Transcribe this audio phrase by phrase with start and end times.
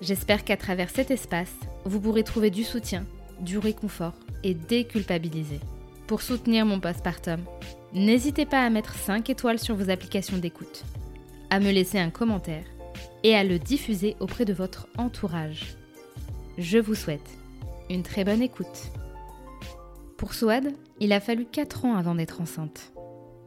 [0.00, 3.04] j'espère qu'à travers cet espace, vous pourrez trouver du soutien,
[3.40, 5.60] du réconfort et déculpabiliser.
[6.06, 7.40] Pour soutenir mon postpartum,
[7.92, 10.84] n'hésitez pas à mettre 5 étoiles sur vos applications d'écoute,
[11.50, 12.64] à me laisser un commentaire
[13.24, 15.76] et à le diffuser auprès de votre entourage.
[16.58, 17.28] Je vous souhaite
[17.90, 18.90] une très bonne écoute.
[20.16, 22.92] Pour Souad, il a fallu 4 ans avant d'être enceinte.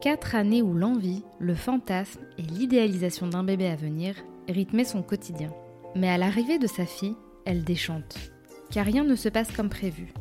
[0.00, 4.14] 4 années où l'envie, le fantasme et l'idéalisation d'un bébé à venir
[4.48, 5.52] rythmaient son quotidien.
[5.94, 8.16] Mais à l'arrivée de sa fille, elle déchante.
[8.70, 10.12] Car rien ne se passe comme prévu.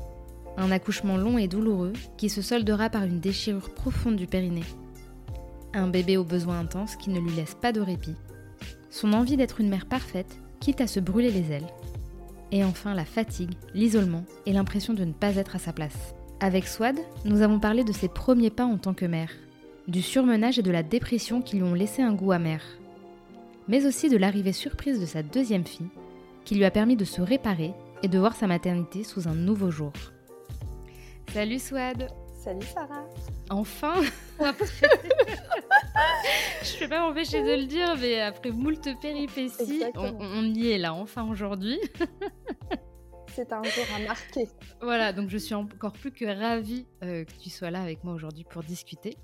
[0.58, 4.66] Un accouchement long et douloureux qui se soldera par une déchirure profonde du périnée.
[5.74, 8.16] Un bébé aux besoins intenses qui ne lui laisse pas de répit.
[8.90, 11.68] Son envie d'être une mère parfaite, quitte à se brûler les ailes.
[12.52, 16.16] Et enfin la fatigue, l'isolement et l'impression de ne pas être à sa place.
[16.40, 19.30] Avec Swad, nous avons parlé de ses premiers pas en tant que mère,
[19.88, 22.62] du surmenage et de la dépression qui lui ont laissé un goût amer,
[23.70, 25.88] mais aussi de l'arrivée surprise de sa deuxième fille,
[26.44, 29.70] qui lui a permis de se réparer et de voir sa maternité sous un nouveau
[29.70, 29.94] jour.
[31.32, 32.10] Salut Swad
[32.44, 33.06] Salut Sarah
[33.50, 33.96] Enfin
[34.40, 34.44] Je
[36.74, 40.80] ne peux pas m'empêcher de le dire, mais après moult péripéties, on, on, y est
[40.80, 41.80] là enfin aujourd'hui.
[43.36, 44.50] C'est un jour à marquer.
[44.82, 48.14] Voilà, donc je suis encore plus que ravie euh, que tu sois là avec moi
[48.14, 49.16] aujourd'hui pour discuter.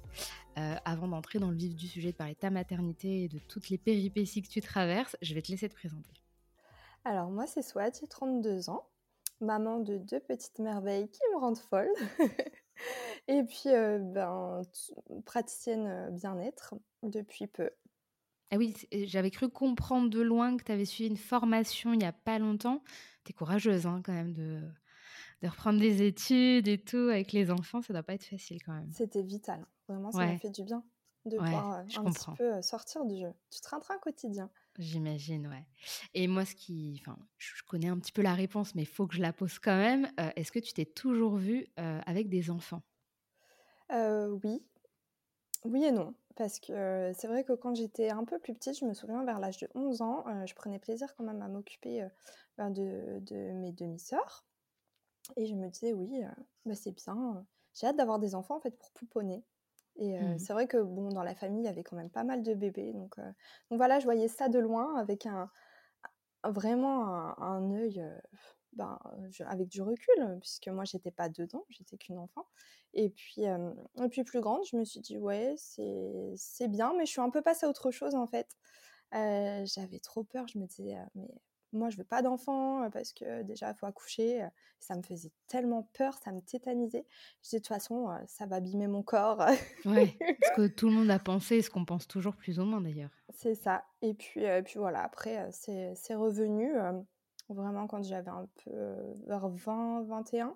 [0.57, 3.39] Euh, avant d'entrer dans le vif du sujet, de parler de ta maternité et de
[3.39, 6.13] toutes les péripéties que tu traverses, je vais te laisser te présenter.
[7.03, 8.87] Alors moi c'est Swat, j'ai 32 ans,
[9.41, 11.91] maman de deux petites merveilles qui me rendent folle.
[13.27, 14.61] et puis euh, ben,
[15.25, 17.69] praticienne euh, bien-être depuis peu.
[18.51, 22.05] Ah oui, j'avais cru comprendre de loin que tu avais suivi une formation il n'y
[22.05, 22.81] a pas longtemps.
[23.25, 24.61] Tu es courageuse hein, quand même de,
[25.45, 28.73] de reprendre des études et tout avec les enfants, ça doit pas être facile quand
[28.73, 28.91] même.
[28.91, 30.83] C'était vital, vraiment ça m'a fait du bien
[31.25, 33.33] de pouvoir un petit peu sortir du jeu.
[33.49, 34.49] Tu te un quotidien.
[34.77, 35.65] J'imagine, ouais.
[36.13, 39.07] Et moi, ce qui, enfin, je connais un petit peu la réponse, mais il faut
[39.07, 40.07] que je la pose quand même.
[40.35, 42.81] Est-ce que tu t'es toujours vue avec des enfants?
[43.91, 44.63] Oui,
[45.63, 46.13] oui et non.
[46.35, 49.39] Parce que c'est vrai que quand j'étais un peu plus petite, je me souviens vers
[49.39, 52.05] l'âge de 11 ans, je prenais plaisir quand même à m'occuper
[52.57, 54.45] ben, de, de, mes demi-sœurs.
[55.37, 56.21] Et je me disais, oui,
[56.65, 59.43] bah, c'est bien, j'ai hâte d'avoir des enfants en fait pour pouponner.
[59.97, 60.39] Et mmh.
[60.39, 62.53] c'est vrai que bon, dans la famille, il y avait quand même pas mal de
[62.53, 62.91] bébés.
[62.93, 65.49] Donc, donc voilà, je voyais ça de loin avec un,
[66.43, 67.05] vraiment
[67.41, 68.03] un, œil
[68.73, 68.99] ben,
[69.45, 72.45] avec du recul, puisque moi, j'étais pas dedans, j'étais qu'une enfant.
[72.93, 77.11] Et puis, et puis plus grande, je me suis dit, ouais, c'est bien, mais je
[77.11, 78.49] suis un peu passée à autre chose en fait.
[79.11, 81.29] J'avais trop peur, je me disais, mais
[81.73, 84.47] moi je veux pas d'enfant parce que déjà il faut accoucher
[84.79, 87.05] ça me faisait tellement peur ça me tétanisait.
[87.41, 89.45] Je disais de toute façon ça va abîmer mon corps.
[89.85, 92.81] Ouais ce que tout le monde a pensé ce qu'on pense toujours plus ou moins
[92.81, 93.11] d'ailleurs.
[93.29, 93.83] C'est ça.
[94.01, 96.73] Et puis puis voilà après c'est revenu
[97.49, 98.71] vraiment quand j'avais un peu
[99.25, 100.55] vers 20 21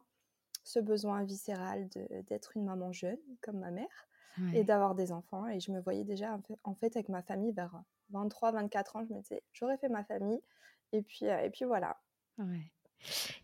[0.64, 1.90] ce besoin viscéral
[2.28, 4.08] d'être une maman jeune comme ma mère
[4.53, 5.48] et d'avoir des enfants.
[5.48, 7.81] Et je me voyais déjà en fait avec ma famille vers
[8.12, 10.42] 23 24 ans je me disais j'aurais fait ma famille
[10.91, 11.97] et puis, et puis voilà.
[12.38, 12.71] Ouais.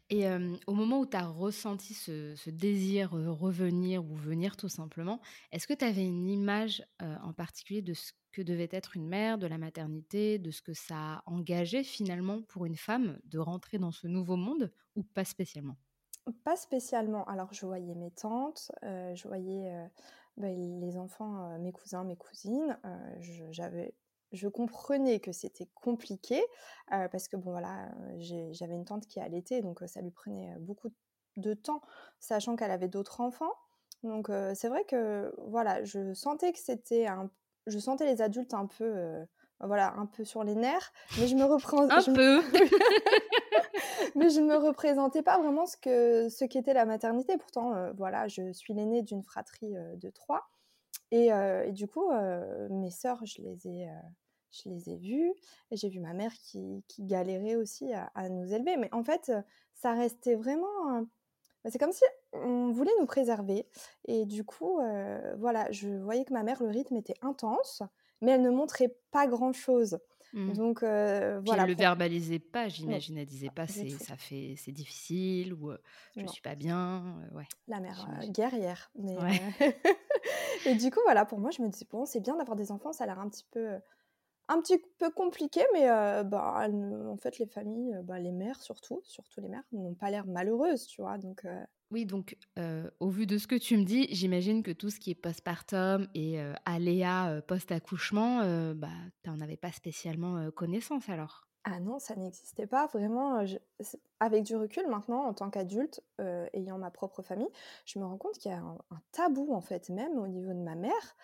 [0.10, 0.26] Et
[0.68, 5.22] au moment où tu as ressenti ce, désir de revenir ou venir tout simplement,
[5.52, 9.38] est-ce que tu avais une image en particulier de ce que devait être une mère,
[9.38, 13.78] de la maternité, de ce que ça a engagé finalement pour une femme de rentrer
[13.78, 15.78] dans ce nouveau monde ou pas spécialement?
[16.44, 17.24] Pas spécialement.
[17.26, 19.72] Alors je voyais mes tantes, je voyais
[20.38, 22.78] bah, les enfants, mes cousins, mes cousines.
[23.52, 23.94] J'avais
[24.36, 26.44] je comprenais que c'était compliqué
[26.90, 30.90] parce que bon voilà, j'avais une tante qui allaitait, donc ça lui prenait beaucoup
[31.38, 31.82] de temps,
[32.20, 33.54] sachant qu'elle avait d'autres enfants.
[34.04, 37.30] Donc c'est vrai que voilà, je sentais que c'était un,
[37.66, 39.26] je sentais les adultes un peu
[39.62, 41.90] voilà, un peu sur les nerfs, mais je me reprends.
[41.90, 42.42] un peu.
[44.16, 47.38] mais je ne me représentais pas vraiment ce que ce qu'était la maternité.
[47.38, 50.50] Pourtant, voilà, je suis l'aînée d'une fratrie de trois,
[51.12, 52.12] et, et, du coup,
[52.70, 53.88] mes sœurs, je les ai
[54.64, 55.32] je les ai vues
[55.72, 58.78] et j'ai vu ma mère qui, qui galérait aussi à, à, nous élever.
[58.78, 59.32] Mais en fait,
[59.74, 61.02] ça restait vraiment.
[61.64, 62.04] Bah, c'est comme si
[62.34, 63.68] on voulait nous préserver.
[64.08, 64.80] Et du coup,
[65.38, 67.82] voilà, je voyais que ma mère, le rythme était intense,
[68.22, 70.00] mais elle ne montrait pas grand-chose.
[70.34, 70.54] Mmh.
[70.54, 71.64] Donc voilà.
[71.64, 73.18] elle le verbalisait pas, j'imagine.
[73.18, 75.72] Elle disait pas c'est ça fait c'est difficile ou
[76.16, 77.16] je ne suis pas bien.
[77.34, 77.46] ouais.
[77.68, 78.92] La mère guerrière.
[78.96, 79.16] Mais
[80.66, 82.92] et du coup voilà, pour moi je me disais bon c'est bien d'avoir des enfants,
[82.92, 83.78] ça a l'air un petit peu
[84.48, 85.86] un petit peu compliqué, mais
[86.24, 90.28] bah, en fait, les familles, bah, les mères surtout, surtout les mères, n'ont pas l'air
[90.28, 91.18] malheureuses, tu vois.
[91.18, 91.46] Donc,
[91.92, 92.38] Oui, donc
[93.00, 96.08] au vu de ce que tu me dis, j'imagine que tout ce qui est postpartum
[96.16, 98.90] et aléa post-accouchement, bah,
[99.24, 101.48] tu n'en avais pas spécialement connaissance alors?
[101.68, 102.86] Ah non, ça n'existait pas.
[102.88, 103.44] Vraiment,
[104.20, 106.04] avec du recul maintenant, en tant qu'adulte,
[106.54, 107.50] ayant ma propre famille,
[107.86, 110.60] je me rends compte qu'il y a un, tabou, en fait, même au niveau de
[110.60, 111.16] ma mère,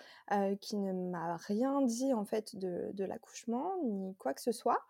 [0.59, 4.81] qui ne m'a rien dit, en fait, de, l'accouchement, ni quoi que ce soit.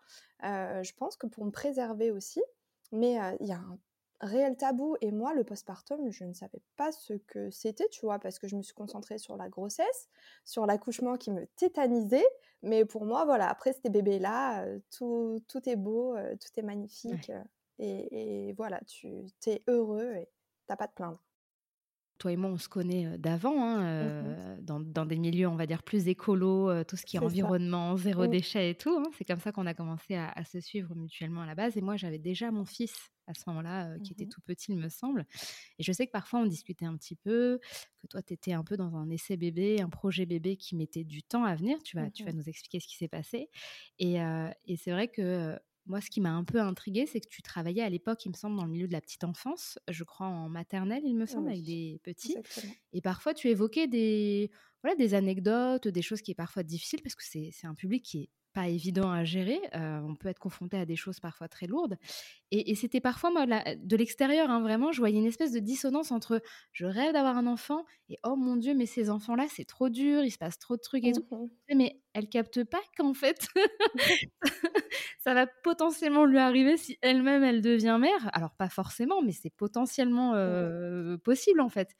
[0.42, 2.42] je pense que pour me préserver aussi,
[2.90, 3.78] mais il y a un
[4.22, 4.96] réel tabou.
[5.00, 8.48] Et moi, le postpartum, je ne savais pas ce que c'était, tu vois, parce que
[8.48, 10.08] je me suis concentrée sur la grossesse,
[10.44, 12.26] sur l'accouchement qui me tétanisait.
[12.62, 14.64] Mais pour moi, voilà, après c'était bébé-là,
[14.96, 17.32] tout, tout, est beau, tout est magnifique.
[17.78, 20.28] Et, voilà, tu es heureux et
[20.66, 21.22] t'as pas de plaindre
[22.18, 25.82] toi et moi, on se connaît d'avant, hein, mmh dans, des milieux, on va dire,
[25.82, 28.30] plus écolo, tout ce qui est, environnement, zéro mmh.
[28.30, 28.96] déchet et tout.
[28.96, 29.10] Hein.
[29.18, 31.76] C'est comme ça qu'on a commencé à, se suivre mutuellement à la base.
[31.76, 34.78] Et moi, j'avais déjà mon fils à ce moment-là, qui était mmh tout petit, il
[34.78, 35.26] me semble.
[35.78, 37.60] Et je sais que parfois, on discutait un petit peu,
[37.98, 41.04] que toi, tu étais un peu dans un essai bébé, un projet bébé qui mettait
[41.04, 41.82] du temps à venir.
[41.82, 43.50] Tu vas, tu vas nous expliquer ce qui s'est passé.
[43.98, 44.16] Et,
[44.64, 47.82] et c'est vrai que moi, ce qui m'a un peu intriguée, c'est que tu travaillais
[47.82, 50.48] à l'époque, il me semble, dans le milieu de la petite enfance, je crois en
[50.48, 52.36] maternelle, il me semble, avec des petits.
[52.92, 54.50] Et parfois, tu évoquais des,
[54.82, 58.18] voilà, des anecdotes, des choses qui est parfois difficiles, parce que c'est un public qui
[58.22, 59.60] est pas évident à gérer.
[59.74, 61.96] Euh, on peut être confronté à des choses parfois très lourdes.
[62.50, 66.42] Et, c'était parfois, moi, de l'extérieur, hein, vraiment, je voyais une espèce de dissonance entre
[66.72, 70.22] je rêve d'avoir un enfant et oh mon Dieu, mais ces enfants-là, c'est trop dur,
[70.24, 71.24] il se passe trop de trucs et tout.
[71.70, 73.46] Mmh mais elle capte pas qu'en fait,
[75.18, 78.30] ça va potentiellement lui arriver si elle-même, elle devient mère.
[78.32, 81.90] Alors, pas forcément, mais c'est potentiellement euh, possible, en fait.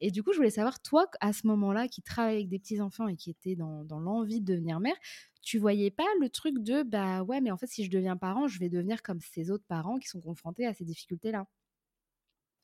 [0.00, 3.08] Et du coup, je voulais savoir, toi, à ce moment-là, qui travaille avec des petits-enfants
[3.08, 4.96] et qui était dans, dans l'envie de devenir mère,
[5.42, 8.46] tu voyais pas le truc de bah ouais, mais en fait, si je deviens parent,
[8.48, 11.46] je vais devenir comme ces autres parents qui sont confrontés à ces difficultés-là?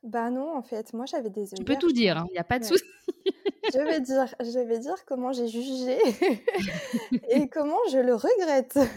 [0.04, 1.48] Bah non, en fait, moi j'avais des.
[1.48, 2.84] Tu peux tout dire, il hein, n'y a pas de souci.
[3.74, 5.98] je vais dire, je vais dire comment j'ai jugé
[7.30, 8.78] et comment je le regrette.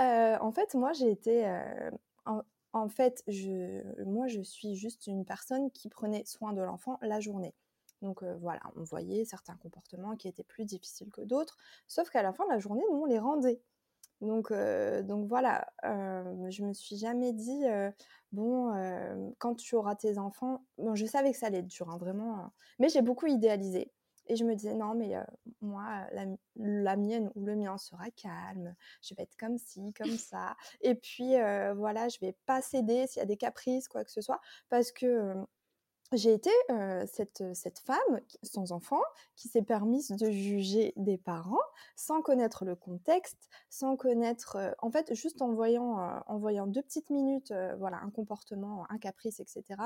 [0.00, 1.46] Euh, en fait, moi j'ai été.
[1.46, 1.90] Euh,
[2.72, 7.20] en, fait, je, moi je suis juste une personne qui prenait soin de l'enfant la
[7.20, 7.54] journée.
[8.00, 11.58] Donc voilà, on voyait certains comportements qui étaient plus difficiles que d'autres,
[11.88, 13.60] sauf qu'à la fin de la journée, nous, on les rendait.
[14.22, 17.64] Donc, donc voilà, je me suis jamais dit,
[18.30, 18.72] bon,
[19.38, 22.36] quand tu auras tes enfants, bon, je savais que ça allait être dur, hein, vraiment,
[22.36, 23.90] hein, mais j'ai beaucoup idéalisé.
[24.28, 25.16] Et je me disais, non, mais
[25.60, 26.06] moi,
[26.54, 30.56] la, mienne ou le mien sera calme, je vais être comme ci, comme ça.
[30.80, 31.34] Et puis,
[31.74, 34.92] voilà, je vais pas céder s'il y a des caprices, quoi que ce soit, parce
[34.92, 35.34] que
[36.16, 36.50] j'ai été
[37.06, 39.00] cette, cette femme sans enfant
[39.36, 41.56] qui s'est permise de juger des parents
[41.96, 47.10] sans connaître le contexte, sans connaître, en fait, juste en voyant, en voyant deux petites
[47.10, 49.80] minutes, voilà, un comportement, un caprice, etc.,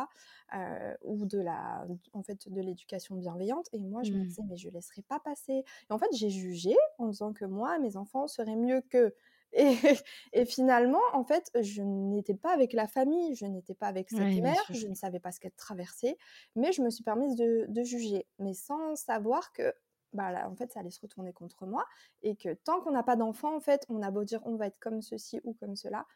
[1.03, 3.69] ou de la, en fait, de l'éducation bienveillante.
[3.73, 4.27] Et moi, je me mmh.
[4.27, 5.65] disais, mais je laisserai pas passer.
[5.89, 9.15] Et en fait, j'ai jugé en disant que moi, mes enfants seraient mieux que
[10.33, 14.43] et, finalement, en fait, je n'étais pas avec la famille, je n'étais pas avec cette
[14.43, 16.19] mère, je ne savais pas ce qu'elle traversait,
[16.55, 19.73] mais je me suis permise de, juger, mais sans savoir que,
[20.13, 21.85] bah là, en fait, ça allait se retourner contre moi,
[22.23, 24.67] et que tant qu'on n'a pas d'enfant, en fait, on a beau dire on va
[24.67, 26.07] être comme ceci ou comme cela,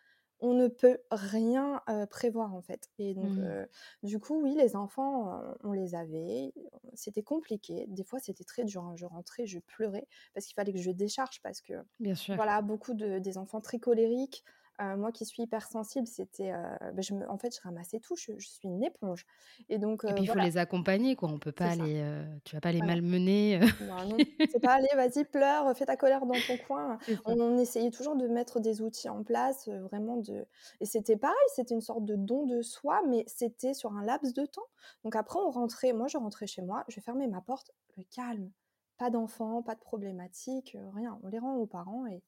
[0.40, 2.88] on ne peut rien prévoir en fait.
[2.98, 3.66] Et donc, mmh.
[4.02, 6.52] du coup, oui, les enfants, on les avait.
[6.94, 7.86] C'était compliqué.
[7.88, 8.82] Des fois, c'était très dur.
[8.82, 8.94] Hein.
[8.96, 12.36] Je rentrais, je pleurais parce qu'il fallait que je décharge parce que, Bien sûr.
[12.36, 14.44] voilà, beaucoup de, des enfants très colériques.
[14.80, 18.16] Euh, moi qui suis hypersensible, c'était, euh, bah, je me, en fait, je ramassais tout.
[18.16, 19.26] Je, suis une éponge.
[19.68, 21.28] Et donc, et puis il faut les accompagner, quoi.
[21.28, 23.60] On peut pas les, euh, tu vas pas les malmener.
[23.82, 24.16] Non, non,
[24.50, 26.98] c'est pas aller, vas-y pleure, fais ta colère dans ton coin.
[27.26, 30.46] On, essayait toujours de mettre des outils en place, vraiment de.
[30.80, 34.32] Et c'était pareil, c'était une sorte de don de soi, mais c'était sur un laps
[34.32, 34.66] de temps.
[35.04, 35.92] Donc après, on rentrait.
[35.92, 38.50] Moi, je rentrais chez moi, je fermais ma porte, le calme,
[38.96, 41.18] pas d'enfants, pas de problématiques, rien.
[41.22, 42.22] On les rend aux parents et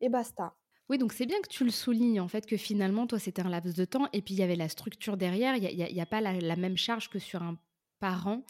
[0.00, 0.54] et basta.
[0.88, 3.48] Oui, donc c'est bien que tu le soulignes, en fait, que finalement, toi, c'était un
[3.48, 5.56] laps de temps et puis il y avait la structure derrière.
[5.56, 7.58] Il n'y a, a, pas la, même charge que sur un
[7.98, 8.44] parent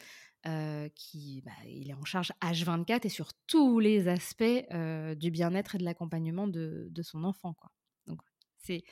[0.46, 5.30] euh, qui bah, il est en charge H24 et sur tous les aspects euh, du
[5.30, 7.54] bien-être et de l'accompagnement de, son enfant.
[7.54, 7.70] Quoi.
[8.06, 8.20] Donc,
[8.58, 8.82] c'est...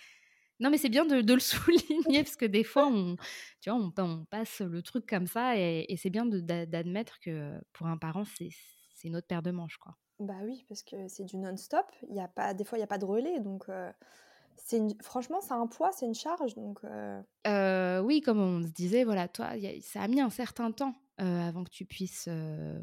[0.60, 3.16] Non, mais c'est bien de, le souligner parce que des fois, on,
[3.60, 7.88] tu vois, on, passe le truc comme ça et, et c'est bien d'admettre que pour
[7.88, 8.48] un parent, c'est,
[8.94, 9.76] c'est une autre paire de manches.
[9.76, 9.94] Quoi.
[10.20, 11.86] Bah oui, parce que c'est du non-stop.
[12.08, 13.40] Il y a pas, des fois, il n'y a pas de relais.
[13.40, 13.66] Donc,
[14.56, 16.54] c'est franchement, c'est un poids, c'est une charge.
[16.54, 19.50] Donc, oui, comme on se disait, voilà, toi,
[19.82, 22.28] ça a mis un certain temps avant que tu puisses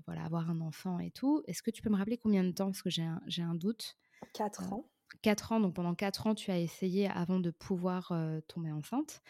[0.06, 1.42] voilà, avoir un enfant et tout.
[1.48, 2.66] Est-ce que tu peux me rappeler combien de temps?
[2.66, 3.98] Parce que j'ai un, un, doute.
[4.34, 4.86] Quatre ans.
[5.22, 8.14] Quatre ans, donc pendant quatre ans, tu as essayé avant de pouvoir
[8.48, 9.22] tomber enceinte.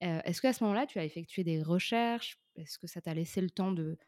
[0.00, 2.40] Est-ce qu'à ce moment-là, tu as effectué des recherches?
[2.56, 3.98] Est-ce que ça t'a laissé le temps de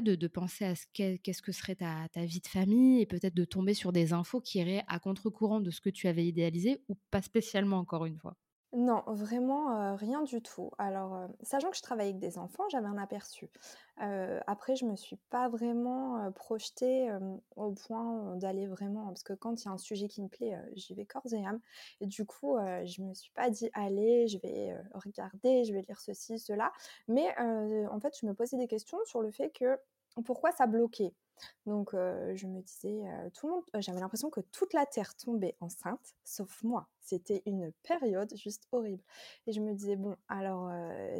[0.00, 3.44] de, penser à ce qu'est-ce que serait ta, ta, vie de famille et peut-être de
[3.44, 6.96] tomber sur des infos qui iraient à contre-courant de ce que tu avais idéalisé ou
[7.10, 8.36] pas spécialement encore une fois?
[8.72, 10.70] Non, vraiment rien du tout.
[10.78, 13.48] Alors, sachant que je travaille avec des enfants, j'avais un aperçu.
[14.46, 17.10] Après, je me suis pas vraiment projetée
[17.56, 20.58] au point d'aller vraiment, parce que quand il y a un sujet qui me plaît,
[20.74, 21.60] j'y vais corps et âme.
[22.00, 26.00] Et du coup, je me suis pas dit, allez, je vais regarder, je vais lire
[26.00, 26.72] ceci, cela.
[27.08, 29.78] Mais en fait, je me posais des questions sur le fait que
[30.24, 31.12] pourquoi ça bloquait.
[31.66, 33.02] Donc je me disais,
[33.34, 36.88] tout le monde, j'avais l'impression que toute la terre tombait enceinte, sauf moi.
[37.00, 39.02] C'était une période juste horrible.
[39.46, 40.70] Et je me disais bon, alors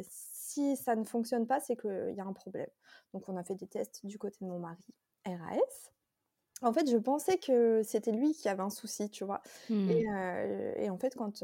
[0.07, 2.69] si ça ne fonctionne pas, c'est qu'il y a un problème.
[3.13, 4.85] Donc on a fait des tests du côté de mon mari,
[5.25, 5.91] RAS.
[6.63, 9.41] En fait, je pensais que c'était lui qui avait un souci, tu vois.
[9.71, 9.89] Mmh.
[10.77, 11.43] Et, en fait, quand,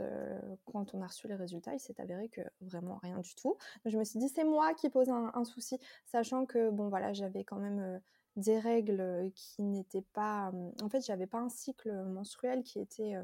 [0.71, 3.57] quand on a reçu les résultats, il s'est avéré que vraiment rien du tout.
[3.85, 7.13] Je me suis dit, c'est moi qui pose un, un, souci, sachant que, bon, voilà,
[7.13, 7.99] j'avais quand même
[8.35, 10.51] des règles qui n'étaient pas...
[10.83, 13.15] En fait, j'avais pas un cycle menstruel qui était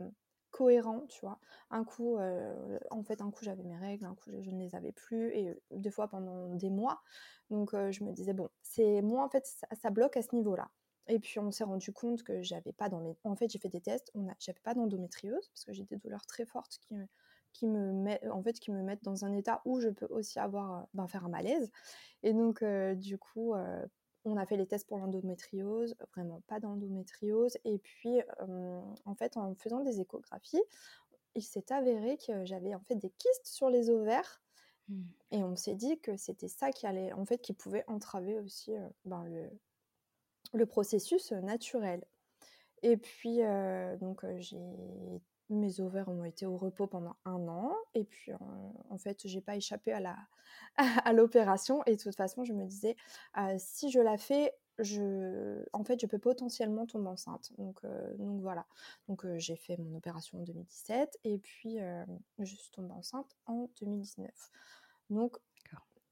[0.53, 1.39] cohérent, tu vois.
[1.71, 2.17] Un coup,
[2.91, 5.59] en fait, un coup j'avais mes règles, un coup je, ne les avais plus, et
[5.71, 7.01] deux fois pendant des mois.
[7.49, 9.45] Donc je me disais, bon, c'est moi, en fait,
[9.81, 10.69] ça, bloque à ce niveau-là.
[11.07, 13.17] Et puis on s'est rendu compte que j'avais pas dans mes...
[13.25, 14.33] En fait, j'ai fait des tests, a...
[14.39, 16.79] j'avais pas d'endométriose, parce que j'ai des douleurs très fortes
[17.51, 18.21] qui, me met...
[18.69, 21.71] mettent dans un état où je peux aussi avoir, ben, faire un malaise.
[22.21, 23.53] Et donc, du coup,
[24.25, 27.57] on a fait les tests pour l'endométriose, vraiment pas d'endométriose.
[27.65, 28.21] Et puis,
[29.05, 30.63] en fait, en faisant des échographies,
[31.35, 34.41] il s'est avéré que j'avais en fait des kystes sur les ovaires.
[34.89, 35.01] Mmh.
[35.31, 38.73] Et on s'est dit que c'était ça qui allait, en fait, qui pouvait entraver aussi
[39.05, 39.49] ben, le,
[40.53, 42.03] le, processus naturel.
[42.81, 43.39] Et puis,
[43.99, 48.31] donc, j'ai mes ovaires ont été au repos pendant un an et puis
[48.89, 50.17] en fait j'ai pas échappé à la
[50.77, 52.95] à l'opération et de toute façon je me disais
[53.57, 57.51] si je la fais je en fait je peux potentiellement tomber enceinte.
[57.57, 57.81] Donc
[58.17, 58.65] donc voilà.
[59.07, 61.77] Donc j'ai fait mon opération en 2017 et puis
[62.39, 64.31] je suis tombée enceinte en 2019
[65.09, 65.37] donc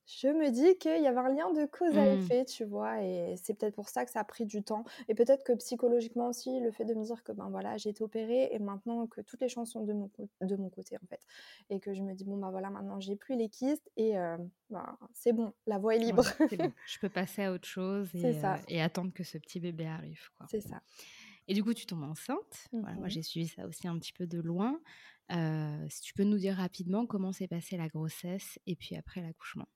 [0.06, 2.20] je me dis qu'il y avait un lien de cause à mmh.
[2.20, 4.84] effet, tu vois, et c'est peut-être pour ça que ça a pris du temps.
[5.08, 8.04] Et peut-être que psychologiquement aussi, le fait de me dire que ben voilà, j'ai été
[8.04, 10.10] opérée et maintenant que toutes les chances sont de mon,
[10.42, 11.22] de mon côté en fait,
[11.70, 14.14] et que je me dis bon ben voilà, maintenant j'ai plus les kystes et
[14.70, 16.24] ben, c'est bon, la voie est libre.
[16.88, 20.30] Je peux passer à autre chose et, et, attendre que ce petit bébé arrive.
[20.50, 20.82] C'est ça.
[21.48, 22.68] Et du coup, tu tombes enceinte.
[22.72, 24.80] Voilà, moi, mmh j'ai suivi ça aussi un petit peu de loin.
[25.90, 29.68] si tu peux nous dire rapidement comment s'est passée la grossesse et puis après l'accouchement.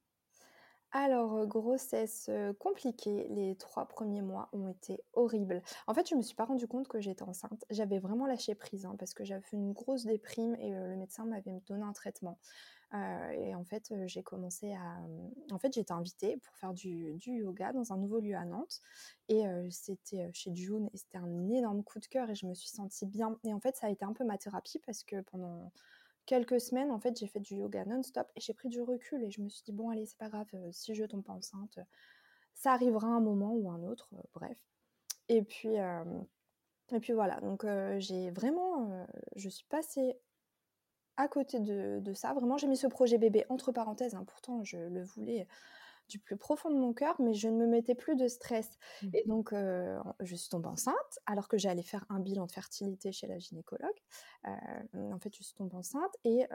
[0.98, 5.62] Alors, grossesse compliquée, les trois premiers mois ont été horribles.
[5.88, 7.66] En fait, je me suis pas rendu compte que j'étais enceinte.
[7.70, 11.26] J'avais vraiment lâché prise hein, parce que j'avais fait une grosse déprime et le médecin
[11.26, 12.40] m'avait donné un traitement.
[12.94, 15.02] et en fait, j'ai commencé à.
[15.52, 18.80] En fait, j'étais invitée pour faire du, du, yoga dans un nouveau lieu à Nantes.
[19.28, 22.70] Et c'était chez June et c'était un énorme coup de cœur et je me suis
[22.70, 23.38] sentie bien.
[23.44, 25.74] Et en fait, ça a été un peu ma thérapie parce que pendant
[26.26, 29.32] quelques semaines, en fait, j'ai fait du yoga non-stop et j'ai pris du recul et
[29.32, 31.80] je me suis dit, bon, allez, c'est pas grave, euh, si je tombe enceinte,
[32.54, 34.58] ça arrivera un moment ou un autre, euh, bref.
[35.30, 36.04] Et puis, euh,
[36.92, 37.66] et puis voilà, donc
[37.98, 40.20] j'ai vraiment, je suis passée
[41.18, 42.32] à côté de, de ça.
[42.34, 45.48] Vraiment, j'ai mis ce projet bébé entre parenthèses, hein, pourtant je le voulais
[46.08, 48.78] du plus profond de mon cœur, mais je ne me mettais plus de stress.
[49.02, 49.10] Mmh.
[49.14, 53.28] Et donc, je suis tombée enceinte, alors que j'allais faire un bilan de fertilité chez
[53.28, 53.98] la gynécologue.
[54.46, 56.46] en fait, je suis tombée enceinte et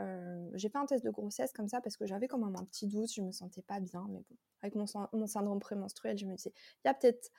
[0.55, 2.87] j'ai fait un test de grossesse comme ça parce que j'avais quand même un petit
[2.87, 6.35] doute, je me sentais pas bien, mais bon, avec mon, mon syndrome prémenstruel, je me
[6.35, 6.53] disais,
[6.85, 7.31] il y a peut-être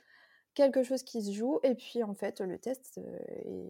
[0.53, 1.59] quelque chose qui se joue.
[1.63, 2.99] Et puis, en fait, le test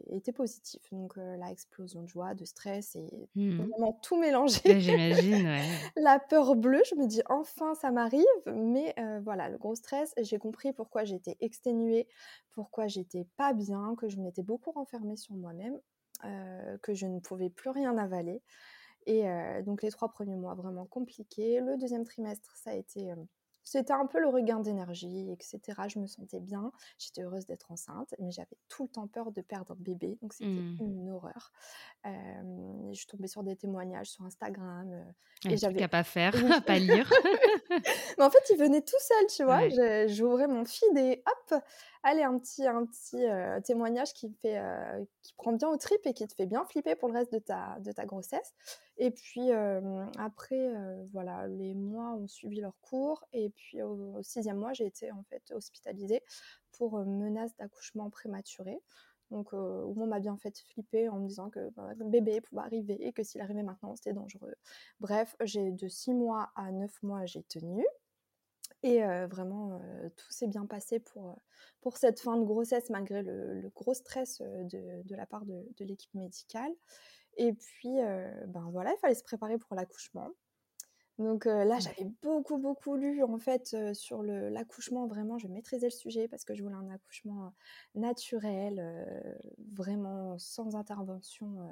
[0.10, 0.82] était positif.
[0.92, 4.80] Donc, la explosion de joie, de stress et mmh vraiment tout mélangé.
[4.80, 5.62] J'imagine, ouais.
[5.96, 8.26] la peur bleue, je me dis enfin ça m'arrive.
[8.48, 12.08] Mais voilà, le gros stress, j'ai compris pourquoi j'étais exténuée,
[12.52, 15.80] pourquoi j'étais pas bien, que je m'étais beaucoup renfermée sur moi-même,
[16.82, 18.42] que je ne pouvais plus rien avaler.
[19.06, 19.24] Et
[19.66, 21.60] donc, les trois premiers mois, vraiment compliqués.
[21.60, 23.14] Le deuxième trimestre, ça a été
[23.63, 25.60] c'était un peu le regain d'énergie, etc.
[25.88, 26.72] Je me sentais bien.
[26.98, 30.18] J'étais heureuse d'être enceinte, mais j'avais tout le temps peur de perdre bébé.
[30.22, 30.77] Donc, c'était mmh.
[30.80, 31.51] une horreur.
[32.03, 35.06] je tombée sur des témoignages sur Instagram.
[35.46, 36.34] et j'avais qu'à pas faire,
[36.65, 37.12] pas lire.
[38.18, 39.70] mais en fait, il venait tout seul, tu vois.
[40.08, 41.40] J'ouvrais mon feed et hop,
[42.03, 43.24] allez, un petit, un petit
[43.63, 44.62] témoignage qui, fait,
[45.22, 47.39] qui prend bien au trip et qui te fait bien flipper pour le reste de
[47.39, 48.53] ta, de ta grossesse.
[48.98, 49.51] Et puis
[50.17, 50.72] après,
[51.12, 53.25] voilà, les mois ont suivi leur cours.
[53.34, 56.24] Et puis au, sixième mois, j'ai été en fait hospitalisée
[56.72, 58.79] pour menace d'accouchement prématuré.
[59.31, 62.62] Donc, où on m'a bien fait flipper en me disant que bah, le bébé pouvait
[62.62, 64.53] arriver et que s'il arrivait maintenant, c'était dangereux.
[65.00, 67.86] Bref, j'ai de six mois à neuf mois, j'ai tenu.
[68.84, 69.80] Et vraiment,
[70.16, 71.40] tout s'est bien passé pour,
[71.82, 75.86] pour cette fin de grossesse, malgré le, gros stress de, de, la part de, de
[75.86, 76.72] l'équipe médicale.
[77.38, 77.98] Et puis,
[78.48, 80.32] ben voilà, il fallait se préparer pour l'accouchement.
[81.18, 85.06] Donc là, j'avais beaucoup, beaucoup lu en fait sur l'accouchement.
[85.06, 87.54] Vraiment, je maîtrisais le sujet parce que je voulais un accouchement
[87.94, 88.84] naturel,
[89.72, 91.70] vraiment sans intervention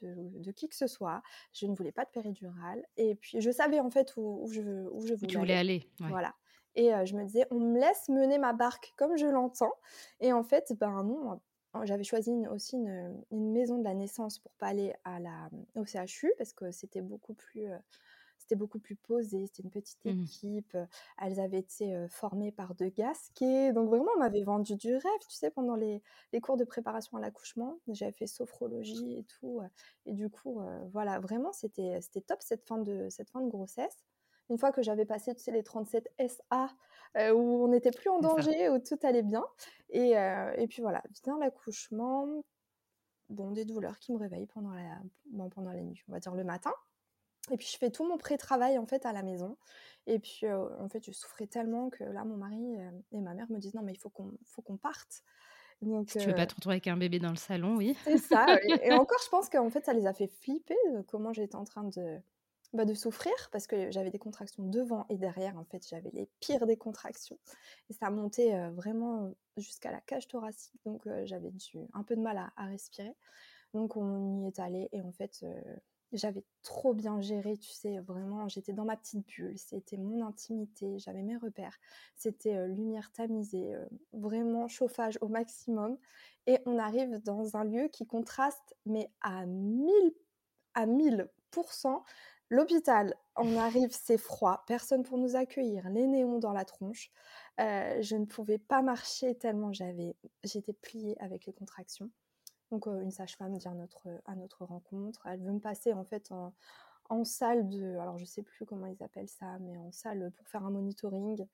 [0.00, 1.22] de, de, qui que ce soit.
[1.52, 2.84] Je ne voulais pas de péridurale.
[2.96, 5.90] Et puis, je savais en fait où, je, où je voulais tu voulais aller.
[5.98, 6.34] Voilà.
[6.76, 9.74] Et je me disais, on me laisse mener ma barque comme je l'entends.
[10.20, 11.40] Et en fait, ben non,
[11.82, 16.32] j'avais choisi aussi une, maison de la naissance pour pas aller à la, au CHU
[16.38, 17.68] parce que c'était beaucoup plus
[18.38, 20.76] c'était beaucoup plus posé, c'était une petite mmh équipe,
[21.22, 25.34] elles avaient été formées par deux gasquets, donc vraiment on m'avait vendu du rêve, tu
[25.34, 26.02] sais, pendant les,
[26.32, 29.62] les cours de préparation à l'accouchement, j'avais fait sophrologie et tout,
[30.04, 30.60] et du coup,
[30.92, 34.04] voilà, vraiment c'était top cette fin, de, cette fin de grossesse.
[34.50, 36.68] Une fois que j'avais passé, tu sais, les 37 SA,
[37.32, 39.44] où on n'était plus en danger, où tout allait bien,
[39.90, 40.10] et,
[40.56, 42.44] et puis voilà, vient l'accouchement,
[43.30, 44.98] bon, des douleurs qui me réveillent pendant la,
[45.30, 46.72] bon, pendant la nuit, on va dire le matin,
[47.50, 49.56] et puis je fais tout mon pré-travail en fait à la maison.
[50.06, 52.76] Et puis en fait je souffrais tellement que là mon mari
[53.12, 55.22] et ma mère me disent non mais il faut qu'on faut qu'on parte.
[55.82, 57.96] Donc, tu veux pas te retrouver avec un bébé dans le salon, oui.
[58.04, 58.46] C'est ça.
[58.82, 60.76] et, encore je pense qu'en fait ça les a fait flipper
[61.08, 62.20] comment j'étais en train de
[62.74, 65.56] bah, de souffrir parce que j'avais des contractions devant et derrière.
[65.58, 67.38] En fait j'avais les pires des contractions
[67.88, 70.80] et ça montait vraiment jusqu'à la cage thoracique.
[70.84, 71.52] Donc j'avais
[71.94, 73.14] un peu de mal à, à, respirer.
[73.72, 75.44] Donc on y est allé et en fait
[76.14, 80.98] j'avais trop bien géré, tu sais, vraiment, j'étais dans ma petite bulle, c'était mon intimité,
[80.98, 81.76] j'avais mes repères,
[82.14, 83.74] c'était lumière tamisée,
[84.12, 85.98] vraiment chauffage au maximum.
[86.46, 89.92] Et on arrive dans un lieu qui contraste, mais à 1000,
[90.74, 92.02] à 1000%.
[92.54, 97.10] L'hôpital, on arrive, c'est froid, personne pour nous accueillir, les néons dans la tronche.
[97.58, 102.10] je ne pouvais pas marcher tellement j'avais, j'étais pliée avec les contractions.
[102.70, 105.26] Donc une sage-femme vient à notre, à notre rencontre.
[105.26, 106.52] Elle veut me passer en fait en,
[107.24, 110.64] salle de, alors je sais plus comment ils appellent ça, mais en salle pour faire
[110.64, 111.46] un monitoring.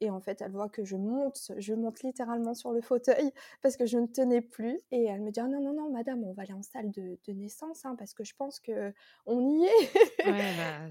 [0.00, 3.76] Et en fait, elle voit que je monte, je monte littéralement sur le fauteuil parce
[3.76, 4.80] que je ne tenais plus.
[4.90, 7.18] Et elle me dit ah non non non madame, on va aller en salle de,
[7.28, 8.92] naissance hein, parce que je pense que
[9.26, 9.92] on y est.
[10.24, 10.88] Bah.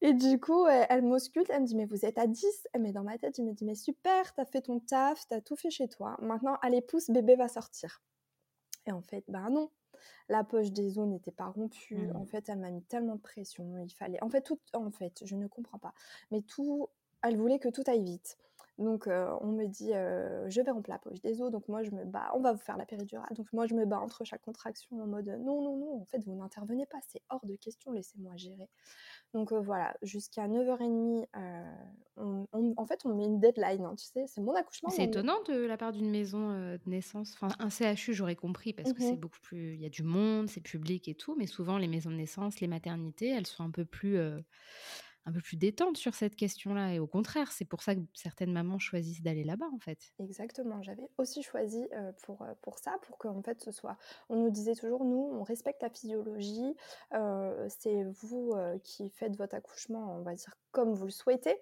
[0.00, 2.82] Et du coup, elle, elle m'ausculte, elle me dit, mais vous êtes à 10 Elle
[2.82, 5.56] met dans ma tête, je me dis, mais super, t'as fait ton taf, t'as tout
[5.56, 6.16] fait chez toi.
[6.20, 8.02] Maintenant, allez, pousse, bébé va sortir.
[8.86, 9.70] Et en fait, ben non,
[10.28, 12.10] la poche des os n'était pas rompue.
[12.14, 12.26] En mmh.
[12.26, 13.78] fait, elle m'a mis tellement de pression.
[13.78, 14.22] Il fallait.
[14.22, 14.58] En fait, tout.
[14.72, 15.94] En fait, je ne comprends pas.
[16.30, 16.88] Mais tout.
[17.22, 18.36] Elle voulait que tout aille vite.
[18.78, 21.50] Donc, on me dit, je vais rompre la poche des os.
[21.50, 22.30] Donc, moi, je me bats.
[22.34, 23.34] On va vous faire la péridurale.
[23.36, 26.00] Donc, moi, je me bats entre chaque contraction en mode, non, non, non.
[26.00, 26.98] En fait, vous n'intervenez pas.
[27.06, 27.92] C'est hors de question.
[27.92, 28.68] Laissez-moi gérer.
[29.32, 31.26] Donc voilà, jusqu'à 9h30,
[32.16, 34.90] en fait, on met une deadline, hein, tu sais, c'est mon accouchement.
[34.90, 37.34] C'est étonnant de la part d'une maison de naissance.
[37.34, 39.74] Enfin, un CHU, j'aurais compris, parce que c'est mmh beaucoup plus.
[39.74, 42.60] Il y a du monde, c'est public et tout, mais souvent, les maisons de naissance,
[42.60, 44.18] les maternités, elles sont un peu plus
[45.26, 46.94] un peu plus détente sur cette question-là.
[46.94, 49.98] Et au contraire, c'est pour ça que certaines mamans choisissent d'aller là-bas, en fait.
[50.18, 50.82] Exactement.
[50.82, 51.86] J'avais aussi choisi
[52.22, 53.96] pour, pour ça, pour qu'en fait ce soit.
[54.28, 56.74] On nous disait toujours, nous, on respecte la physiologie.
[57.68, 61.56] c'est vous qui faites votre accouchement, on va dire, comme vous le souhaitez.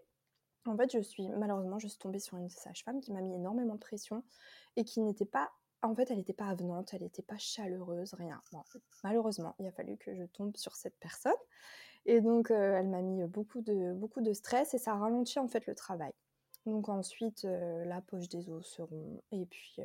[0.64, 3.74] En fait, je suis malheureusement, je suis tombée sur une sage-femme qui m'a mis énormément
[3.74, 4.22] de pression
[4.76, 5.50] et qui n'était pas
[5.82, 8.40] en fait, elle n'était pas avenante, elle n'était pas chaleureuse, rien.
[9.02, 11.32] malheureusement, il a fallu que je tombe sur cette personne.
[12.06, 15.48] Et donc, elle m'a mis beaucoup de, beaucoup de stress et ça a ralenti en
[15.48, 16.12] fait le travail.
[16.66, 19.76] Donc ensuite, la poche des os se rompt et puis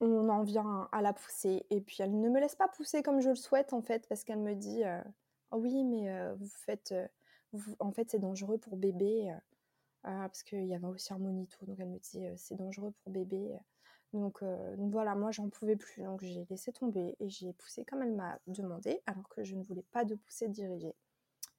[0.00, 1.64] on en vient à la pousser.
[1.70, 4.24] Et puis elle ne me laisse pas pousser comme je le souhaite en fait, parce
[4.24, 4.82] qu'elle me dit
[5.52, 6.94] «Oh oui, mais vous faites,
[7.78, 9.32] en fait c'est dangereux pour bébé.
[10.02, 13.56] parce qu'il y avait aussi un monito, donc elle me dit c'est dangereux pour bébé.
[14.12, 18.02] Donc, donc voilà, moi j'en pouvais plus, donc j'ai laissé tomber et j'ai poussé comme
[18.02, 20.94] elle m'a demandé, alors que je ne voulais pas de pousser dirigée.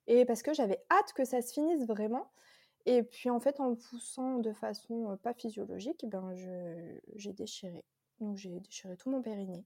[0.07, 2.29] Et parce que j'avais hâte que ça se finisse vraiment.
[2.85, 6.33] Et puis en fait, en poussant de façon pas physiologique, ben
[7.15, 7.85] j'ai déchiré.
[8.19, 9.63] Donc j'ai déchiré tout mon périnée.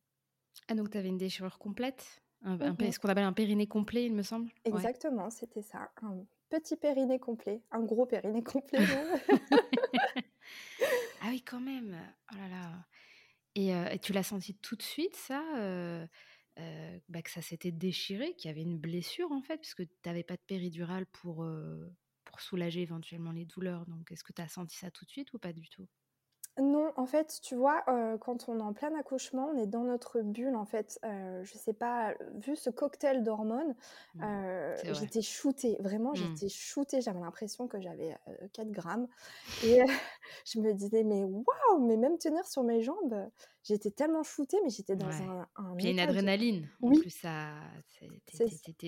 [0.68, 2.22] Ah donc tu avais une déchirure complète?
[2.44, 4.50] Un, mmh Ce qu'on appelle un périnée complet, il me semble?
[4.66, 5.90] Exactement, c'était ça.
[6.02, 6.18] Un
[6.50, 8.80] petit périnée complet, un gros périnée complet.
[11.26, 11.98] ah oui, quand même.
[12.32, 12.86] Oh là là.
[13.56, 15.42] Et, et tu l'as senti tout de suite, ça
[17.10, 20.24] bah, que ça s'était déchiré, qu'il y avait une blessure en fait, puisque tu n'avais
[20.24, 21.46] pas de péridurale pour,
[22.26, 23.86] pour soulager éventuellement les douleurs.
[23.88, 25.88] Donc est-ce que tu as senti ça tout de suite ou pas du tout?
[26.58, 27.84] Non, en fait, tu vois,
[28.22, 31.00] quand on est en plein accouchement, on est dans notre bulle, en fait.
[31.04, 33.76] je sais pas, vu ce cocktail d'hormones,
[34.16, 34.24] mmh,
[34.94, 35.78] j'étais shootée.
[35.80, 36.16] Vraiment, mmh.
[36.16, 37.02] j'étais shootée.
[37.02, 38.16] J'avais l'impression que j'avais
[38.54, 39.08] 4 grammes.
[39.66, 39.80] Et
[40.46, 43.30] je me disais, mais waouh, mais même tenir sur mes jambes,
[43.64, 46.70] j'étais tellement shootée, mais j'étais dans un, un Puis il y a une adrénaline.
[46.82, 46.98] Oui.
[46.98, 47.50] En plus, ça,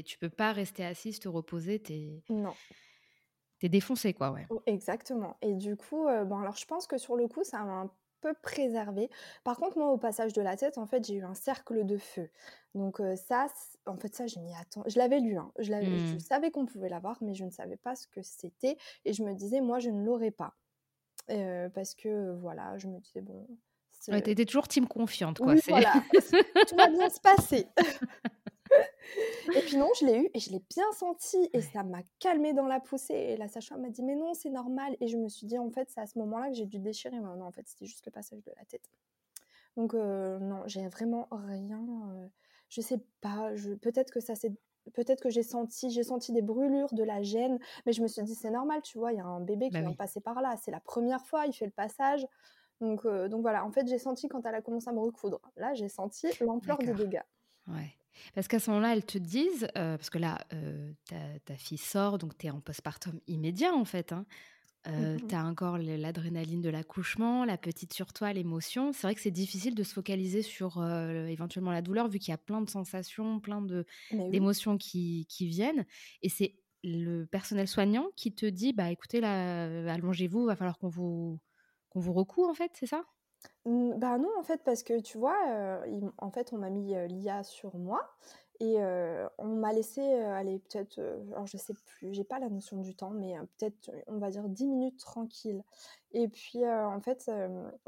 [0.05, 1.81] tu peux pas rester assise, te reposer.
[2.29, 2.53] Non.
[3.59, 4.45] T'es défoncé, quoi, ouais.
[4.49, 5.37] Oh, exactement.
[5.41, 7.91] Et du coup, bon, alors je pense que sur le coup, ça m'a un
[8.21, 9.09] peu préservé.
[9.43, 11.97] Par contre, moi, au passage de la tête, en fait, j'ai eu un cercle de
[11.97, 12.29] feu.
[12.75, 13.47] Donc ça,
[13.85, 14.83] en fait, ça, je m'y attends.
[14.87, 15.51] Je l'avais lu, hein.
[15.59, 16.19] je, mmh.
[16.19, 18.77] savais qu'on pouvait l'avoir, mais je ne savais pas ce que c'était.
[19.05, 20.55] Et je me disais, moi, je ne l'aurais pas.
[21.27, 23.47] parce que, voilà, je me disais, bon...
[24.09, 25.53] Ouais, t'étais toujours team confiante, quoi.
[25.53, 25.93] Oui, voilà.
[26.69, 27.67] Tout va bien se passer.
[29.55, 32.53] Et puis non, je l'ai eu et je l'ai bien senti et ça m'a calmé
[32.53, 33.13] dans la poussée.
[33.13, 34.97] Et la sage m'a dit mais non, c'est normal.
[34.99, 37.19] Et je me suis dit en fait, c'est à ce moment-là que j'ai dû déchirer.
[37.19, 38.89] Mais non, en fait, c'était juste le passage de la tête.
[39.75, 41.85] Donc euh, non, j'ai vraiment rien.
[42.11, 42.27] Euh,
[42.69, 43.55] je sais pas.
[43.55, 44.51] Je, peut-être que ça c'est
[44.93, 48.23] peut-être que j'ai senti, j'ai senti des brûlures, de la gêne, mais je me suis
[48.23, 50.41] dit c'est normal, tu vois, il y a un bébé qui bah vient passer par
[50.41, 52.25] là, c'est la première fois, il fait le passage.
[52.79, 55.41] Donc, euh, donc voilà, en fait, j'ai senti quand elle a commencé à me recoudre.
[55.55, 57.23] Là, j'ai senti l'ampleur des dégâts.
[57.67, 57.95] Ouais.
[58.33, 60.91] Parce qu'à ce moment-là, elles te disent, euh, parce que là, euh,
[61.45, 64.11] ta, fille sort, donc tu es en postpartum immédiat en fait.
[64.11, 64.25] Hein.
[64.87, 68.93] Euh, mmh tu as encore l'adrénaline de l'accouchement, la petite sur toi, l'émotion.
[68.93, 70.81] C'est vrai que c'est difficile de se focaliser sur
[71.27, 73.65] éventuellement la douleur, vu qu'il y a plein de sensations, plein
[74.11, 75.85] d'émotions qui, qui, viennent.
[76.21, 80.87] Et c'est le personnel soignant qui te dit, bah écoutez, là, allongez-vous, va falloir qu'on
[80.87, 81.41] vous,
[81.89, 83.03] qu'on vous recoue, en fait, c'est ça?
[83.65, 85.37] Mmh, bah non, en fait, parce que tu vois,
[86.17, 88.01] en fait, on m'a mis l'IA sur moi
[88.59, 88.77] et
[89.37, 90.99] on m'a laissé aller peut-être,
[91.31, 94.47] alors je sais plus, j'ai pas la notion du temps, mais peut-être, on va dire
[94.47, 95.63] 10 minutes tranquille.
[96.11, 97.29] Et puis, en fait,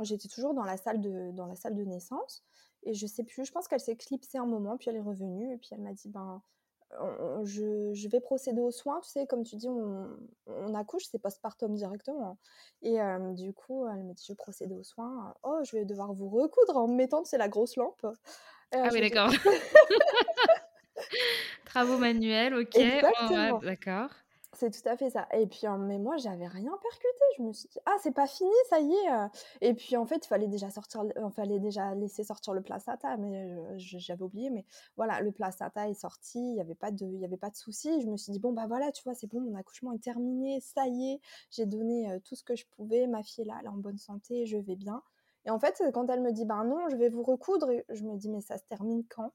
[0.02, 2.44] j'étais toujours dans la salle de, dans la salle de naissance
[2.84, 5.54] et je sais plus, je pense qu'elle s'est clipsée un moment, puis elle est revenue
[5.54, 6.42] et puis elle m'a dit, ben,
[6.92, 9.00] je, vais procéder aux soins.
[9.02, 12.38] Tu sais, comme tu dis, on, accouche, c'est postpartum directement.
[12.82, 12.98] Et
[13.36, 15.34] du coup, elle me dit, je vais procéder aux soins.
[15.44, 18.06] Oh, je vais devoir vous recoudre en me mettant, c'est la grosse lampe.
[18.72, 19.30] ah oui, d'accord.
[21.66, 22.78] Travaux manuels, ok.
[23.62, 24.12] d'accord.
[24.60, 25.26] C'est tout à fait ça.
[25.32, 27.24] Et puis, mais moi, j'avais rien percuté.
[27.38, 29.30] Je me suis dit, ah, c'est pas fini, ça y est.
[29.62, 33.16] Et puis, en fait, il fallait déjà sortir, il fallait déjà laisser sortir le placenta,
[33.16, 34.50] mais j'avais oublié.
[34.50, 34.66] Mais
[34.98, 36.40] voilà, le placenta est sorti.
[36.40, 38.02] Il n'y avait pas de, il y avait pas de souci.
[38.02, 40.60] Je me suis dit, bon, bah voilà, tu vois, c'est bon, mon accouchement est terminé.
[40.60, 43.08] Ça y est, j'ai donné tout ce que je pouvais.
[43.08, 45.02] Ma fille est là, elle est en bonne santé, je vais bien.
[45.46, 48.18] Et en fait, quand elle me dit, ben non, je vais vous recoudre, je me
[48.18, 49.32] dis, mais ça se termine quand?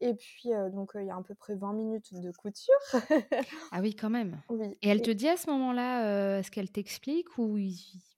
[0.00, 2.74] Et puis, donc, il y a à peu près 20 minutes de couture.
[3.72, 4.40] ah oui, quand même.
[4.48, 4.76] Oui.
[4.82, 7.58] Et elle te dit à ce moment-là, est-ce qu'elle t'explique ou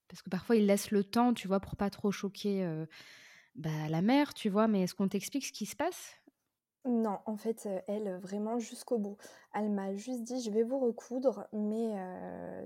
[0.08, 2.66] Parce que parfois, il laisse le temps, tu vois, pour pas trop choquer
[3.54, 6.14] bah, la mère, tu vois, mais est-ce qu'on t'explique ce qui se passe?
[6.88, 9.16] Non, en fait, elle, vraiment jusqu'au bout.
[9.54, 11.94] Elle m'a juste dit: «Je vais vous recoudre», mais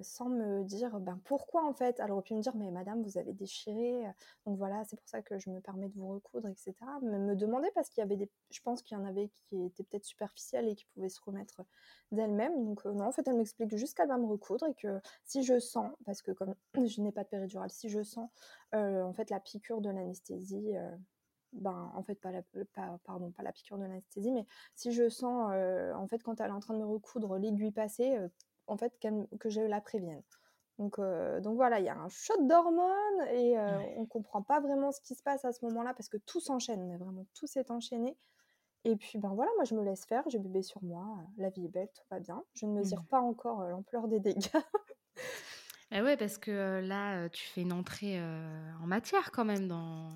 [0.03, 2.01] sans me dire, ben, pourquoi en fait?
[2.01, 4.05] Elle aurait pu me dire: «Mais madame, vous avez déchiré,
[4.47, 6.99] donc voilà, c'est pour ça que je me permets de vous recoudre» et cetera.
[7.03, 9.65] Mais me demander parce qu'il y avait des je pense qu'il y en avait qui
[9.65, 11.63] étaient peut-être superficielles et qui pouvaient se remettre
[12.11, 12.65] d'elles-mêmes.
[12.65, 15.59] Donc non, en fait, elle m'explique juste qu'elle va me recoudre et que si je
[15.59, 16.55] sens parce que comme
[16.87, 18.29] je n'ai pas de péridurale, si je sens,
[18.73, 20.75] en fait la piqûre de l'anesthésie,
[21.53, 22.43] ben, en fait, pas la,
[22.75, 26.41] pas, pardon, pas la piqûre de l'anesthésie, mais si je sens, euh, en fait, quand
[26.41, 28.29] elle est en train de me recoudre l'aiguille passée, euh,
[28.67, 28.99] en fait,
[29.39, 30.23] que je la prévienne.
[30.79, 33.59] Donc, euh, donc voilà, il y a un shot d'hormones et
[33.97, 36.87] on comprend pas vraiment ce qui se passe à ce moment-là parce que tout s'enchaîne,
[36.87, 38.17] mais vraiment tout s'est enchaîné.
[38.85, 41.67] Et puis, ben voilà, moi je me laisse faire, j'ai bébé sur moi, la vie
[41.67, 42.43] est belle, tout va bien.
[42.55, 43.07] Je ne mesure mmh.
[43.07, 44.49] pas encore l'ampleur des dégâts.
[45.93, 50.09] Bah ouais, parce que là, tu fais une entrée en matière quand même dans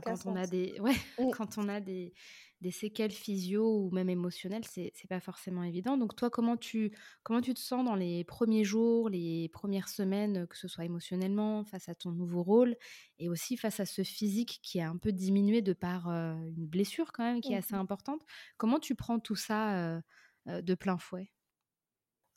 [0.00, 0.94] quand on a des ouais,
[1.30, 2.14] quand on a des
[2.62, 5.98] des séquelles physio ou même émotionnelles, c'est c'est pas forcément évident.
[5.98, 10.46] Donc toi, comment tu comment tu te sens dans les premiers jours, les premières semaines,
[10.46, 12.74] que ce soit émotionnellement, face à ton nouveau rôle
[13.18, 17.12] et aussi face à ce physique qui est un peu diminué de par, une blessure
[17.12, 18.22] quand même qui est assez Mmh importante?
[18.56, 20.00] Comment tu prends tout ça,
[20.46, 21.30] de plein fouet?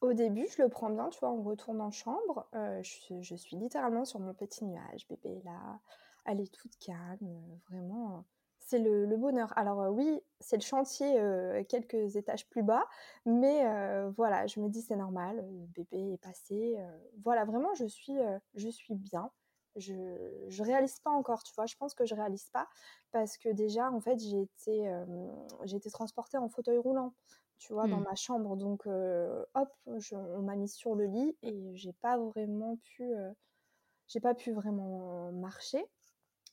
[0.01, 3.55] Au début, je le prends bien, tu vois, on retourne en chambre, heu, je suis
[3.57, 5.07] littéralement sur mon petit nuage.
[5.07, 5.79] Bébé est là,
[6.25, 8.25] elle est toute calme, heu, vraiment,
[8.59, 9.55] c'est le bonheur.
[9.57, 11.13] Alors, heu, oui, c'est le chantier,
[11.69, 12.87] quelques étages plus bas,
[13.25, 13.63] mais
[14.09, 16.77] voilà, je me dis: «C'est normal, bébé est passé»,
[17.23, 18.17] voilà, vraiment je suis,
[18.55, 19.31] je suis bien.
[19.77, 19.93] Je
[20.49, 21.65] je réalise pas encore, tu vois?
[21.65, 22.67] Je pense que je réalise pas
[23.11, 24.91] parce que déjà, en fait, j'ai été,
[25.63, 27.13] j'ai été transportée en fauteuil roulant
[27.61, 28.01] tu vois, dans Mmh.
[28.01, 28.57] ma chambre.
[28.57, 29.69] Donc, hop,
[29.99, 33.13] je on m'a mise sur le lit et j'ai pas vraiment pu,
[34.07, 35.85] j'ai pas pu vraiment marcher.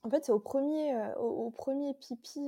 [0.05, 2.41] En fait, c'est au premier er au au 1 pipi,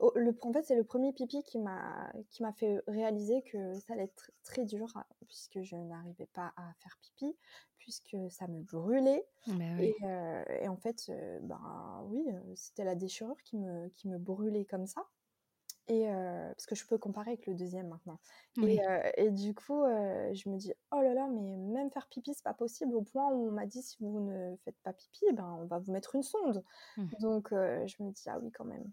[0.00, 3.78] au le en fait, c'est le premier pipi qui m'a qui m'a fait réaliser que
[3.80, 7.36] ça allait être très dur, hein, puisque je n'arrivais pas à faire pipi,
[7.78, 9.94] puisque ça me brûlait Bah et oui.
[10.60, 11.10] et en fait,
[11.42, 12.24] ben, oui,
[12.56, 15.08] c'était la déchirure qui me qui me brûlait comme ça.
[15.92, 18.20] Et parce que je peux comparer avec le deuxième maintenant
[18.62, 22.54] et du coup, je me dis: «Oh là là, mais même faire pipi, c'est pas
[22.54, 25.66] possible», au point où on m'a dit: «Si vous ne faites pas pipi, ben, on
[25.66, 26.62] va vous mettre une sonde».
[26.96, 27.06] Mmh.
[27.20, 28.90] Donc je me dis: «Ah oui, quand même,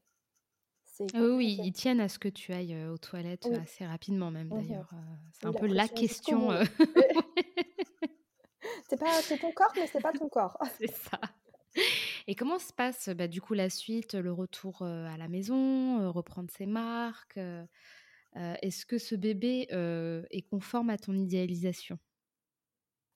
[0.85, 1.61] c'est Oui, oui, compliqué».
[1.63, 3.53] ils tiennent à ce que tu ailles, aux toilettes, Oui.
[3.53, 4.89] assez rapidement même d'ailleurs,
[5.31, 6.49] c'est un peu la question,
[8.89, 10.57] C'est pas c'est ton corps, mais c'est pas ton corps.
[10.79, 11.19] C'est ça.
[12.27, 16.49] Et comment se passe, bah, du coup, la suite, le retour, à la maison, reprendre
[16.51, 17.39] ses marques,
[18.35, 19.67] est-ce que ce bébé,
[20.31, 21.97] est conforme à ton idéalisation?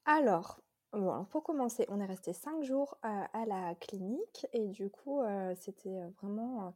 [0.05, 0.61] Alors,
[0.93, 5.21] bon, pour commencer, on est resté 5 jours, à la clinique et du coup,
[5.55, 6.75] c'était, vraiment,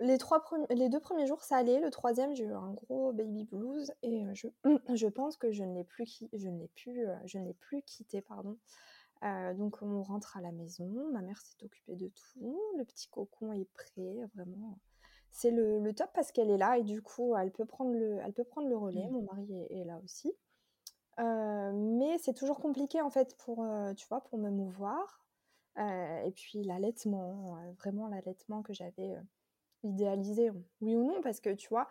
[0.00, 1.80] les 3 prem les 2 premiers jours, ça allait.
[1.80, 4.48] Le troisième, j'ai eu un gros baby blues et je
[4.94, 6.48] je pense que je ne l'ai plus je
[7.26, 8.58] je ne l'ai plus quitté, pardon.
[9.24, 13.08] Heu, donc on rentre à la maison, ma mère s'est occupée de tout, le petit
[13.08, 14.78] cocon est prêt, vraiment,
[15.30, 18.18] c'est le le top parce qu'elle est là et du coup, elle peut prendre le
[18.24, 19.08] elle peut prendre le relais.
[19.08, 19.12] Mmh.
[19.12, 20.32] Mon mari est est là aussi.
[21.18, 25.24] Heu, mais c'est toujours compliqué en fait pour, heu, tu vois, pour me mouvoir.
[25.78, 29.16] Et puis l'allaitement, vraiment l'allaitement que j'avais,
[29.84, 30.50] idéalisé,
[30.80, 31.88] oui ou non, parce que tu vois,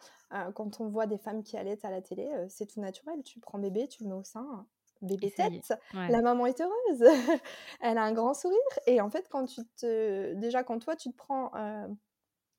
[0.56, 3.24] quand on voit des femmes qui allaitent à la télé, c'est tout naturel.
[3.24, 6.10] Tu prends bébé, tu le mets au sein, Et bébé tète, ouais.
[6.10, 7.04] la maman est heureuse,
[7.82, 11.12] elle a un grand sourire et en fait, quand tu te déjà quand toi tu
[11.12, 11.52] te prends,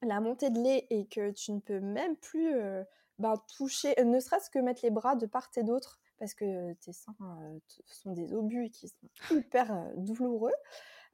[0.03, 2.55] la montée de lait et que tu ne peux même plus,
[3.19, 6.93] ben, toucher, ne serait-ce que mettre les bras de part et d'autre parce que tes
[6.93, 7.15] seins,
[7.87, 10.55] sont des obus qui sont hyper, douloureux,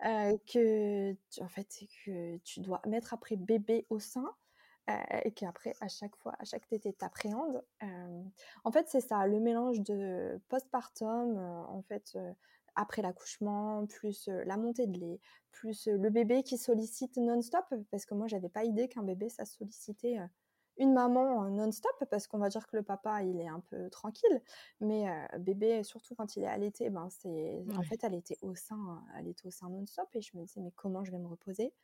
[0.01, 1.67] que tu en fait,
[2.05, 4.35] que tu dois mettre après bébé au sein,
[4.89, 4.95] heu
[5.25, 8.31] et qu'après à chaque fois, à chaque tétée, tu appréhendes, hem,
[8.65, 12.17] en fait, c'est ça, le mélange de postpartum, en fait,
[12.77, 15.21] après l'accouchement, plus, la montée de lait,
[15.53, 19.45] plus, le bébé qui sollicite non-stop, parce que moi, j'avais pas idée qu'un bébé, ça
[19.45, 20.19] sollicitait,
[20.77, 24.43] une maman, non-stop parce qu'on va dire que le papa, il est un peu tranquille,
[24.81, 28.55] mais heu, bébé, surtout quand il est allaité, ben, c'est en fait, elle était au
[28.57, 31.29] sein, elle était au sein non-stop et je me disais: «Mais comment je vais me
[31.29, 31.75] reposer?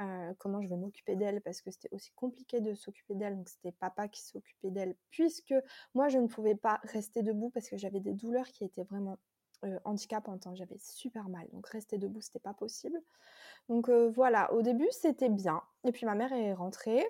[0.00, 3.48] Heu, comment je vais m'occuper d'elle?» parce que c'était aussi compliqué de s'occuper d'elle, donc
[3.48, 5.54] c'était papa qui s'occupait d'elle puisque
[5.94, 9.18] moi, je ne pouvais pas rester debout parce que j'avais des douleurs qui étaient vraiment,
[9.64, 10.54] heu, handicapantes, hein.
[10.54, 13.00] J'avais super mal, donc rester debout, c'était pas possible.
[13.68, 17.04] Donc heu, voilà, au début, c'était bien et puis ma mère est rentrée,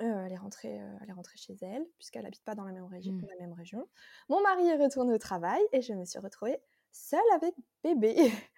[0.00, 0.70] heu, elle est rentrée,
[1.02, 3.24] elle est rentrée chez elle puisqu'elle habite pas dans la même régi Mmh.
[3.28, 3.88] la même région.
[4.28, 6.58] Mon mari est retourné au travail et je me suis retrouvée
[6.92, 8.16] seule avec bébé.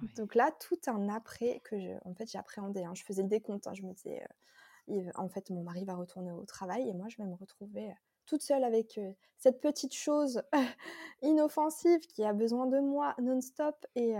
[0.00, 0.16] Ah oui.
[0.16, 2.94] Donc là, tout un après que je en fait, j'appréhendais, hein.
[2.94, 3.74] Je faisais le décompte, hein.
[3.74, 4.22] Je me disais,
[5.14, 7.94] en fait, mon mari va retourner au travail et moi, je vais me retrouver,
[8.26, 9.00] toute seule avec,
[9.38, 10.42] cette petite chose
[11.22, 14.16] inoffensive qui a besoin de moi non-stop et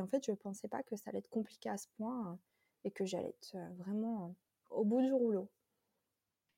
[0.00, 2.38] en fait, je pensais pas que ça allait être compliqué à ce point, heu
[2.86, 4.34] et que j'allais être, vraiment,
[4.70, 5.50] au bout du rouleau.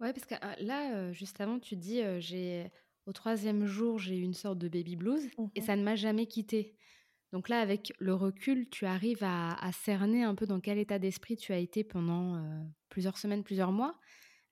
[0.01, 2.71] Ouais, parce que, heu, là, juste avant, tu dis, heu: «J'ai
[3.07, 5.63] au troisième jour, j'ai eu une sorte de baby blues Mmh et mh.
[5.63, 6.76] ça ne m'a jamais quitté».
[7.33, 11.37] Donc là, avec le recul, tu arrives à cerner un peu dans quel état d'esprit
[11.37, 13.99] tu as été pendant, heu, plusieurs semaines, plusieurs mois.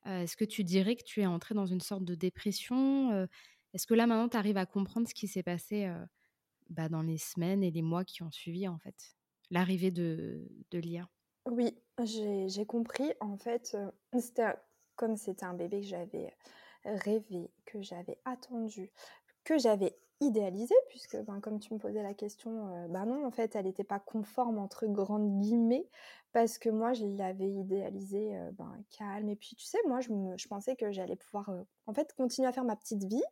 [0.07, 3.13] Heu, est-ce que tu dirais que tu es entrée dans une sorte de dépression?
[3.13, 3.29] Heu,
[3.75, 5.91] est-ce que là, maintenant, tu arrives à comprendre ce qui s'est passé,
[6.71, 9.17] bah, dans les semaines et les mois qui ont suivi, en fait?
[9.51, 11.09] L'arrivée de de Lia?
[11.47, 13.13] Oui, j'ai compris.
[13.21, 13.77] En fait,
[14.97, 16.37] comme c'était un bébé que j'avais
[16.85, 18.91] rêvé, que j'avais attendu,
[19.45, 23.55] que j'avais idéalisée, puisque ben, comme tu me posais la question, ben non, en fait,
[23.57, 25.89] elle n'était pas conforme entre grandes guillemets,
[26.33, 29.29] parce que moi, je l'avais idéalisée ben, calme.
[29.29, 31.51] Et puis, tu sais, moi, je, je pensais que j'allais pouvoir,
[31.87, 33.23] en fait, continuer à faire ma petite vie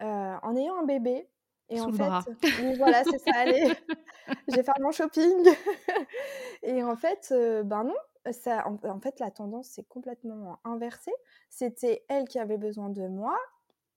[0.00, 1.28] en ayant un bébé.
[1.68, 3.62] Et en fait, voilà, c'est ça, allez,
[4.48, 5.48] j'ai fait mon shopping.
[6.62, 7.32] et en fait,
[7.64, 7.94] ben non,
[8.32, 11.14] ça, en, fait, la tendance s'est complètement inversée.
[11.48, 13.36] C'était elle qui avait besoin de moi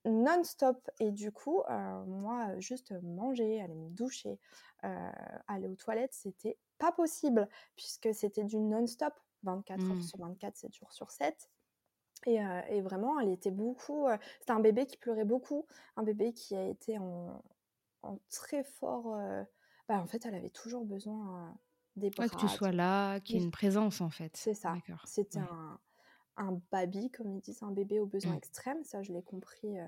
[0.05, 0.89] non-stop.
[0.99, 4.39] Et du coup, euh, moi, juste manger, aller me doucher,
[4.83, 5.11] euh,
[5.47, 9.13] aller aux toilettes, c'était pas possible puisque c'était du non-stop,
[9.43, 10.01] 24 heures mmh.
[10.01, 11.49] sur 24, 7 jours sur 7.
[12.27, 14.07] Euh, et, vraiment, elle était beaucoup.
[14.39, 17.41] c'était un bébé qui pleurait beaucoup, un bébé qui a été en,
[18.29, 19.17] très fort.
[19.89, 21.53] Bah, en fait, elle avait toujours besoin
[21.97, 22.29] des bras.
[22.29, 24.35] que tu sois là, qu'il y ait une présence en fait.
[24.35, 24.75] C'est ça.
[25.05, 25.79] C'était un
[26.37, 28.37] un baby, comme ils disent, un bébé aux besoins mmh.
[28.37, 28.83] extrêmes.
[28.83, 29.87] Ça, je l'ai compris, euh,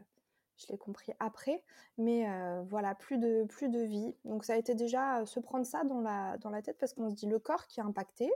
[0.57, 1.63] je l'ai compris après.
[1.97, 4.15] Mais euh, voilà, plus de, plus de vie.
[4.25, 6.93] Donc ça a été déjà euh, se prendre ça dans la, dans la tête parce
[6.93, 8.31] qu'on se dit le corps qui est impacté.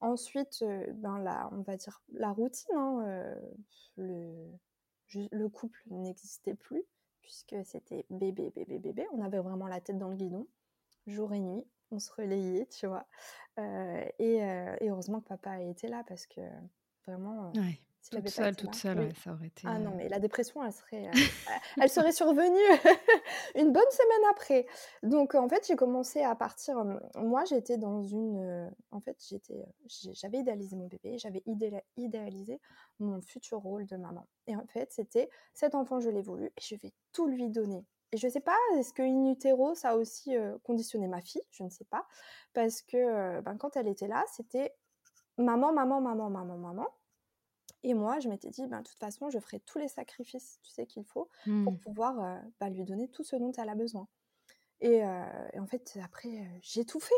[0.00, 2.74] Ensuite, ben là, on va dire la routine.
[2.74, 3.36] Hein,
[3.96, 4.50] le,
[5.14, 6.82] le couple n'existait plus
[7.20, 9.06] puisque c'était bébé, bébé, bébé.
[9.12, 10.48] On avait vraiment la tête dans le guidon,
[11.06, 11.64] jour et nuit.
[11.92, 13.06] On se relayait, tu vois.
[13.58, 16.40] et, et, heureusement que papa était là parce que
[17.06, 17.52] Vraiment.
[17.56, 17.80] Ouais.
[18.10, 19.62] toute seule, toute seule, ça aurait été.
[19.66, 21.10] Ah non, mais la dépression, elle serait,
[21.80, 22.58] elle serait survenue
[23.56, 24.66] une bonne semaine après.
[25.02, 26.84] Donc, en fait, j'ai commencé à partir.
[27.16, 28.70] Moi, j'étais dans une.
[28.90, 29.64] En fait, j'étais,
[30.12, 31.42] j'avais idéalisé mon bébé, j'avais
[31.96, 32.60] idéalisé
[33.00, 34.26] mon futur rôle de maman.
[34.46, 37.84] Et en fait, c'était cet enfant, je l'ai voulu et je vais tout lui donner.
[38.14, 40.34] Et je ne sais pas, est-ce que in utero, ça a aussi
[40.64, 41.42] conditionné ma fille?
[41.50, 42.06] Je ne sais pas.
[42.52, 44.74] Parce que ben, quand elle était là, c'était
[45.38, 46.88] maman, maman, maman, maman, maman.
[47.84, 50.70] Et moi, je m'étais dit, ben, de toute façon, je ferai tous les sacrifices, tu
[50.70, 51.78] sais, qu'il faut pour mmh.
[51.78, 54.06] pouvoir euh, bah, lui donner tout ce dont elle a besoin.
[54.80, 55.24] Et, euh,
[55.58, 57.14] en fait, après, euh, j'ai tout fait.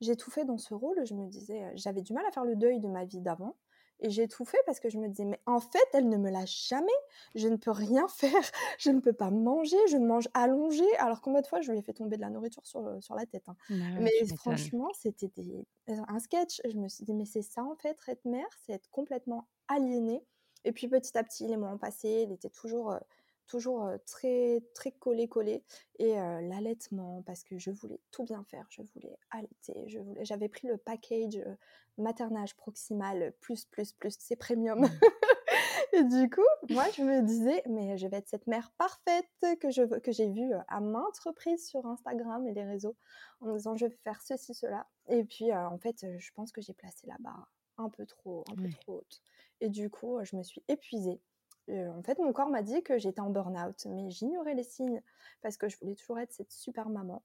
[0.00, 1.04] J'ai tout fait dans ce rôle.
[1.04, 3.56] Je me disais, j'avais du mal à faire le deuil de ma vie d'avant.
[4.00, 6.30] Et j'ai tout fait parce que je me disais, mais en fait, elle ne me
[6.30, 6.86] lâche jamais.
[7.34, 8.50] Je ne peux rien faire.
[8.78, 9.76] Je ne peux pas manger.
[9.90, 10.84] Je mange allongé.
[10.98, 13.26] Alors combien de fois je lui ai fait tomber de la nourriture sur, sur la
[13.26, 13.48] tête.
[13.48, 13.56] Hein.
[13.70, 15.30] Bah mais franchement, c'était
[15.88, 16.60] un sketch.
[16.64, 20.24] Je me suis dit, mais c'est ça en fait, être mère, c'est être complètement aliénée.
[20.64, 22.24] Et puis petit à petit, les mois ont passé.
[22.26, 22.94] Il était toujours
[23.48, 25.64] toujours très très collé collé
[25.98, 28.66] et l'allaitement parce que je voulais tout bien faire.
[28.70, 31.40] Je voulais allaiter je voulais j'avais pris le package
[31.96, 34.80] maternage proximal plus plus plus c'est premium.
[34.80, 34.88] Mmh.
[35.94, 39.26] et du coup moi je me disais mais je vais être cette mère parfaite
[39.60, 42.96] que je que j'ai vue à maintes reprises sur Instagram et les réseaux
[43.40, 44.86] en disant je vais faire ceci cela.
[45.08, 48.56] Et puis en fait je pense que j'ai placé la barre un peu trop un
[48.56, 49.22] peu trop haute.
[49.60, 51.20] Et du coup je me suis épuisée
[51.68, 55.02] en fait, mon corps m'a dit que j'étais en burn-out, mais j'ignorais les signes
[55.42, 57.22] parce que je voulais toujours être cette super maman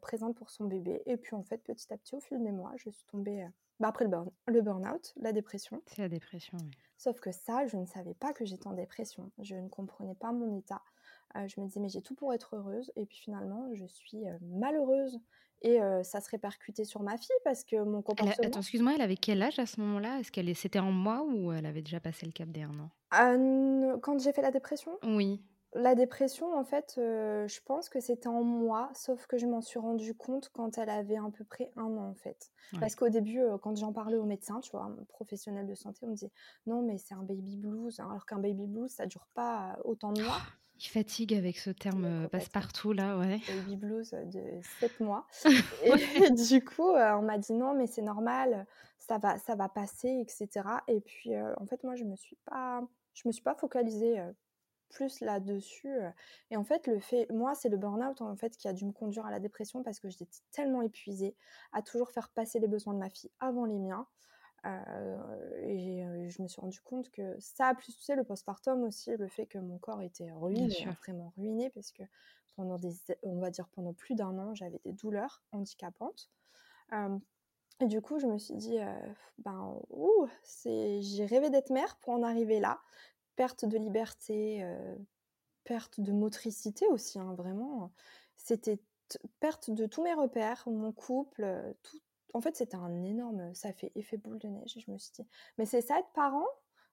[0.00, 1.02] présente pour son bébé.
[1.06, 3.46] Et puis, en fait, petit à petit, au fil des mois, je suis tombée
[3.78, 5.82] bah, après le, burn, le burn-out, la dépression.
[5.86, 6.70] C'est la dépression, oui.
[6.96, 9.30] Sauf que ça, je ne savais pas que j'étais en dépression.
[9.38, 10.82] Je ne comprenais pas mon état.
[11.34, 12.92] je me disais, mais j'ai tout pour être heureuse.
[12.96, 15.18] Et puis finalement, je suis malheureuse.
[15.62, 18.46] Et ça se répercutait sur ma fille parce que mon comportement.
[18.46, 20.18] attends, excuse-moi, elle avait quel âge à ce moment-là?
[20.20, 22.90] Est-ce qu'elle c'était en moi ou elle avait déjà passé le cap des un an?
[24.00, 24.98] Quand j'ai fait la dépression?
[25.04, 25.42] Oui.
[25.72, 29.78] La dépression, en fait, je pense que c'était en moi, sauf que je m'en suis
[29.78, 32.50] rendu compte quand elle avait à peu près un an, en fait.
[32.80, 36.08] Parce qu'au début, quand j'en parlais au médecin, tu vois, un professionnel de santé, on
[36.08, 36.32] me disait
[36.66, 40.22] non, mais c'est un baby blues, alors qu'un baby blues, ça dure pas autant de
[40.22, 40.40] mois.
[40.80, 43.40] Il fatigue avec ce terme passe-partout là, ouais.
[43.48, 44.42] Baby blues de
[44.80, 45.26] 7 mois.
[45.84, 45.90] et
[46.30, 48.66] du coup, on m'a dit non, mais c'est normal,
[48.98, 50.48] ça va, ça va passer, etc.
[50.88, 54.18] Et puis, en fait, moi, je me suis pas, je me suis pas focalisée
[54.90, 55.96] plus là-dessus.
[56.50, 58.92] Et en fait, le fait, moi, c'est le burn-out en fait qui a dû me
[58.92, 61.34] conduire à la dépression parce que j'étais tellement épuisée
[61.72, 64.06] à toujours faire passer les besoins de ma fille avant les miens.
[64.64, 69.28] Et je me suis rendu compte que ça, plus tu sais, le postpartum aussi, le
[69.28, 72.02] fait que mon corps était ruiné, vraiment ruiné, parce que
[72.56, 76.30] pendant des, on va dire pendant plus d'un an, j'avais des douleurs handicapantes.
[77.80, 78.78] et du coup, je me suis dit,
[79.38, 82.80] ben, ouh, c'est, j'ai rêvé d'être mère pour en arriver là.
[83.36, 84.62] Perte de liberté,
[85.64, 87.92] perte de motricité aussi, hein, vraiment.
[88.36, 88.78] C'était
[89.40, 92.00] perte de tous mes repères, mon couple, tout,
[92.34, 94.76] en fait, c'était un énorme, ça fait effet boule de neige.
[94.76, 95.26] je me suis dit,
[95.58, 96.46] mais c'est ça être parent?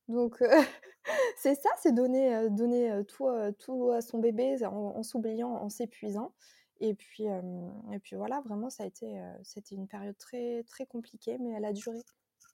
[0.07, 0.41] Donc,
[1.37, 3.27] c'est ça, c'est donner, donner tout,
[3.59, 6.33] tout à son bébé en, s'oubliant, en s'épuisant.
[6.79, 11.37] Et puis, et puis voilà, vraiment, ça a été, c'était une période très, très compliquée,
[11.39, 11.99] mais elle a duré.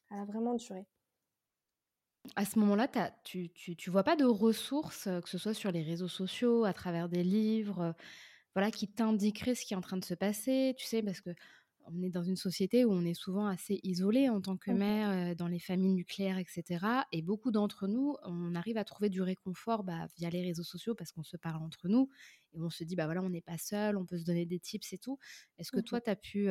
[0.09, 0.85] Elle a vraiment duré.
[2.35, 2.87] À ce moment-là,
[3.23, 6.71] tu tu tu vois pas de ressources, que ce soit sur les réseaux sociaux, à
[6.71, 7.93] travers des livres,
[8.55, 10.73] voilà, qui t'indiqueraient ce qui est en train de se passer?
[10.77, 11.31] Tu sais, parce que
[11.85, 14.73] on est dans une société où on est souvent assez isolé en tant que Mmh
[14.73, 19.09] mère, dans les familles nucléaires et cetera et beaucoup d'entre nous, on arrive à trouver
[19.09, 22.09] du réconfort, bah, via les réseaux sociaux parce qu'on se parle entre nous
[22.53, 24.59] et on se dit: «Bah, voilà, on n'est pas seul, on peut se donner des
[24.59, 25.17] tips et tout».
[25.57, 26.49] Est-ce que Mmh toi, tu as pu,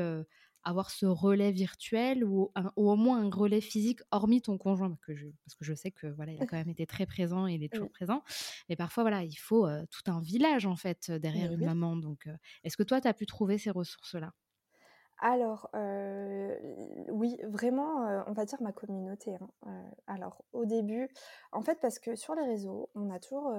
[0.64, 4.96] avoir ce relais virtuel ou un ou au moins un relais physique hormis ton conjoint?
[5.02, 7.46] que je parce que je sais que, voilà, il a quand même été très présent
[7.48, 7.90] et il est toujours Oui.
[7.90, 8.22] présent.
[8.68, 11.64] Mais parfois, voilà, il faut, tout un village, en fait, derrière une oui.
[11.64, 12.28] maman donc
[12.64, 14.32] est-ce que toi, tu as pu trouver ces ressources-là?
[15.18, 15.68] Alors,
[17.10, 19.84] oui, vraiment, on va dire ma communauté, hein.
[20.06, 21.08] Alors au début
[21.52, 23.54] en fait, parce que sur les réseaux, on a toujours,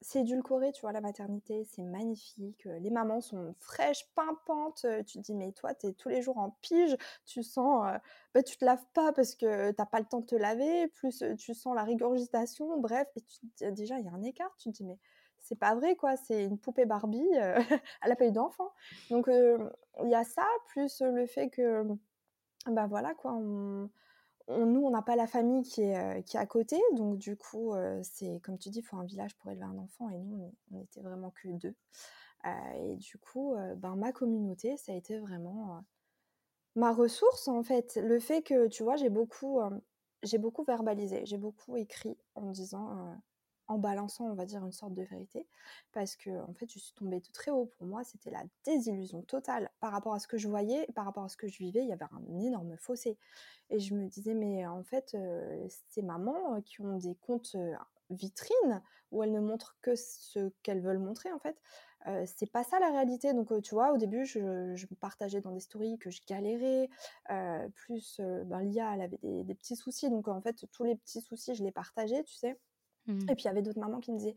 [0.00, 0.92] c'est édulcoré, tu vois?
[0.92, 5.86] La maternité, c'est magnifique, les mamans sont fraîches, pimpantes, tu te dis: «Mais toi, tu
[5.88, 6.96] es tous les jours en pige,
[7.26, 7.98] tu sens, heu,
[8.34, 10.88] bah, tu te laves pas parce que tu as pas le temps de te laver,
[10.88, 14.54] plus, tu sens la régurgitation», bref et tu te déjà, il y a un écart,
[14.58, 14.98] tu te dis: «Mais
[15.38, 17.54] c'est pas vrai, quoi, c'est une poupée Barbie, heu,
[18.02, 18.72] elle a d'enfant».
[19.10, 19.28] Donc,
[20.02, 21.84] il y a ça, plus, le fait que,
[22.66, 23.90] bah, voilà, quoi, nous,
[24.48, 28.58] on n'a pas la famille qui est, qui à côté, donc du coup, c'est comme
[28.58, 31.00] tu dis, il faut un village pour élever un enfant et nous, on on était
[31.02, 31.74] vraiment que 2.
[32.46, 35.82] Heu et du coup, ben, ma communauté, ça a été vraiment,
[36.76, 37.96] ma ressource, en fait.
[38.02, 39.60] Le fait que, tu vois, j'ai beaucoup,
[40.22, 43.16] j'ai beaucoup verbalisé, j'ai beaucoup écrit en disant,
[43.68, 45.48] en balançant, on va dire, une sorte de vérité
[45.92, 47.66] parce qu'en fait, je suis tombée de très haut.
[47.66, 51.24] Pour moi, c'était la désillusion totale par rapport à ce que je voyais, par rapport
[51.24, 53.18] à ce que je vivais, il y avait un énorme fossé
[53.70, 57.56] et je me disais: «Mais en fait, heu, ces mamans, qui ont des comptes,
[58.10, 61.56] vitrines où elles ne montrent que ce qu'elles veulent montrer, en fait,
[62.06, 63.32] heu, c'est pas ça la réalité».
[63.34, 66.88] Donc, tu vois, au début, je je partageais dans des stories que je galérais,
[67.30, 71.20] heu, plus, ben, Lia, elle avait des petits soucis donc en fait, tous les petits
[71.22, 72.58] soucis, je les partageais, tu sais?
[73.06, 73.28] Mmh.
[73.28, 74.34] Et puis il y avait d'autres mamans qui me disaient: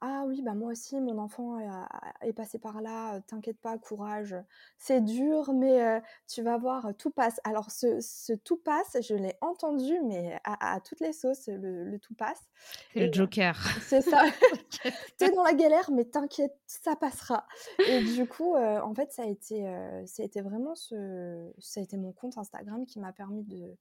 [0.00, 1.88] «Ah oui, bah, moi aussi mon enfant a
[2.22, 4.36] est passé par là, t'inquiète pas, courage,
[4.78, 7.40] c'est dur mais heu, tu vas voir, tout passe».
[7.44, 11.84] Alors ce ce «tout passe», je l'ai entendu mais à à toutes les sauces, le
[11.84, 12.48] le «tout passe»
[12.94, 13.54] C'est le joker.
[13.80, 14.22] c'est ça.
[14.50, 14.94] T'inquiète.
[15.18, 17.46] «Tu es dans la galère mais t'inquiète, ça passera»
[17.84, 21.80] et du coup, en fait, ça a été, heu, ça a été vraiment ce ça
[21.80, 23.76] a été mon compte Instagram qui m'a permis de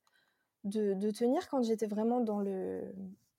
[0.65, 2.93] de de tenir quand j'étais vraiment dans le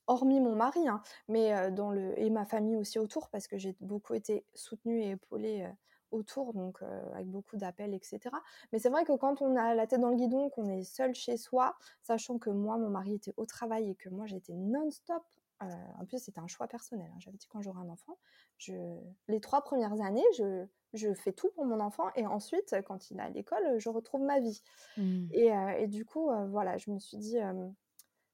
[0.09, 3.77] hormis mon mari, hein, mais dans le et ma famille aussi autour parce que j'ai
[3.81, 5.69] beaucoup été soutenue et épaulée,
[6.11, 6.83] autour donc
[7.15, 8.43] avec beaucoup d'appels et cetera.
[8.73, 11.15] Mais c'est vrai que quand on a la tête dans le guidon, qu'on est seul
[11.15, 15.23] chez soi, sachant que moi, mon mari était au travail et que moi, j'étais non-stop,
[15.61, 17.19] en plus, c'était un choix personnel, hein.
[17.21, 18.19] J'avais dit: «Quand j'aurai un enfant,
[18.59, 18.75] je
[19.29, 23.19] les 3 premières années, je je fais tout pour mon enfant et ensuite, quand il
[23.19, 24.63] est à l'école, je retrouve ma vie»
[24.97, 25.33] Mmh.
[25.33, 25.49] et
[25.79, 27.39] et du coup, voilà, je me suis dit,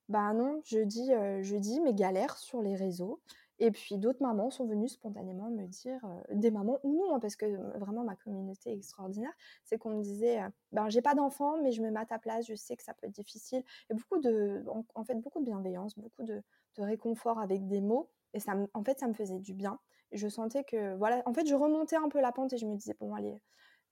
[0.09, 1.11] «Bah non», je dis,
[1.43, 3.23] je dis mes galères sur les réseaux
[3.59, 7.37] et puis d'autres mamans sont venues spontanément me dire, des mamans ou non, hein, parce
[7.37, 7.47] que
[7.79, 9.33] vraiment ma communauté est extraordinaire,
[9.65, 10.41] c'est qu'on me disait,
[10.73, 12.93] «Ben, j'ai pas d'enfant mais je me mets à ta place, je sais que ça
[12.93, 14.63] peut être difficile» et beaucoup de
[14.95, 16.43] en fait, beaucoup de bienveillance, beaucoup de
[16.77, 19.79] de réconfort avec des mots et ça me en fait, ça me faisait du bien.
[20.11, 22.67] Et je sentais que, voilà, en fait, je remontais un peu la pente et je
[22.67, 23.41] me disais: «Bon allez,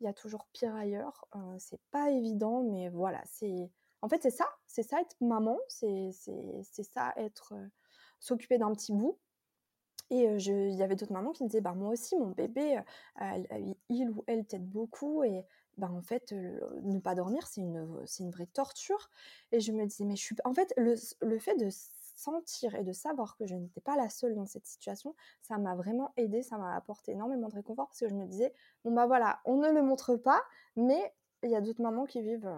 [0.00, 3.70] il y a toujours pire ailleurs, heu, c'est pas évident mais voilà, c'est
[4.02, 7.54] en fait, c'est ça, c'est ça être maman, c'est ça être,
[8.20, 9.18] s'occuper d'un petit bout»
[10.10, 12.80] et il y avait d'autres mamans qui me disaient: «Bah, moi aussi mon bébé,
[13.88, 15.44] il ou elle t'aide beaucoup et
[15.78, 19.10] bah, en fait, ne pas dormir, c'est une, une vraie torture»
[19.52, 22.74] et je me disais: «Mais je suis pas» en fait, le le fait de sentir
[22.74, 26.12] et de savoir que je n'étais pas la seule dans cette situation, ça m'a vraiment
[26.16, 28.52] aidée, ça m'a apporté énormément de réconfort parce que je me disais:
[28.84, 30.42] «Bon, bah, voilà, on ne le montre pas
[30.76, 32.50] mais il y a d'autres mamans qui vivent,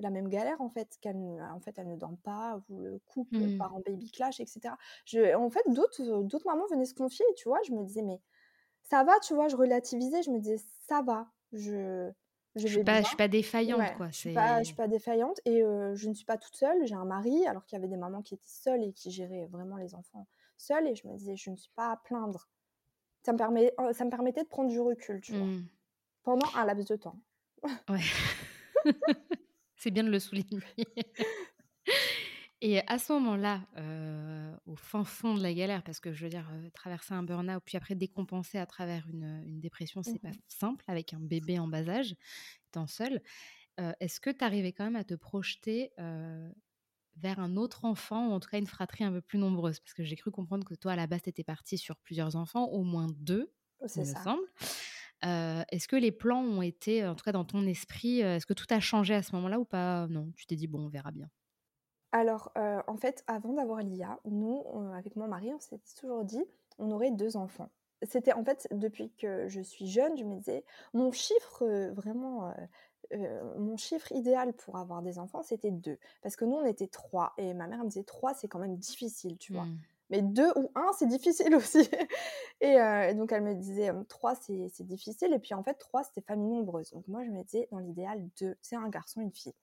[0.00, 2.98] la même galère, en fait, qu'elles ne en fait, elles ne dorment pas ou le
[3.00, 3.58] couple Mmh.
[3.58, 4.78] part en baby clash et cetera».
[5.06, 7.60] Je en fait, d'autres, d'autres mamans venaient se confier tu vois?
[7.66, 8.20] Je me disais: «Mais
[8.82, 9.48] ça va», tu vois?
[9.48, 12.12] Je relativisais, je me disais: «Ça va, je
[12.56, 13.02] je Je suis vais pas bien».
[13.02, 15.62] je suis pas défaillante, Ouais, quoi, je suis pas je c'est suis pas défaillante et
[15.62, 17.96] heu, je ne suis pas toute seule, j'ai un mari, alors qu'il y avait des
[17.98, 20.28] mamans qui étaient seules et qui géraient vraiment les enfants
[20.58, 22.50] seules et je me disais: «Je ne suis pas à plaindre».
[23.24, 25.52] Ça me permet heu, ça me permettait de prendre du recul, tu vois?
[25.52, 25.70] Mmh.
[26.24, 27.20] Pendant un laps de temps.
[27.88, 28.00] Ouais.
[29.80, 30.58] C'est bien de le souligner
[32.60, 36.30] et à ce moment-là, heu, au fin fond de la galère, parce que je veux
[36.30, 40.30] dire, heu, traverser un burn-out, puis après décompenser à travers une, dépression, Mmh c'est pas
[40.30, 40.40] mh.
[40.48, 42.14] simple avec un bébé en bas âge,
[42.68, 43.22] étant seule.
[43.80, 45.92] Heu, est-ce que tu arrivais quand même à te projeter,
[47.16, 49.80] vers un autre enfant ou en tout cas une fratrie un peu plus nombreuse?
[49.80, 52.36] Parce que j'ai cru comprendre que toi, à la base, tu étais partie sur plusieurs
[52.36, 53.52] enfants, au moins 2,
[53.94, 54.42] il me semble.
[55.22, 58.66] Est-ce que les plans ont été, en tout cas dans ton esprit, est-ce que tout
[58.70, 60.06] a changé à ce moment-là ou pas?
[60.08, 61.28] Non, tu t'es dit: «Bon, on verra bien»?
[62.12, 64.64] Alors, en fait, avant d'avoir l'IA, nous,
[64.94, 66.42] avec mon mari, on s'est toujours dit,
[66.78, 67.70] on aurait deux enfants.
[68.02, 70.64] C'était en fait, depuis que je suis jeune, je me disais,
[70.94, 72.54] mon chiffre vraiment,
[73.12, 75.98] mon chiffre idéal pour avoir des enfants, c'était deux.
[76.22, 77.34] Parce que nous, on était trois.
[77.36, 79.66] Et ma mère me disait, trois, c'est quand même difficile, tu vois.
[79.66, 79.78] Mmh.
[80.10, 81.88] Mais deux ou un, c'est difficile aussi.
[82.60, 85.32] et, donc, elle me disait, trois, c'est difficile.
[85.32, 86.90] Et puis, en fait, trois, c'était famille nombreuse.
[86.90, 89.54] Donc, moi, je me disais, dans l'idéal, deux, c'est un garçon, une fille.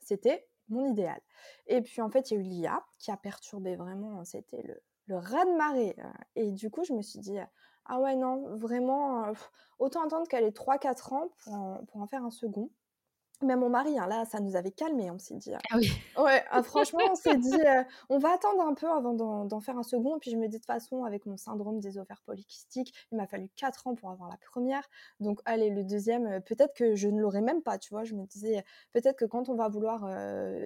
[0.00, 1.20] C'était mon idéal.
[1.66, 4.80] Et puis en fait, il y a eu l'IA qui a perturbé vraiment, c'était le,
[5.06, 5.96] le raz-de-marée.
[5.98, 7.38] Euh, et du coup, je me suis dit,
[7.86, 9.32] ah ouais, non, vraiment, euh,
[9.78, 12.70] autant attendre qu'elle ait 3-4 ans pour pour en faire un second.
[13.40, 15.52] Mais mon mari, hein, là, ça nous avait calmé, on s'est dit.
[15.54, 15.88] Ah oui.
[16.18, 17.56] Ouais, ah, franchement, on s'est dit,
[18.08, 20.18] on va attendre un peu avant d'en faire un second.
[20.18, 23.26] Puis je me dis de toute façon, avec mon syndrome des ovaires polykystiques, il m'a
[23.28, 24.88] fallu 4 ans pour avoir la première.
[25.20, 28.02] Donc, allez, le deuxième, peut-être que je ne l'aurai même pas, tu vois.
[28.02, 30.08] Je me disais, peut-être que quand on va vouloir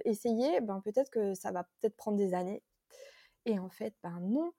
[0.06, 2.62] essayer, ben, peut-être que ça va peut-être prendre des années.
[3.44, 4.52] Et en fait, ben non,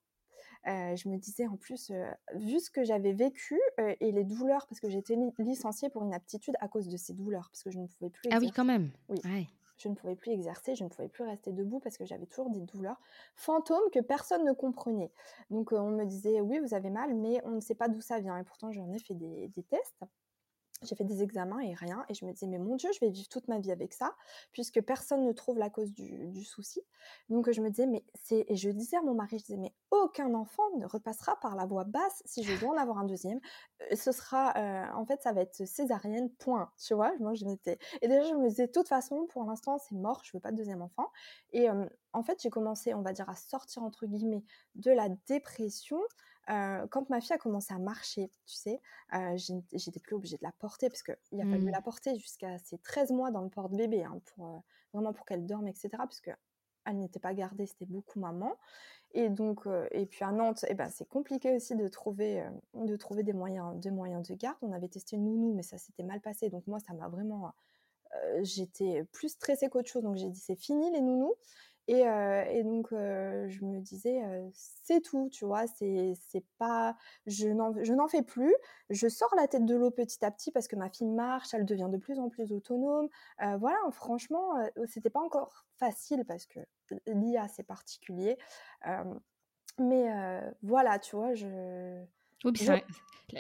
[0.66, 1.92] je me disais en plus,
[2.36, 6.56] vu ce que j'avais vécu et les douleurs, parce que j'étais licenciée pour une aptitude
[6.60, 8.28] à cause de ces douleurs, parce que je ne pouvais plus.
[8.28, 8.46] Exercer.
[8.46, 8.92] Ah oui, quand même.
[9.10, 9.48] Oui.
[9.76, 12.52] Je ne pouvais plus exercer, je ne pouvais plus rester debout parce que j'avais toujours
[12.52, 13.02] des douleurs
[13.36, 15.12] fantômes que personne ne comprenait.
[15.50, 18.20] Donc on me disait oui, vous avez mal, mais on ne sait pas d'où ça
[18.20, 18.38] vient.
[18.38, 20.04] Et pourtant j'en ai fait des tests
[20.86, 22.06] j'ai fait des examens et rien.
[22.10, 24.14] Et je me disais, mais mon Dieu, je vais vivre toute ma vie avec ça,
[24.52, 26.82] puisque personne ne trouve la cause du, souci.
[27.30, 28.46] Donc je me disais, mais c'est.
[28.48, 31.66] Et je disais à mon mari, je disais, mais aucun enfant ne repassera par la
[31.66, 33.40] voie basse si je dois en avoir un deuxième.
[33.82, 34.54] Euh, ce sera.
[34.58, 36.72] Euh, en fait, ça va être césarienne, point.
[36.78, 37.80] Tu vois, moi, je m'étais.
[38.02, 40.52] Et déjà, je me disais, de toute façon, pour l'instant, c'est mort, je veux pas
[40.52, 41.10] de deuxième enfant.
[41.52, 41.68] Et
[42.14, 44.44] en fait, j'ai commencé, on va dire, à sortir, entre guillemets,
[44.76, 46.00] de la dépression
[46.48, 48.82] quand ma fille a commencé à marcher, tu sais,
[49.36, 51.70] j'étais plus obligée de la porter parce qu'il a fallu mmh.
[51.70, 54.64] la porter jusqu'à ses 13 mois dans le porte-bébé, hein, pour,
[54.94, 55.90] vraiment pour qu'elle dorme, etc.
[55.98, 56.36] Parce qu'elle
[56.98, 58.58] n'était pas gardée, c'était beaucoup maman.
[59.16, 63.24] Et donc, et puis à Nantes, eh ben, c'est compliqué aussi de trouver, de trouver
[63.24, 64.58] des moyens, de moyens de garde.
[64.64, 66.50] On avait testé une nounou, mais ça s'était mal passé.
[66.50, 67.54] Donc moi, ça m'a vraiment...
[68.42, 70.04] j'étais plus stressée qu'autre chose.
[70.04, 71.36] Donc j'ai dit, c'est fini les nounous.
[71.88, 72.04] Et,
[72.64, 74.22] donc, je me disais,
[74.54, 76.16] c'est tout, tu vois, c'est
[76.58, 76.96] pas.
[77.26, 78.56] Je n'en fais plus.
[78.90, 81.66] Je sors la tête de l'eau petit à petit parce que ma fille marche, elle
[81.66, 83.10] devient de plus en plus autonome.
[83.60, 84.54] voilà, franchement,
[84.88, 86.60] c'était pas encore facile parce que
[87.08, 88.38] l'IA, c'est particulier.
[89.80, 90.10] mais
[90.62, 92.06] voilà, tu vois, je.
[92.44, 92.52] Oui,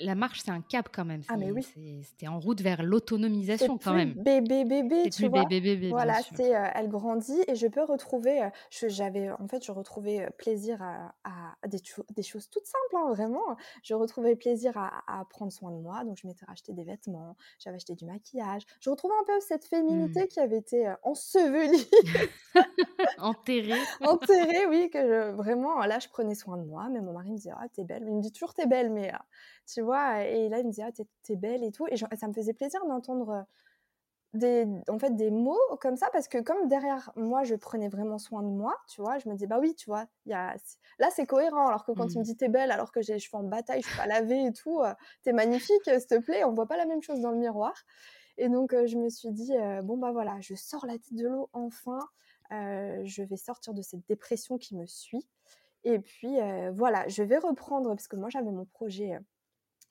[0.01, 1.21] la marche, c'est un cap quand même.
[1.27, 1.65] Ah, mais oui.
[2.03, 4.13] C'était en route vers l'autonomisation quand même.
[4.13, 5.45] Bébé, bébé, tu vois.
[5.45, 8.43] Bébé, bébé, voilà, c'est, euh, elle grandit et je peux retrouver.
[8.43, 8.49] Euh,
[8.87, 11.13] j'avais, en fait, je retrouvais euh, plaisir à,
[11.67, 11.79] des,
[12.15, 13.55] des, choses toutes simples, hein, vraiment.
[13.83, 16.03] Je retrouvais plaisir à, prendre soin de moi.
[16.03, 18.63] Donc, je m'étais racheté des vêtements, j'avais acheté du maquillage.
[18.79, 20.27] Je retrouvais un peu cette féminité mmh.
[20.27, 21.87] qui avait été ensevelie.
[23.17, 23.79] Enterrée.
[24.01, 26.89] Enterrée, oui, que vraiment, là, je prenais soin de moi.
[26.91, 28.03] Mais mon mari me disait, ah, t'es belle.
[28.05, 29.11] Il me dit toujours, t'es belle, mais
[29.67, 30.23] tu vois.
[30.23, 30.91] Et là, il me disait, ah,
[31.23, 31.87] t'es, belle et tout.
[31.87, 33.45] Et ça me faisait plaisir d'entendre
[34.33, 38.17] des, en fait, des mots comme ça, parce que comme derrière moi, je prenais vraiment
[38.17, 40.55] soin de moi, tu vois, je me disais, bah oui, tu vois, y a...
[40.99, 41.67] là, c'est cohérent.
[41.67, 42.25] Alors que quand il me mmh.
[42.25, 44.53] dit, t'es belle, alors que j'ai les cheveux en bataille, je suis pas lavée et
[44.53, 44.81] tout,
[45.23, 47.73] t'es magnifique, s'il te plaît, on voit pas la même chose dans le miroir.
[48.37, 51.49] Et donc, je me suis dit, bon, bah voilà, je sors la tête de l'eau
[51.53, 51.99] enfin,
[52.49, 55.27] je vais sortir de cette dépression qui me suit.
[55.83, 56.37] Et puis,
[56.71, 59.19] voilà, je vais reprendre, parce que moi, j'avais mon projet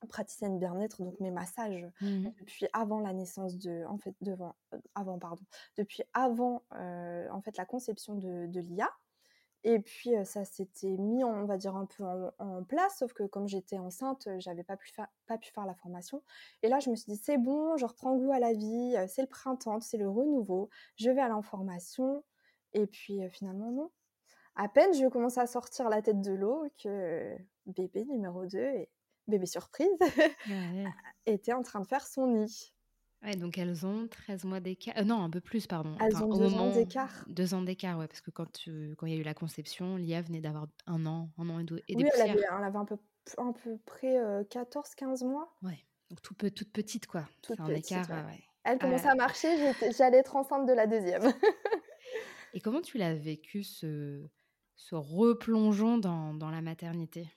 [0.08, 4.54] praticienne bien-être, donc mes massages mmh depuis avant la naissance de, en fait, devant,
[4.94, 5.44] avant, pardon,
[5.76, 8.90] depuis avant, en fait, la conception de, de l'IA.
[9.64, 12.04] Et puis ça s'était mis, on va dire, un peu
[12.38, 15.74] en, place, sauf que comme j'étais enceinte, j'avais pas pu, faire, pas pu faire la
[15.74, 16.22] formation.
[16.62, 19.22] Et là, je me suis dit, c'est bon, je reprends goût à la vie, c'est
[19.22, 22.24] le printemps, c'est le renouveau, je vais à l'information.
[22.72, 23.90] Et puis finalement, non.
[24.56, 27.36] À peine je commence à sortir la tête de l'eau que
[27.66, 28.90] bébé numéro 2 et
[29.28, 29.88] bébé surprise,
[31.26, 32.72] était en train de faire son nid.
[33.22, 34.94] Ouais, donc elles ont 13 mois d'écart.
[34.98, 35.96] Euh, non, un peu plus, pardon.
[36.00, 37.24] Elles ont deux ans d'écart.
[37.28, 38.48] Deux ans d'écart, ouais, parce que quand,
[38.96, 41.64] quand il y a eu la conception, Lia venait d'avoir un an, un an et,
[41.64, 42.96] deux, et oui, elle avait, elle avait, un peu,
[43.38, 45.54] un peu près 14-15 mois.
[45.62, 45.78] Ouais,
[46.10, 47.28] donc tout, toute petite, quoi.
[47.42, 48.42] Toute petite, écart, ouais.
[48.64, 51.22] Elle commençait à marcher, j'allais être enceinte de la deuxième.
[52.54, 54.28] et comment tu l'as vécu, ce,
[54.76, 57.28] ce replongeon dans, dans la maternité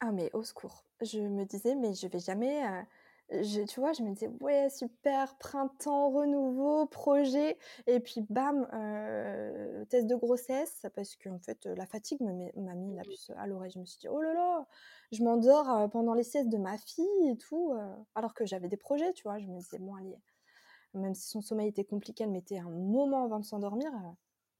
[0.00, 0.84] ah mais au secours.
[1.00, 2.62] Je me disais mais je vais jamais
[3.30, 7.56] je, tu vois, je me disais ouais super printemps renouveau projet
[7.86, 8.66] et puis bam
[9.88, 13.70] test de grossesse parce qu'en fait la fatigue m'a mis la puce à l'oreille.
[13.70, 14.66] Je me suis dit oh là là,
[15.12, 17.74] je m'endors pendant les siestes de ma fille et tout
[18.14, 19.38] alors que j'avais des projets, tu vois.
[19.38, 20.18] Je me disais bon allez,
[20.94, 23.90] même si son sommeil était compliqué, elle mettait un moment avant de s'endormir.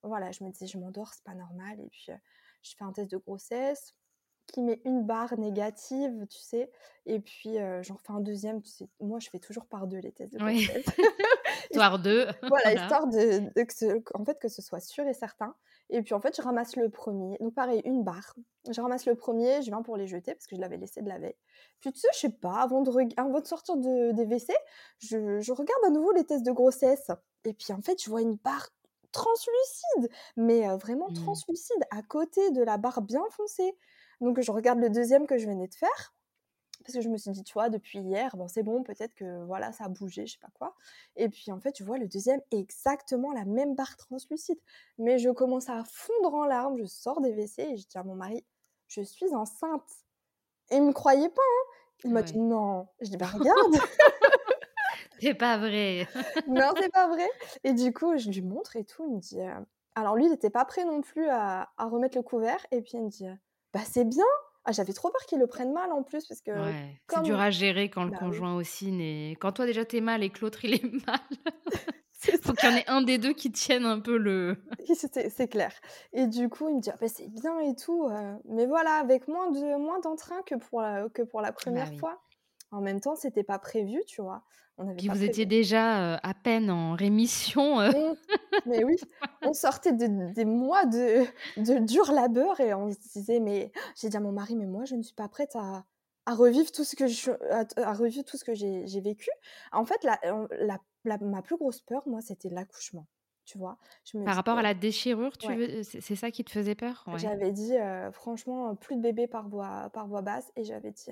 [0.02, 1.80] Voilà, je me disais, je m'endors, c'est pas normal.
[1.80, 2.06] Et puis,
[2.62, 3.94] je fais un test de grossesse
[4.48, 6.70] qui met une barre négative, tu sais.
[7.06, 8.62] Et puis, j'en refais un deuxième.
[8.62, 10.84] Tu sais, moi, je fais toujours par deux les tests de grossesse.
[11.70, 12.26] histoire de.
[12.48, 15.54] voilà, histoire de, que, ce, en fait, que ce soit sûr et certain.
[15.90, 17.36] Et puis, en fait, je ramasse le premier.
[17.40, 18.34] Donc, pareil, une barre.
[18.70, 21.08] Je ramasse le premier, je viens pour les jeter parce que je l'avais laissé de
[21.08, 21.36] la veille.
[21.80, 22.90] Puis, tu sais, je sais pas, avant de,
[23.20, 24.54] avant de sortir de, des WC,
[24.98, 27.10] je, je regarde à nouveau les tests de grossesse.
[27.44, 28.68] Et puis, en fait, je vois une barre
[29.12, 31.14] translucide, mais vraiment mmh.
[31.14, 33.76] translucide, à côté de la barre bien foncée.
[34.20, 36.14] Donc je regarde le deuxième que je venais de faire,
[36.82, 39.44] parce que je me suis dit, tu vois, depuis hier, bon c'est bon, peut-être que
[39.44, 40.74] voilà, ça a bougé, je sais pas quoi.
[41.16, 44.58] Et puis en fait, tu vois, le deuxième exactement la même barre translucide.
[44.98, 48.02] Mais je commence à fondre en larmes, je sors des WC et je dis à
[48.02, 48.44] mon mari,
[48.88, 49.88] je suis enceinte.
[50.70, 51.72] Et il me croyait pas, hein.
[52.04, 52.88] Il m'a dit non.
[53.00, 53.76] Je dis bah regarde.
[55.22, 56.06] C'est pas vrai.
[56.48, 57.28] non, c'est pas vrai.
[57.64, 59.04] Et du coup, je lui montre et tout.
[59.08, 59.40] Il me dit.
[59.40, 59.54] Euh,
[59.94, 62.64] alors, lui, il n'était pas prêt non plus à, remettre le couvert.
[62.70, 63.26] Et puis, il me dit
[63.72, 64.24] Bah, c'est bien.
[64.64, 66.26] Ah, j'avais trop peur qu'il le prenne mal en plus.
[66.26, 66.52] parce que
[67.08, 69.36] C'est dur à gérer quand le bah conjoint aussi n'est.
[69.40, 71.20] Quand toi, déjà, t'es mal et que l'autre, il est mal.
[72.42, 74.56] Faut qu'il y en ait un des deux qui tienne un peu le.
[74.94, 75.72] c'est clair.
[76.12, 78.06] Et du coup, il me dit ah, bah, c'est bien et tout.
[78.08, 81.56] Euh, mais voilà, avec moins de moins d'entrain que pour la, que pour la bah
[81.60, 82.22] première fois.
[82.70, 84.42] En même temps, c'était pas prévu, tu vois.
[84.82, 87.78] On Puis vous étiez déjà à peine en rémission.
[88.66, 88.96] Mais oui,
[89.42, 91.24] on sortait des mois de,
[91.56, 94.84] de dur labeur et on se disait, mais j'ai dit à mon mari, mais moi,
[94.84, 95.84] je ne suis pas prête à,
[96.26, 99.30] à revivre tout ce que je, à, revivre tout ce que j'ai vécu.
[99.72, 100.18] En fait, la,
[101.04, 103.06] la, ma plus grosse peur, moi, c'était l'accouchement.
[103.44, 103.76] Tu vois,
[104.24, 105.48] Par rapport à la déchirure, tu
[105.82, 107.04] c'est ça qui te faisait peur?
[107.16, 107.74] J'avais dit,
[108.12, 111.10] franchement, plus de bébés par voie, par voie basse et j'avais dit,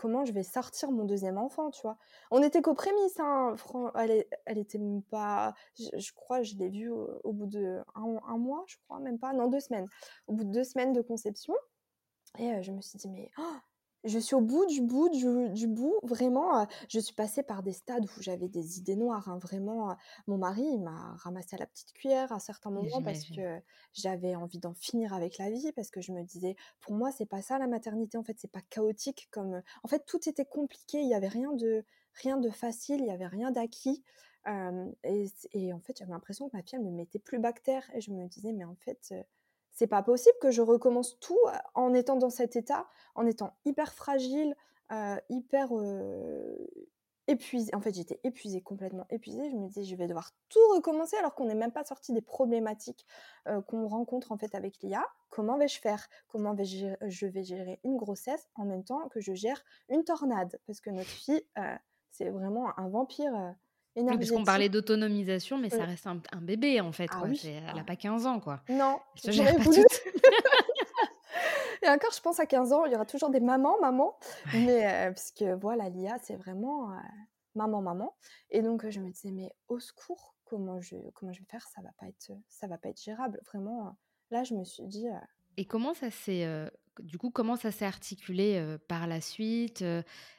[0.00, 1.98] comment je vais sortir mon deuxième enfant, tu vois.
[2.30, 3.54] On était qu'aux prémices, hein.
[3.96, 8.76] elle, était même pas, je, crois, je l'ai vue au, bout de un, mois, je
[8.86, 9.86] crois, même pas, non, deux semaines.
[10.26, 11.52] Au bout de deux semaines de conception.
[12.38, 13.56] Et je me suis dit, mais oh,
[14.04, 15.98] je suis au bout du bout du, bout.
[16.02, 19.28] Vraiment, je suis passée par des stades où j'avais des idées noires.
[19.28, 19.38] Hein.
[19.38, 19.96] Vraiment,
[20.26, 23.60] mon mari m'a ramassé à la petite cuillère à certains moments parce que
[23.92, 25.72] j'avais envie d'en finir avec la vie.
[25.72, 28.16] Parce que je me disais, pour moi, c'est pas ça la maternité.
[28.16, 29.62] En fait, c'est pas chaotique comme.
[29.82, 31.00] En fait, tout était compliqué.
[31.00, 31.84] Il y avait rien de
[32.14, 33.00] rien de facile.
[33.00, 34.02] Il y avait rien d'acquis.
[35.04, 37.84] et, et, en fait, j'avais l'impression que ma fille, elle me mettait plus bactère.
[37.94, 39.14] Et je me disais, mais en fait
[39.72, 41.38] c'est pas possible que je recommence tout
[41.74, 44.56] en étant dans cet état, en étant hyper fragile,
[45.28, 45.70] hyper
[47.28, 47.72] épuisée.
[47.74, 49.48] En fait, j'étais épuisée, complètement épuisée.
[49.50, 52.22] Je me disais, je vais devoir tout recommencer alors qu'on n'est même pas sorti des
[52.22, 53.06] problématiques
[53.68, 55.06] qu'on rencontre en fait avec l'IA.
[55.28, 56.08] Comment vais-je faire?
[56.26, 60.02] Comment vais -je, je vais gérer une grossesse en même temps que je gère une
[60.02, 60.58] tornade?
[60.66, 61.46] Parce que notre fille,
[62.10, 63.54] c'est vraiment un vampire
[63.96, 67.08] oui, parce qu'on parlait d'autonomisation, mais ça reste un, bébé en fait.
[67.12, 68.60] Ah elle n'a pas 15 ans, quoi.
[68.68, 69.84] Non, j'aurais voulu.
[71.82, 74.16] Et encore, je pense à 15 ans, il y aura toujours des mamans, maman.
[74.52, 76.96] Mais euh, parce que voilà, l'IA, c'est vraiment euh,
[77.54, 78.14] maman, maman.
[78.50, 81.66] Et donc, je me disais, mais au secours, comment je, comment je vais faire?
[81.74, 83.40] Ça va pas être, ça va pas être gérable.
[83.46, 83.96] Vraiment,
[84.30, 85.08] là, je me suis dit.
[85.08, 85.18] Euh,
[85.56, 86.46] Et comment ça s'est
[86.98, 89.82] du coup, comment ça s'est articulé par la suite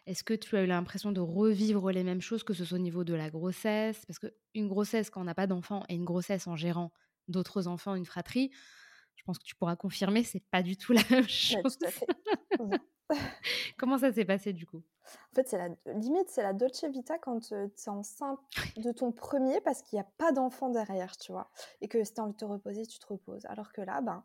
[0.05, 2.81] Est-ce que tu as eu l'impression de revivre les mêmes choses, que ce soit au
[2.81, 4.05] niveau de la grossesse?
[4.05, 6.91] Parce qu'une grossesse, quand on n'a pas d'enfant, et une grossesse en gérant
[7.27, 8.51] d'autres enfants, une fratrie,
[9.15, 11.77] je pense que tu pourras confirmer, c'est pas du tout la même chose.
[13.77, 14.81] comment ça s'est passé du coup?
[15.31, 18.39] En fait, c'est la limite, c'est la Dolce Vita quand tu es enceinte
[18.77, 21.51] de ton premier parce qu'il n'y a pas d'enfant derrière, tu vois?
[21.81, 23.45] Et que si tu as envie de te reposer, tu te reposes.
[23.45, 24.23] Alors que là, ben,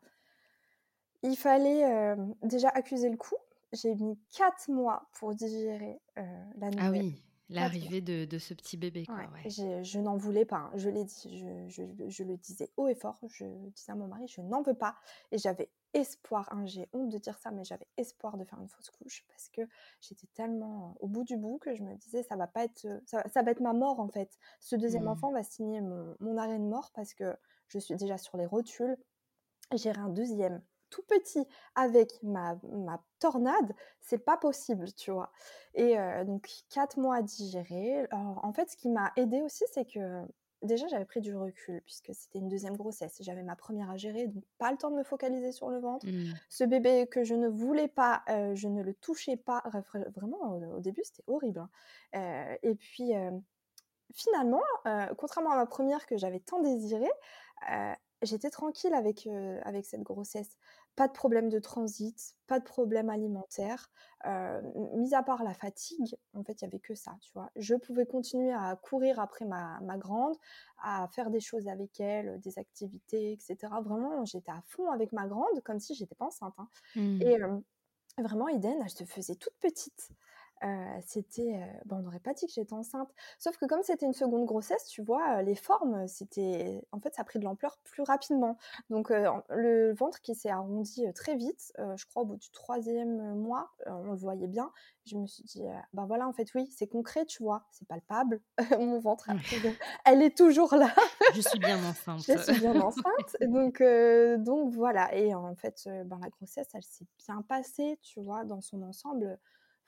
[1.23, 3.37] il fallait déjà accuser le coup.
[3.73, 6.23] J'ai mis quatre mois pour digérer la
[6.63, 6.81] ah nouvelle.
[6.81, 9.07] Ah oui, l'arrivée de, ce petit bébé.
[9.07, 10.73] Quoi, Je n'en voulais pas, hein.
[10.75, 11.39] je l'ai dit,
[11.69, 14.97] je, le disais haut et fort, je disais à mon mari, je n'en veux pas.
[15.31, 18.69] Et j'avais espoir, hein, j'ai honte de dire ça, mais j'avais espoir de faire une
[18.69, 19.63] fausse couche parce que
[20.01, 23.43] j'étais tellement au bout du bout que je me disais, ça va pas être, ça,
[23.43, 24.39] va être ma mort en fait.
[24.61, 25.09] Ce deuxième mmh.
[25.09, 27.35] enfant va signer mon, mon arrêt de mort parce que
[27.69, 28.97] je suis déjà sur les rotules.
[29.75, 35.33] J'irai un deuxième tout petit avec ma, ma tornade, c'est pas possible, tu vois.
[35.75, 38.07] Et donc, quatre mois à digérer.
[38.11, 40.23] Alors, en fait, ce qui m'a aidé aussi, c'est que
[40.63, 43.17] déjà, j'avais pris du recul, puisque c'était une deuxième grossesse.
[43.21, 46.07] J'avais ma première à gérer, donc pas le temps de me focaliser sur le ventre.
[46.07, 46.35] Mmh.
[46.49, 48.23] Ce bébé que je ne voulais pas,
[48.55, 49.63] je ne le touchais pas.
[50.15, 51.67] Vraiment, au, début, c'était horrible.
[52.13, 52.57] Hein.
[52.63, 53.13] et puis,
[54.15, 54.63] finalement,
[55.17, 57.13] contrairement à ma première que j'avais tant désirée,
[58.23, 59.29] j'étais tranquille avec,
[59.65, 60.57] avec cette grossesse
[60.97, 63.91] pas de problème de transit, pas de problème alimentaire.
[64.95, 67.51] mis à part la fatigue, en fait, il n'y avait que ça, tu vois.
[67.55, 70.35] Je pouvais continuer à courir après ma, grande,
[70.83, 73.57] à faire des choses avec elle, des activités, etc.
[73.85, 76.55] Vraiment, j'étais à fond avec ma grande, comme si j'étais pas enceinte.
[76.59, 76.69] Hein.
[76.97, 77.23] Mmh.
[77.23, 77.39] Et
[78.19, 80.11] vraiment, Eden, elle se faisait toute petite
[81.07, 83.13] c'était, bon, on n'aurait pas dit que j'étais enceinte.
[83.39, 87.23] Sauf que comme c'était une seconde grossesse, tu vois, les formes, c'était, en fait, ça
[87.23, 88.59] a pris de l'ampleur plus rapidement.
[88.91, 93.71] Donc le ventre qui s'est arrondi très vite, je crois au bout du troisième mois,
[93.87, 94.73] on le voyait bien.
[95.05, 98.41] Je me suis dit, ben voilà, en fait, oui, c'est concret, tu vois, c'est palpable.
[98.81, 99.29] Mon ventre,
[100.05, 100.93] elle est toujours là.
[101.35, 102.23] je suis bien enceinte.
[102.27, 103.37] je suis bien enceinte.
[103.43, 103.83] Donc,
[104.45, 105.15] donc voilà.
[105.15, 109.39] Et en fait, ben, la grossesse, elle s'est bien passée, tu vois, dans son ensemble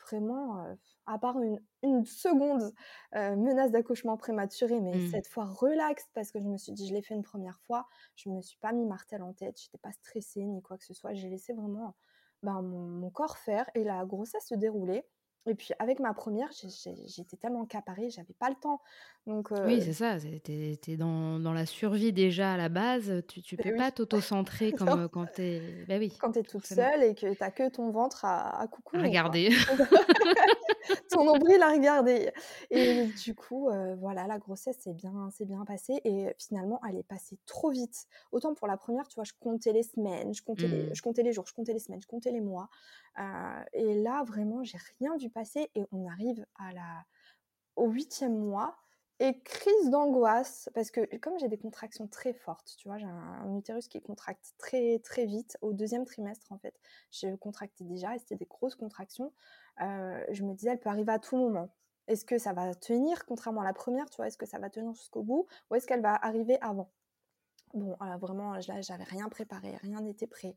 [0.01, 0.65] vraiment,
[1.07, 1.37] à part
[1.83, 2.73] une, seconde
[3.15, 5.11] menace d'accouchement prématuré, mais mmh.
[5.11, 7.87] cette fois relax parce que je me suis dit, je l'ai fait une première fois,
[8.17, 10.95] je me suis pas mis martel en tête, j'étais pas stressée ni quoi que ce
[10.95, 11.95] soit, j'ai laissé vraiment
[12.43, 15.05] ben, mon, corps faire et la grossesse se dérouler.
[15.47, 18.81] Et puis avec ma première, j'étais tellement caparée, j'avais pas le temps.
[19.27, 23.57] Donc, Oui, c'est ça, tu es, dans, la survie déjà à la base, tu, tu
[23.57, 25.85] peux pas t'auto-centrer comme quand tu es...
[25.87, 28.67] Bah oui, quand es toute seule et que tu as que ton ventre à, à
[28.67, 28.97] coucou.
[28.97, 29.51] regarder.
[31.11, 32.31] ton nombril à regarder.
[32.71, 37.39] Et du coup, voilà, la grossesse s'est bien, bien passée et finalement, elle est passée
[37.47, 38.07] trop vite.
[38.33, 40.95] Autant pour la première, tu vois, je comptais les semaines, je comptais, les, mmh.
[40.95, 42.69] je comptais les jours, je comptais les semaines, je comptais les mois.
[43.73, 47.05] Et là, vraiment, j'ai rien vu passer et on arrive à la,
[47.77, 48.77] au huitième mois.
[49.21, 53.59] Et crise d'angoisse, parce que comme j'ai des contractions très fortes, tu vois, j'ai un,
[53.59, 56.79] utérus qui contracte très très vite, au deuxième trimestre en fait,
[57.11, 59.33] j'ai contracté déjà et c'était des grosses contractions.
[59.81, 61.75] je me disais, elle peut arriver à tout moment.
[62.07, 64.71] Est-ce que ça va tenir, contrairement à la première, tu vois, est-ce que ça va
[64.71, 66.89] tenir jusqu'au bout ou est-ce qu'elle va arriver avant?
[67.75, 70.55] Bon, vraiment, là, j'avais rien préparé, rien n'était prêt.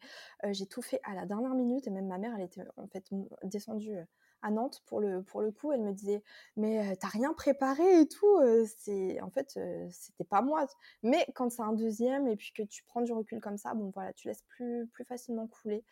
[0.52, 3.06] j'ai tout fait à la dernière minute et même ma mère, elle était en fait
[3.44, 3.98] descendue
[4.42, 6.24] à Nantes pour le, pour le coup, elle me disait
[6.56, 8.40] mais t'as rien préparé et tout,
[8.78, 9.60] c'est en fait
[9.90, 10.66] c'était pas moi.
[11.04, 13.92] Mais quand c'est un deuxième et puis que tu prends du recul comme ça, bon
[13.94, 15.84] voilà, tu laisses plus plus facilement couler.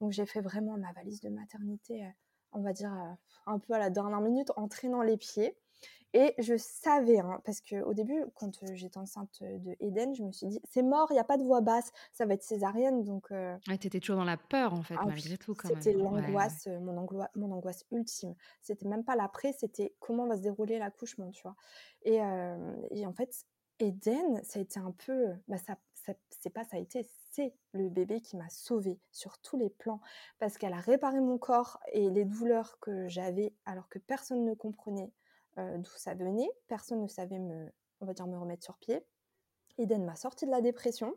[0.00, 2.06] Donc j'ai fait vraiment ma valise de maternité,
[2.52, 2.92] on va dire
[3.46, 5.56] un peu à la dernière minute, en traînant les pieds.
[6.14, 10.46] Et je savais, hein, parce qu'au début, quand j'étais enceinte de Eden, je me suis
[10.46, 13.04] dit, c'est mort, il n'y a pas de voix basse, ça va être césarienne.
[13.04, 13.56] Donc, euh...
[13.66, 15.54] tu étais toujours dans la peur, en fait, ah malgré tout.
[15.62, 18.34] C'était l'angoisse, mon, angoisse, mon angoisse ultime.
[18.62, 21.56] C'était même pas l'après, c'était comment va se dérouler l'accouchement, tu vois?
[22.02, 22.16] Et,
[22.90, 23.44] et, en fait,
[23.78, 25.34] Eden, ça a été un peu.
[25.46, 25.76] Bah, ça,
[26.30, 30.00] c'est pas ça a été, c'est le bébé qui m'a sauvée sur tous les plans
[30.38, 34.54] parce qu'elle a réparé mon corps et les douleurs que j'avais alors que personne ne
[34.54, 35.12] comprenait
[35.58, 36.50] d'où ça venait.
[36.66, 39.04] Personne ne savait me, on va dire, me remettre sur pied.
[39.78, 41.14] Eden m'a sorti de la dépression.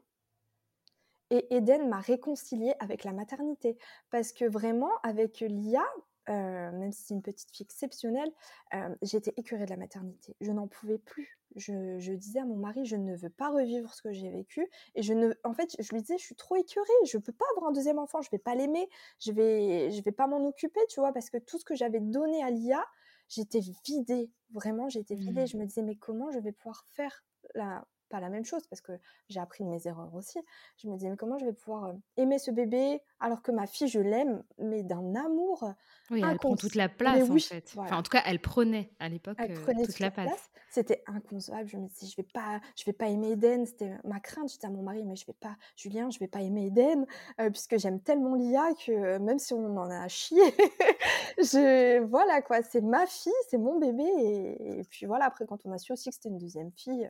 [1.30, 3.78] Et Eden m'a réconcilié avec la maternité.
[4.10, 5.84] Parce que vraiment, avec l'IA,
[6.30, 8.32] euh, même si c'est une petite fille exceptionnelle,
[8.74, 10.36] euh, j'étais écœurée de la maternité.
[10.42, 11.39] Je n'en pouvais plus.
[11.56, 14.70] Je, disais à mon mari, je ne veux pas revivre ce que j'ai vécu.
[14.96, 16.88] Et je ne, en fait, je lui disais, je suis trop écœurée.
[17.06, 18.22] Je ne peux pas avoir un deuxième enfant.
[18.22, 18.89] Je ne vais pas l'aimer.
[19.20, 22.02] Je vais, je vais pas m'en occuper, tu vois, parce que tout ce que j'avais
[22.02, 22.86] donné à l'IA,
[23.32, 25.44] j'étais vidée, vraiment, j'étais vidée.
[25.44, 25.48] Mmh.
[25.48, 27.24] Je me disais, mais comment je vais pouvoir faire
[27.56, 28.91] la, pas la même chose parce que
[29.30, 30.39] j'ai appris de mes erreurs aussi.
[30.78, 33.88] Je me disais, mais comment je vais pouvoir aimer ce bébé alors que ma fille,
[33.88, 35.74] je l'aime, mais d'un amour.
[36.09, 37.74] Oui, elle prend toute la place en fait.
[37.78, 40.51] Enfin, en tout cas, elle prenait à l'époque toute, la place.
[40.70, 41.68] C'était inconcevable.
[41.70, 43.66] Je me disais, je vais pas, je vais pas aimer Eden.
[43.66, 44.49] C'était ma crainte.
[44.51, 47.05] J'étais à mon mari, mais je vais pas, Julien, je vais pas aimer Eden
[47.38, 50.41] puisque j'aime tellement Lia que même si on en a chié,
[51.38, 54.03] je, voilà quoi, c'est ma fille, c'est mon bébé.
[54.03, 57.09] Et, et puis voilà, après, quand on a su aussi que c'était une deuxième fille,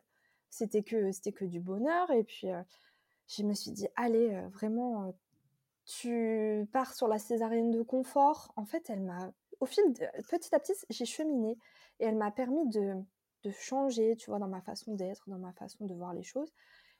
[0.51, 2.47] c'était que c'était que du bonheur et puis
[3.27, 5.15] je me suis dit allez vraiment
[5.85, 8.53] tu pars sur la césarienne de confort.
[8.55, 9.83] En fait elle m'a au fil
[10.29, 11.57] petit à petit j'ai cheminé
[11.99, 12.95] et elle m'a permis de,
[13.43, 16.51] de changer tu vois dans ma façon d'être dans ma façon de voir les choses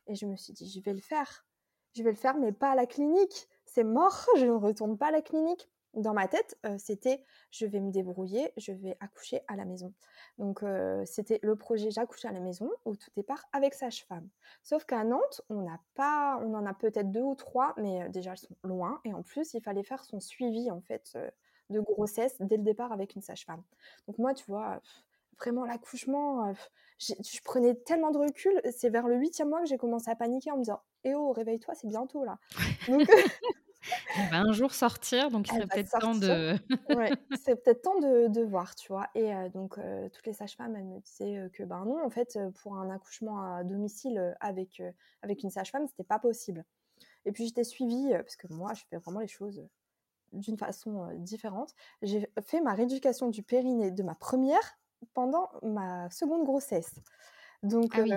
[0.08, 1.45] et je me suis dit je vais le faire.
[1.93, 3.49] Je vais le faire mais pas à la clinique.
[3.66, 4.26] C'est mort.
[4.38, 8.54] Je ne retourne pas à la clinique dans ma tête, c'était je vais me débrouiller,
[8.58, 9.94] je vais accoucher à la maison.
[10.38, 10.64] Donc
[11.06, 14.28] c'était le projet j'accouche à la maison au tout départ avec sage-femme.
[14.64, 18.32] Sauf qu'à Nantes, on n'a pas, on en a peut-être deux ou trois, mais déjà
[18.32, 21.18] elles sont loin et en plus il fallait faire son suivi en fait
[21.70, 23.64] de grossesse dès le départ avec une sage-femme.
[24.08, 24.82] Donc moi tu vois
[25.42, 26.54] vraiment l'accouchement,
[27.00, 28.62] je prenais tellement de recul.
[28.72, 31.32] C'est vers le huitième mois que j'ai commencé à paniquer en me disant Eh oh,
[31.32, 32.38] réveille-toi, c'est bientôt là.
[32.88, 33.02] Donc,
[34.30, 36.56] va un jour sortir, donc il serait peut-être temps de.
[36.96, 37.12] ouais,
[37.44, 39.08] c'est peut-être temps de, de, voir, tu vois?
[39.16, 39.80] Et donc,
[40.14, 43.64] toutes les sages-femmes, elles me disaient que ben non, en fait, pour un accouchement à
[43.64, 44.82] domicile avec,
[45.22, 46.64] avec une sage-femme, c'était pas possible.
[47.26, 49.68] Et puis j'étais suivie, parce que moi, je fais vraiment les choses
[50.34, 51.74] d'une façon différente.
[52.02, 54.78] J'ai fait ma rééducation du périnée de ma première
[55.14, 56.96] pendant ma seconde grossesse.
[57.64, 58.12] Donc, ah oui.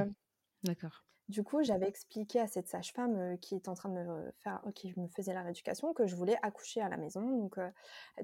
[0.62, 1.03] D'accord.
[1.28, 4.92] Du coup, j'avais expliqué à cette sage-femme qui était en train de me faire, qui
[4.98, 7.22] me faisait la rééducation, que je voulais accoucher à la maison.
[7.22, 7.58] Donc,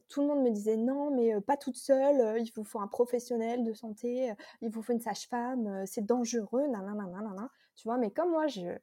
[0.08, 2.38] tout le monde me disait non, mais pas toute seule.
[2.38, 4.34] il vous faut un professionnel de santé.
[4.60, 5.86] il vous faut une sage-femme.
[5.86, 6.66] c'est dangereux.
[6.68, 8.76] Nanana, Tu vois, mais comme moi, je,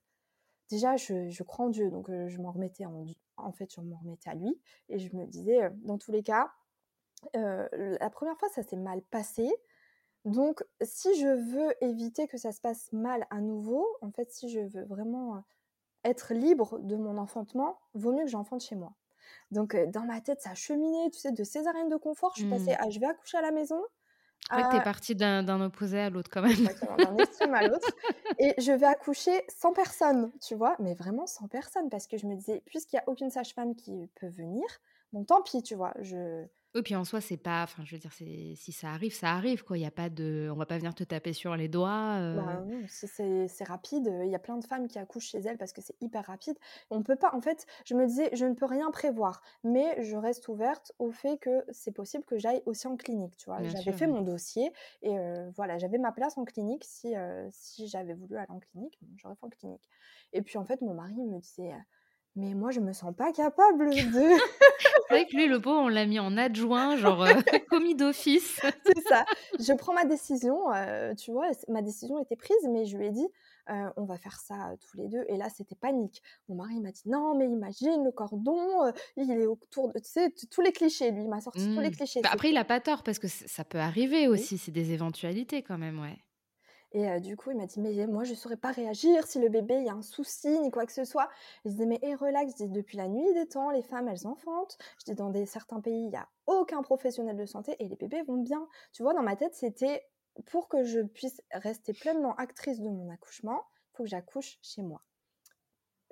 [0.70, 3.06] déjà, je, crois en Dieu, donc je m'en remettais en,
[3.38, 4.60] en fait, je m'en remettais à lui,
[4.90, 6.52] et je me disais, dans tous les cas,
[7.34, 9.50] la première fois, ça s'est mal passé.
[10.28, 14.50] Donc, si je veux éviter que ça se passe mal à nouveau, en fait, si
[14.50, 15.42] je veux vraiment
[16.04, 18.94] être libre de mon enfantement, vaut mieux que j'enfante chez moi.
[19.52, 22.50] Donc, dans ma tête, ça a cheminé, tu sais, de césarienne de confort, je suis
[22.50, 22.86] passée mmh.
[22.86, 23.82] à je vais accoucher à la maison.
[24.50, 26.68] C'est vrai que t'es partie d'un opposé à l'autre quand même.
[26.98, 27.88] D'un extrême à l'autre.
[28.40, 32.28] Et je vais accoucher sans personne, tu vois, mais vraiment sans personne, parce que je
[32.28, 34.66] me disais, puisqu'il n'y a aucune sage-femme qui peut venir,
[35.14, 36.46] bon, tant pis, tu vois, je,
[36.78, 37.64] oui, puis en soi, c'est pas.
[37.64, 39.78] Enfin, je veux dire, si ça arrive, ça arrive, quoi.
[39.78, 40.50] Il y a pas de.
[40.52, 42.20] On va pas venir te taper sur les doigts.
[42.36, 44.10] Bah, non, c'est rapide.
[44.24, 46.56] Il y a plein de femmes qui accouchent chez elles parce que c'est hyper rapide.
[46.92, 47.34] On peut pas.
[47.34, 51.12] En fait, je me disais, je ne peux rien prévoir, mais je reste ouverte au
[51.12, 53.64] fait que c'est possible que j'aille aussi en clinique, tu vois.
[53.64, 54.72] J'avais fait mon dossier
[55.02, 55.18] et
[55.56, 56.84] voilà, j'avais ma place en clinique.
[56.84, 57.16] Si,
[57.50, 59.90] si j'avais voulu aller en clinique, j'aurais fait en clinique.
[60.34, 61.74] Et puis en fait, mon mari me disait
[62.38, 63.96] mais moi je me sens pas capable de.
[63.96, 67.34] c'est vrai que lui, le pauvre, on l'a mis en adjoint, genre euh,
[67.70, 68.62] commis d'office.
[68.86, 69.26] c'est ça.
[69.60, 73.12] Je prends ma décision, euh, tu vois, ma décision était prise, mais je lui ai
[73.12, 73.28] dit,
[73.70, 75.26] euh, on va faire ça tous les deux.
[75.28, 76.22] Et là, c'était panique.
[76.48, 80.34] Mon mari m'a dit, non, mais imagine le cordon, il est autour de, tu sais,
[80.52, 81.12] tous les clichés.
[81.12, 81.96] Lui, il m'a sorti tous les mmh.
[81.96, 82.22] clichés.
[82.22, 84.58] Bah, après, il a pas tort parce que ça peut arriver aussi.
[84.58, 86.18] C'est des éventualités quand même, ouais.
[86.94, 89.50] Et du coup, il m'a dit, mais moi, je ne saurais pas réagir si le
[89.50, 91.30] bébé, il y a un souci, ni quoi que ce soit.
[91.66, 94.78] je disais, mais relax, je dis, depuis la nuit des temps, les femmes, elles enfantent.
[95.00, 97.96] Je dis, dans des, certains pays, il n'y a aucun professionnel de santé et les
[97.96, 98.68] bébés vont bien.
[98.94, 100.08] Tu vois, dans ma tête, c'était
[100.46, 103.64] pour que je puisse rester pleinement actrice de mon accouchement,
[103.94, 105.02] il faut que j'accouche chez moi.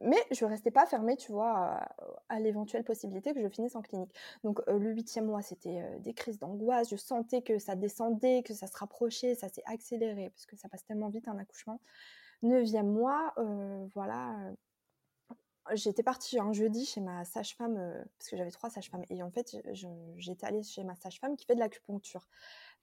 [0.02, 1.80] Mais je ne restais pas fermée, tu vois,
[2.30, 4.14] à, l'éventuelle possibilité que je finisse en clinique.
[4.44, 6.90] Donc le huitième mois, c'était des crises d'angoisse.
[6.90, 10.68] Je sentais que ça descendait, que ça se rapprochait, ça s'est accéléré parce que ça
[10.68, 11.80] passe tellement vite un accouchement.
[12.42, 13.34] Neuvième mois,
[13.94, 14.36] voilà,
[15.74, 17.76] j'étais partie un jeudi chez ma sage-femme,
[18.18, 19.06] parce que j'avais trois sages-femmes.
[19.10, 19.58] Et en fait,
[20.18, 22.28] j'étais allée chez ma sage-femme qui fait de l'acupuncture,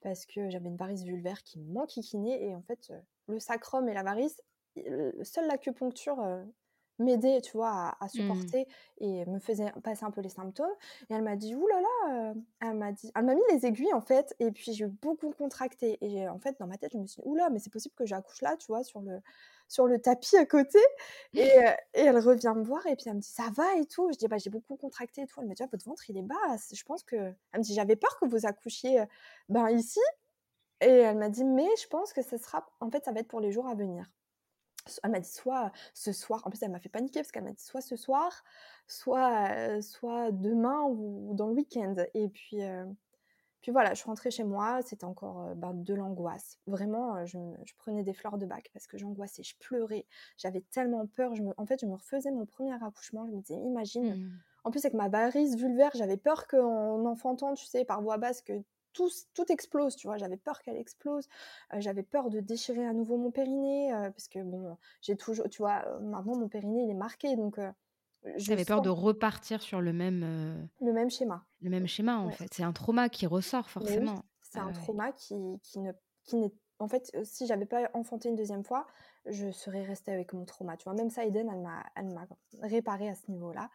[0.01, 2.43] parce que j'avais une varice vulvaire qui m'enquiquinait.
[2.43, 2.91] Et en fait,
[3.27, 4.41] le sacrum et la varice,
[4.75, 6.19] seule l'acupuncture
[6.99, 8.09] m'aider, tu vois, à, mmh.
[8.09, 8.67] supporter
[8.99, 10.71] et me faisait passer un peu les symptômes.
[11.09, 13.93] Et elle m'a dit, oulala, là là, elle m'a dit, elle m'a mis les aiguilles
[13.93, 15.97] en fait, et puis j'ai beaucoup contracté.
[16.01, 18.05] Et en fait, dans ma tête, je me suis dit, oula, mais c'est possible que
[18.05, 19.19] j'accouche là, tu vois, sur le,
[19.67, 20.79] sur le tapis à côté.
[21.33, 21.47] Et,
[21.95, 24.11] et, elle revient me voir et puis elle me dit, ça va et tout?
[24.11, 25.41] Je dis, bah, j'ai beaucoup contracté et tout.
[25.41, 26.35] Elle me dit, ah, votre ventre, il est bas.
[26.71, 27.15] Je pense que.
[27.15, 29.03] Elle me dit, j'avais peur que vous accouchiez
[29.49, 29.99] ben, ici.
[30.81, 33.27] Et elle m'a dit, mais je pense que ce sera, en fait, ça va être
[33.27, 34.05] pour les jours à venir
[35.03, 37.53] elle m'a dit soit ce soir, en plus elle m'a fait paniquer parce qu'elle m'a
[37.53, 38.43] dit soit ce soir,
[38.87, 41.95] soit, soit demain ou dans le week-end.
[42.13, 42.61] Et puis,
[43.61, 46.59] puis voilà, je suis rentrée chez moi, c'était encore ben, de l'angoisse.
[46.67, 47.37] Vraiment, je,
[47.77, 50.05] prenais des fleurs de bac parce que j'angoissais, je pleurais,
[50.37, 51.33] j'avais tellement peur.
[51.33, 54.15] Je me, en fait, je me refaisais mon premier accouchement, je me disais, imagine.
[54.15, 54.31] Mmh.
[54.65, 58.41] En plus, avec ma varice vulvaire, j'avais peur qu'en enfantant, tu sais, par voix basse,
[58.41, 58.53] que
[58.93, 60.17] tout, tout, explose, tu vois.
[60.17, 61.27] J'avais peur qu'elle explose.
[61.77, 65.83] j'avais peur de déchirer à nouveau mon périnée, parce que bon, j'ai toujours, tu vois,
[65.99, 67.59] maintenant mon périnée il est marqué, donc.
[68.37, 70.69] J'avais peur de repartir sur le même.
[70.81, 71.43] Le même schéma.
[71.61, 72.47] Le même schéma, en fait.
[72.53, 74.23] C'est un trauma qui ressort forcément.
[74.41, 75.91] c'est un trauma qui, qui ne,
[76.23, 78.87] qui n'est en fait, si j'avais pas enfanté une deuxième fois,
[79.25, 80.77] je serais restée avec mon trauma.
[80.77, 81.49] Tu vois, même ça, Eden,
[81.95, 82.27] elle m'a
[82.61, 83.69] réparé à ce niveau-là.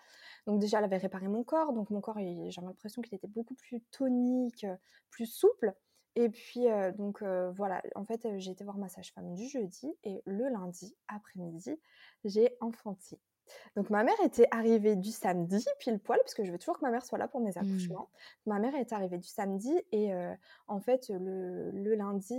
[0.46, 1.72] Donc déjà, elle avait réparé mon corps.
[1.72, 4.66] Donc mon corps, j'ai l'impression qu'il était beaucoup plus tonique,
[5.11, 5.74] plus souple.
[6.16, 10.49] Et puis, donc voilà, en fait, j'ai été voir ma sage-femme du jeudi et le
[10.49, 11.80] lundi après-midi,
[12.24, 13.20] j'ai enfanté.
[13.76, 16.84] Donc ma mère était arrivée du samedi, pile poil, parce que je veux toujours que
[16.84, 17.59] ma mère soit là pour mes mmh.
[17.59, 18.11] accouchements.
[18.44, 20.12] Ma mère est arrivée du samedi et
[20.66, 22.38] en fait, le, le lundi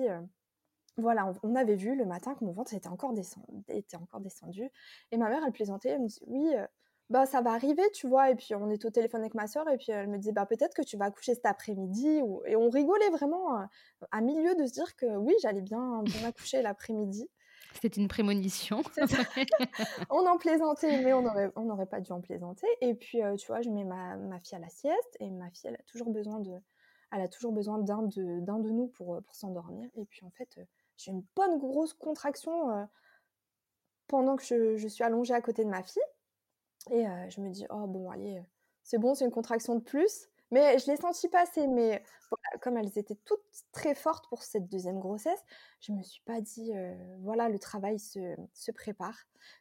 [1.00, 4.70] voilà, on, avait vu le matin que mon ventre était encore, descendu, était encore descendu.
[5.12, 6.66] Et ma mère, elle plaisantait, elle me dit Oui, euh,
[7.10, 8.30] bah, ça va arriver, tu vois.
[8.30, 10.45] Et puis on est au téléphone avec ma soeur, et puis elle me dit bah,
[10.45, 12.22] Peut-être que tu vas accoucher cet après-midi.
[12.45, 13.66] Et on rigolait vraiment euh,
[14.12, 17.28] à milieu de se dire que oui, j'allais bien, bien accoucher l'après-midi.
[17.74, 18.82] C'était une prémonition.
[20.10, 22.68] on en plaisantait, mais on n'aurait on pas dû en plaisanter.
[22.82, 25.50] Et puis, euh, tu vois, je mets ma, ma, fille à la sieste, et ma
[25.52, 26.52] fille, elle a toujours besoin de.
[27.12, 29.89] Elle a toujours besoin d'un de, d'un de nous pour, pour s'endormir.
[29.95, 30.60] Et puis en fait,
[31.00, 32.88] j'ai une bonne grosse contraction
[34.08, 36.04] pendant que je, suis allongée à côté de ma fille.
[36.91, 38.41] Et je me dis, oh bon, allez,
[38.84, 40.28] c'est bon, c'est une contraction de plus.
[40.52, 41.68] Mais je les sentis passer.
[41.68, 42.04] Mais
[42.62, 43.39] comme elles étaient toutes
[43.72, 45.39] très fortes pour cette deuxième grossesse,
[45.80, 46.74] je me suis pas dit,
[47.20, 49.18] voilà, le travail se, prépare.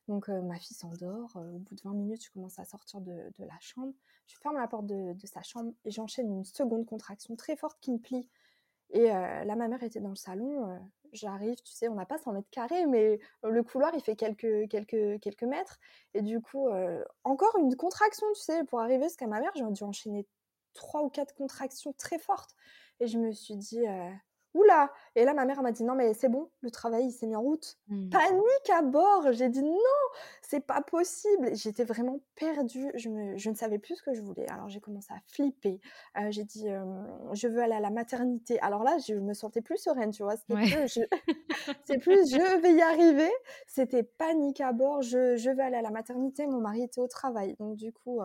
[0.09, 1.37] Donc ma fille s'endort.
[1.37, 3.95] au bout de 20 minutes, je commence à sortir de, la chambre.
[4.27, 7.79] Je ferme la porte de, de sa chambre et j'enchaîne une seconde contraction très forte
[7.81, 8.29] qui me plie.
[8.91, 10.79] Et là, ma mère était dans le salon.
[11.13, 14.69] J'arrive, tu sais, on n'a pas 100 mètres carrés, mais le couloir, il fait quelques,
[14.69, 15.79] quelques, quelques mètres.
[16.15, 16.69] Et du coup,
[17.25, 20.27] encore une contraction, tu sais, pour arriver jusqu'à ma mère, j'ai dû enchaîner
[20.75, 22.55] trois ou quatre contractions très fortes.
[23.01, 23.85] Et je me suis dit,
[24.55, 27.27] oula Et là, ma mère m'a dit non, mais c'est bon, le travail, il s'est
[27.27, 27.77] mis en route.
[27.89, 28.11] Mmh.
[28.11, 29.77] Panique à bord J'ai dit non,
[30.43, 31.55] c'est pas possible.
[31.55, 32.91] J'étais vraiment perdue.
[32.95, 34.49] Je, me, ne savais plus ce que je voulais.
[34.49, 35.81] Alors, j'ai commencé à flipper.
[36.31, 36.67] j'ai dit,
[37.33, 38.59] je veux aller à la maternité.
[38.61, 40.37] Alors là, je me sentais plus sereine, tu vois.
[41.85, 42.61] c'est plus, je...
[42.61, 43.31] vais y arriver.
[43.67, 45.03] C'était panique à bord.
[45.03, 46.47] Je, je veux aller à la maternité.
[46.47, 47.55] Mon mari était au travail.
[47.59, 48.21] Donc, du coup.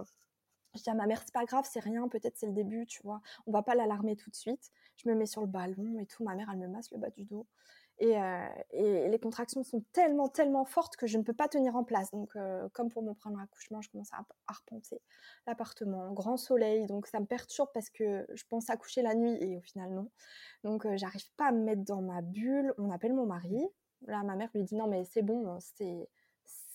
[0.75, 3.01] Je dis à ma mère, c'est pas grave, c'est rien, peut-être c'est le début, tu
[3.03, 3.21] vois.
[3.45, 4.71] On va pas l'alarmer tout de suite.
[4.95, 6.23] Je me mets sur le ballon et tout.
[6.23, 7.47] Ma mère, elle me masse le bas du dos.
[7.99, 11.83] Et, euh, les contractions sont tellement, tellement fortes que je ne peux pas tenir en
[11.83, 12.09] place.
[12.11, 14.99] Donc, euh, comme pour mon premier accouchement, je commence à arpenter
[15.45, 16.11] l'appartement.
[16.11, 19.57] Grand soleil, donc ça me perturbe parce que je pense à coucher la nuit et
[19.57, 20.09] au final, non.
[20.63, 22.73] Donc, euh, j'arrive pas à me mettre dans ma bulle.
[22.79, 23.63] On appelle mon mari.
[24.07, 26.09] Là, ma mère lui dit non, mais c'est bon, c'est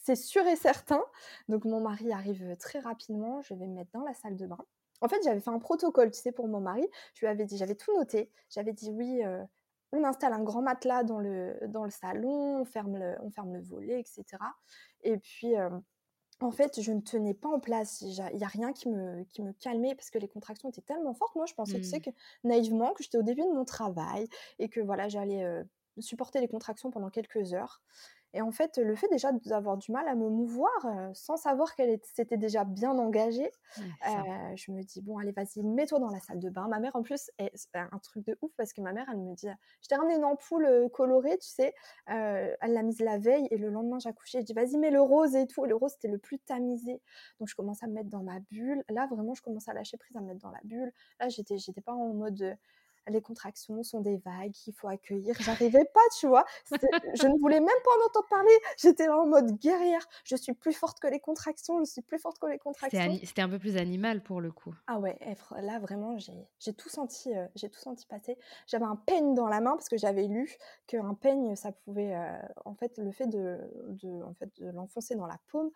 [0.08, 1.04] c'est sûr et certain.
[1.48, 4.58] Donc mon mari arrive très rapidement, je vais me mettre dans la salle de bain.
[5.02, 6.86] En fait, j'avais fait un protocole, tu sais, pour mon mari.
[7.14, 8.30] Je lui avais dit, j'avais tout noté.
[8.48, 9.44] J'avais dit oui, euh,
[9.92, 13.52] on installe un grand matelas dans le, dans le salon, on ferme le, on ferme
[13.52, 14.24] le volet, etc.
[15.02, 15.68] Et puis, euh,
[16.40, 18.00] en fait, je ne tenais pas en place.
[18.00, 21.12] Il n'y a rien qui me, qui me calmait parce que les contractions étaient tellement
[21.12, 21.36] fortes.
[21.36, 22.02] Moi, je pensais, tu sais, mmh.
[22.02, 22.10] que
[22.44, 24.26] naïvement, que j'étais au début de mon travail
[24.58, 25.62] et que voilà, j'allais euh,
[26.00, 27.82] supporter les contractions pendant quelques heures.
[28.34, 30.70] Et en fait, le fait déjà d'avoir du mal à me mouvoir
[31.14, 33.50] sans savoir qu'elle s'était déjà bien engagée,
[34.04, 36.68] je me dis, bon, allez, vas-y, mets-toi dans la salle de bain.
[36.68, 39.34] Ma mère, en plus, c'est un truc de ouf parce que ma mère, elle me
[39.34, 39.48] dit,
[39.82, 41.74] je t'ai ramené une ampoule colorée, tu sais,
[42.06, 44.40] elle l'a mise la veille et le lendemain, j'accouchais.
[44.40, 45.64] Je dis, vas-y, mets le rose et tout.
[45.64, 47.00] Et le rose, c'était le plus tamisé.
[47.40, 48.84] Donc, je commence à me mettre dans ma bulle.
[48.88, 50.92] Là, vraiment, je commence à lâcher prise, à me mettre dans la bulle.
[51.20, 52.56] Là, j'étais, j'étais pas en mode
[53.08, 55.34] les contractions sont des vagues qu'il faut accueillir.
[55.40, 56.44] J'arrivais pas, tu vois.
[56.70, 58.52] Je ne voulais même pas en entendre parler.
[58.76, 60.06] J'étais en mode guerrière.
[60.24, 61.78] Je suis plus forte que les contractions.
[61.80, 63.18] Je suis plus forte que les contractions.
[63.24, 64.74] C'était un peu plus animal pour le coup.
[64.86, 65.18] Ah ouais,
[65.60, 68.38] là vraiment, j'ai tout senti, euh, j'ai tout senti passer.
[68.66, 70.54] J'avais un peigne dans la main parce que j'avais lu
[70.86, 73.58] qu'un peigne, ça pouvait, euh, en fait, le fait de,
[74.24, 75.70] en fait, de l'enfoncer dans la paume,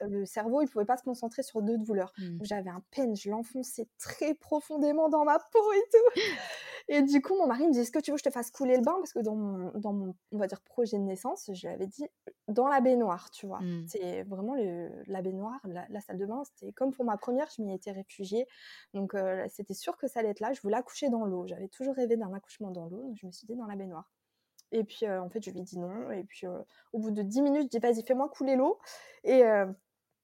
[0.00, 2.12] le cerveau, il pouvait pas se concentrer sur deux douleurs.
[2.18, 2.38] Mmh.
[2.42, 6.20] J'avais un peigne, je l'enfonçais très profondément dans ma peau et tout.
[6.88, 8.50] Et du coup, mon mari me dit Est-ce que tu veux que je te fasse
[8.50, 8.94] couler le bain?
[8.98, 11.86] Parce que dans mon, dans mon, on va dire, projet de naissance, je lui avais
[11.86, 12.04] dit
[12.48, 13.60] dans la baignoire, tu vois.
[13.60, 13.86] Mmh.
[13.88, 16.42] C'est vraiment le, la baignoire, la, salle de bain.
[16.44, 18.46] C'était comme pour ma première, je m'y étais réfugiée.
[18.94, 20.52] Donc, euh, c'était sûr que ça allait être là.
[20.52, 21.46] Je voulais accoucher dans l'eau.
[21.46, 23.02] J'avais toujours rêvé d'un accouchement dans l'eau.
[23.02, 24.10] Donc, je me suis dit dans la baignoire.
[24.72, 26.10] Et puis, euh, en fait, je lui ai dit non.
[26.10, 26.60] Et puis, euh,
[26.92, 28.78] au bout de 10 minutes, je dis Vas-y, fais-moi couler l'eau.
[29.24, 29.42] Et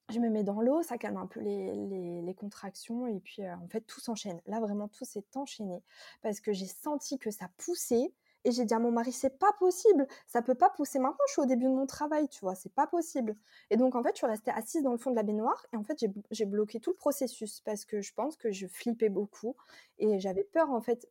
[0.09, 3.67] je me mets dans l'eau, ça calme un peu les, contractions et puis euh, en
[3.67, 4.39] fait tout s'enchaîne.
[4.45, 5.81] Là vraiment tout s'est enchaîné
[6.21, 9.51] parce que j'ai senti que ça poussait et j'ai dit à mon mari c'est pas
[9.59, 12.55] possible, ça peut pas pousser maintenant, je suis au début de mon travail, tu vois,
[12.55, 13.35] c'est pas possible.
[13.71, 15.77] Et donc en fait je suis restée assise dans le fond de la baignoire et
[15.77, 19.55] en fait j'ai bloqué tout le processus parce que je pense que je flippais beaucoup
[19.97, 21.09] et j'avais peur en fait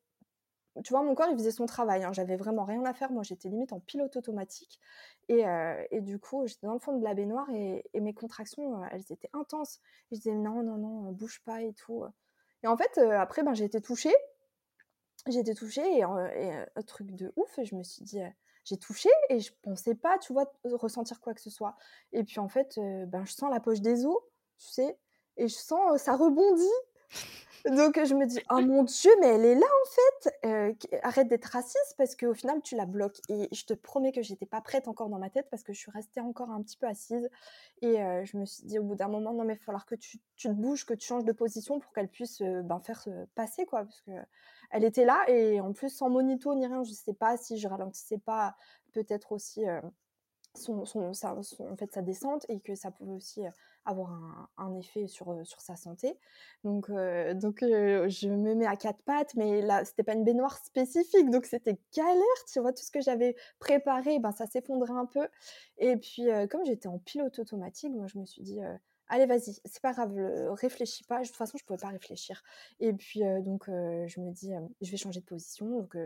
[0.83, 2.05] tu vois, mon corps, il faisait son travail.
[2.05, 2.13] Hein.
[2.13, 3.11] J'avais vraiment rien à faire.
[3.11, 4.81] Moi, j'étais limite en pilote automatique.
[5.29, 8.15] Et, euh, et du coup, j'étais dans le fond de la baignoire et, et mes
[8.15, 9.81] contractions, euh, elles étaient intenses.
[10.11, 12.05] je disais non, non, non, bouge pas et tout.
[12.63, 14.15] Et en fait, euh, après, ben, j'ai été touchée.
[15.27, 17.59] J'ai été touchée et, un truc de ouf.
[17.59, 18.21] Et je me suis dit,
[18.65, 21.77] j'ai touché et je pensais pas, tu vois, ressentir quoi que ce soit.
[22.13, 24.19] Et puis en fait, ben, je sens la poche des os,
[24.59, 24.99] tu sais,
[25.37, 26.63] et je sens, ça rebondit.
[27.67, 30.47] Donc je me dis, oh mon Dieu, mais elle est là en fait.
[30.47, 33.19] Euh, arrête d'être raciste parce qu'au final tu la bloques.
[33.29, 35.79] Et je te promets que j'étais pas prête encore dans ma tête parce que je
[35.81, 37.29] suis restée encore un petit peu assise.
[37.83, 39.85] Et euh, je me suis dit au bout d'un moment, non mais il va falloir
[39.85, 43.05] que tu, te bouges, que tu changes de position pour qu'elle puisse euh, ben, faire
[43.35, 43.83] passer quoi.
[43.83, 44.13] Parce que
[44.71, 47.67] elle était là et en plus sans monito ni rien, je sais pas si je
[47.67, 48.57] ralentissais pas
[48.93, 49.65] peut-être aussi
[50.57, 53.43] son, son, en fait, sa descente et que ça pouvait aussi
[53.85, 56.19] avoir un, effet sur, sur sa santé.
[56.65, 61.31] Donc, donc je me mets à quatre pattes, mais là, c'était pas une baignoire spécifique,
[61.31, 65.29] donc c'était galère, tu vois, tout ce que j'avais préparé, ben, ça s'effondrait un peu.
[65.79, 68.59] Et puis, comme j'étais en pilote automatique, moi, je me suis dit,
[69.09, 70.13] allez, vas-y, c'est pas grave,
[70.61, 71.21] réfléchis pas.
[71.21, 72.43] De toute façon, je pouvais pas réfléchir.
[72.81, 75.67] Et puis, donc, je me dis, je vais changer de position.
[75.67, 75.97] Donc,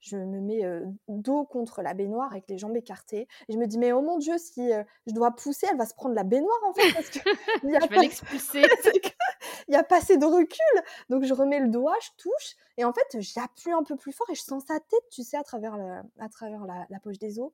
[0.00, 0.62] je, me mets
[1.08, 3.28] dos contre la baignoire avec les jambes écartées.
[3.48, 4.70] Et je me dis, mais oh mon Dieu, si
[5.06, 6.92] je dois pousser, elle va se prendre la baignoire, en fait.
[6.92, 7.18] Parce que
[7.66, 8.62] y a je vais l'expulser.
[9.68, 10.82] il n'y a pas assez de recul.
[11.08, 12.56] Donc, je remets le doigt, je touche.
[12.76, 15.36] Et en fait, j'appuie un peu plus fort et je sens sa tête, tu sais,
[15.36, 17.52] à travers, le, à travers la, la poche des os.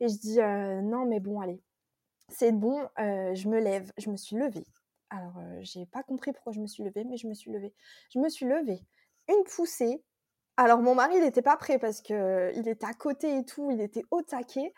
[0.00, 1.62] Et je dis, non, mais bon, allez,
[2.28, 3.92] c'est bon, je me lève.
[3.98, 4.66] Je me suis levée.
[5.10, 7.72] Alors, j'ai pas compris pourquoi je me suis levée, mais je me suis levée.
[8.12, 8.80] Je me suis levée.
[9.28, 10.02] Une poussée.
[10.56, 12.16] Alors, mon mari, il n'était pas prêt parce qu'il
[12.66, 14.72] était à côté et tout, il était au taquet.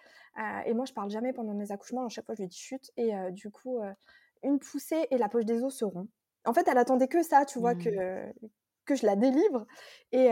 [0.67, 2.05] et moi, je parle jamais pendant mes accouchements.
[2.05, 2.91] À chaque fois, je lui dis chute.
[2.97, 3.81] Et du coup,
[4.43, 6.11] une poussée et la poche des os se rompt.
[6.45, 7.89] En fait, elle attendait que ça, tu vois, que,
[8.29, 8.33] mmh.
[8.85, 9.67] que je la délivre.
[10.13, 10.27] Et,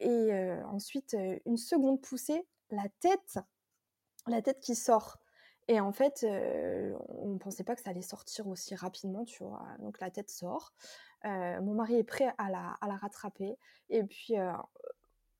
[0.00, 3.38] et ensuite, une seconde poussée, la tête,
[4.26, 5.19] la tête qui sort.
[5.72, 9.64] Et en fait, on ne pensait pas que ça allait sortir aussi rapidement, tu vois?
[9.78, 10.74] Donc la tête sort.
[11.24, 13.56] mon mari est prêt à la, à la rattraper.
[13.88, 14.34] Et puis,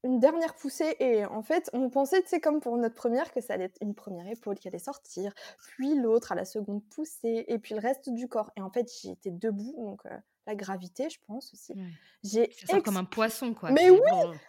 [0.05, 0.97] une dernière poussée.
[1.01, 3.95] Et en fait, on pensait, sais, comme pour notre première, que ça allait être une
[3.95, 8.11] première épaule qui allait sortir, puis l'autre à la seconde poussée, et puis le reste
[8.11, 8.51] du corps.
[8.57, 10.03] Et en fait, j'étais debout, donc
[10.47, 11.75] la gravité, je pense aussi.
[12.25, 13.71] J'ai ça comme un poisson, quoi.
[13.71, 14.01] Mais oui,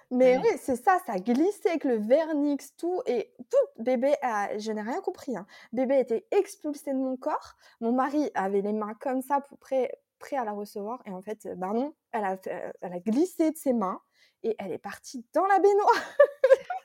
[0.10, 4.14] mais oui, c'est ça, ça glissait avec le vernix, tout, et tout, bébé,
[4.58, 5.36] je n'ai rien compris.
[5.36, 5.46] Hein.
[5.74, 7.56] Bébé était expulsé de mon corps.
[7.82, 11.22] Mon mari avait les mains comme ça, pour prêt, prêt à la recevoir, et en
[11.22, 12.38] fait, ben non, elle a,
[12.82, 14.02] elle a glissé de ses mains,
[14.44, 15.96] et elle est partie dans la baignoire.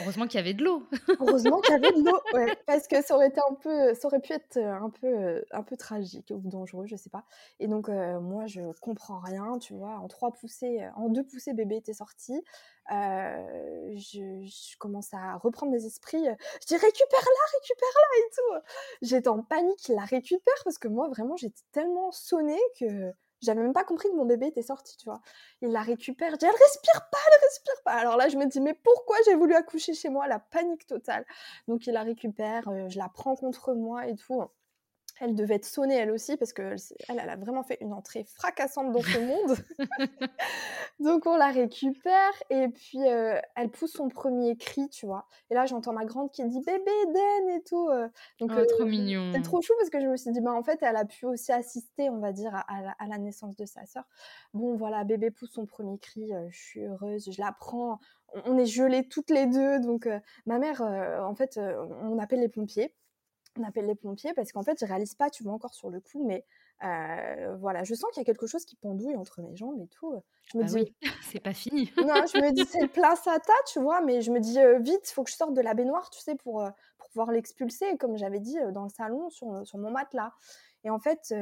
[0.00, 0.82] heureusement qu'il y avait de l'eau.
[1.20, 2.20] heureusement qu'il y avait de l'eau,
[2.66, 5.42] parce que ça aurait été un peu, ça aurait pu être euh, un peu, euh,
[5.52, 7.24] un peu tragique ou dangereux, je sais pas.
[7.60, 9.98] Et donc euh, moi je comprends rien, tu vois.
[9.98, 12.42] En trois poussées, en deux poussées, bébé était sorti.
[12.88, 16.24] je, commence à reprendre mes esprits.
[16.24, 18.66] Je dis récupère-la, récupère-la et tout.
[19.02, 23.12] J'étais en panique, la récupère parce que moi vraiment j'étais tellement sonnée que
[23.42, 25.20] j'avais même pas compris que mon bébé était sorti, tu vois.
[25.62, 27.92] Il la récupère, je dis, elle respire pas, elle respire pas.
[27.92, 30.26] Alors là, je me dis, mais pourquoi j'ai voulu accoucher chez moi?
[30.28, 31.24] La panique totale.
[31.68, 34.42] Donc il la récupère, euh, je la prends contre moi et tout
[35.20, 36.74] elle devait être sonnée elle aussi parce que
[37.08, 39.56] elle, a vraiment fait une entrée fracassante dans ce monde.
[41.00, 45.26] Donc on la récupère et puis euh, elle pousse son premier cri, tu vois.
[45.50, 47.88] Et là j'entends ma grande qui dit bébé Den et tout.
[47.88, 48.08] Euh.
[48.40, 49.32] Donc oh, trop euh, mignon.
[49.34, 51.26] C'est trop chou parce que je me suis dit bah en fait elle a pu
[51.26, 54.04] aussi assister on va dire à, la, naissance de sa sœur.
[54.54, 57.98] Bon voilà bébé pousse son premier cri, je suis heureuse, je la prends.
[58.44, 60.08] On est gelées toutes les deux donc
[60.46, 61.58] ma mère en fait
[62.02, 62.94] on appelle les pompiers
[63.58, 66.00] on appelle les pompiers parce qu'en fait, je réalise pas, tu vois, encore sur le
[66.00, 66.44] coup, mais
[66.84, 69.88] euh, voilà, je sens qu'il y a quelque chose qui pendouille entre mes jambes et
[69.88, 70.14] tout.
[70.52, 70.94] Je me bah dis, oui,
[71.32, 71.92] c'est pas fini.
[71.96, 75.08] non, je me dis, c'est le placenta, tu vois, mais je me dis, euh, vite,
[75.10, 76.64] faut que je sorte de la baignoire, tu sais, pour,
[76.98, 80.32] pour pouvoir l'expulser, comme j'avais dit, dans le salon, sur, sur mon matelas.
[80.84, 81.34] Et en fait,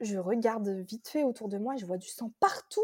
[0.00, 2.80] je regarde vite fait autour de moi et je vois du sang partout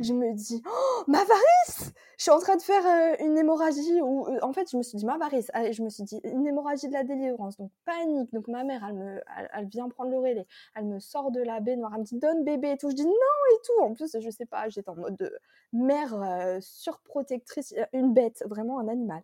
[0.00, 1.92] je me dis oh, ma varice!
[2.18, 4.82] Je suis en train de faire euh, une hémorragie ou euh, en fait je me
[4.82, 5.50] suis dit ma varice!
[5.54, 7.56] Je me suis dit une hémorragie de la délivrance!
[7.56, 8.32] Donc panique.
[8.32, 9.20] Donc ma mère elle me
[9.52, 10.46] elle, vient prendre le relais.
[10.74, 11.92] Elle me sort de la baignoire.
[11.94, 12.90] Elle me dit donne bébé et tout.
[12.90, 13.82] Je dis non et tout.
[13.82, 15.32] En plus je sais pas j'étais en mode de
[15.72, 19.22] mère euh, surprotectrice une bête vraiment un animal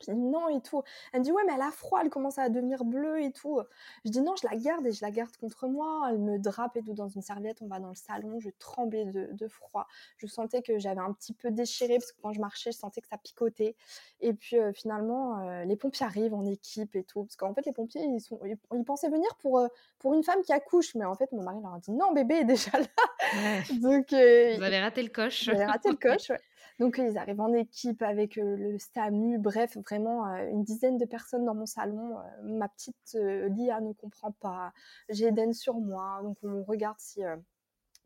[0.00, 0.82] je dis non et tout.
[1.12, 3.60] Elle me dit ouais mais elle a froid, elle commence à devenir bleue et tout.
[4.04, 6.08] Je dis non, je la garde et je la garde contre moi.
[6.10, 7.58] Elle me drape et tout dans une serviette.
[7.62, 8.40] On va dans le salon.
[8.40, 9.86] Je tremblais de, froid.
[10.18, 13.00] Je sentais que j'avais un petit peu déchiré parce que quand je marchais, je sentais
[13.00, 13.76] que ça picotait.
[14.20, 17.24] Et puis finalement, les pompiers arrivent en équipe et tout.
[17.24, 19.66] Parce qu'en fait, les pompiers, ils, sont, ils, pensaient venir pour,
[19.98, 20.94] pour une femme qui accouche.
[20.94, 22.86] Mais en fait, mon mari leur a dit non, bébé est déjà là.
[23.80, 25.44] Donc, Vous avez raté le coche.
[25.44, 26.40] J'avais raté le coche, ouais.
[26.78, 31.54] Donc ils arrivent en équipe avec le STAMU, bref, vraiment une dizaine de personnes dans
[31.54, 32.16] mon salon.
[32.42, 34.72] ma petite Lia ne comprend pas,
[35.08, 37.20] j'ai Eden sur moi, donc on regarde si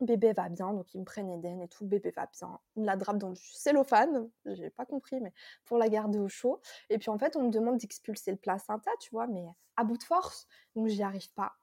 [0.01, 2.59] bébé va bien, donc ils me prennent Eden et tout, bébé va bien.
[2.75, 5.33] Me la drapent dans du cellophane, j'ai pas compris, mais
[5.65, 6.59] pour la garder au chaud.
[6.89, 9.45] Et puis en fait, on me demande d'expulser le placenta, tu vois, mais
[9.75, 11.53] à bout de force, donc j'y arrive pas.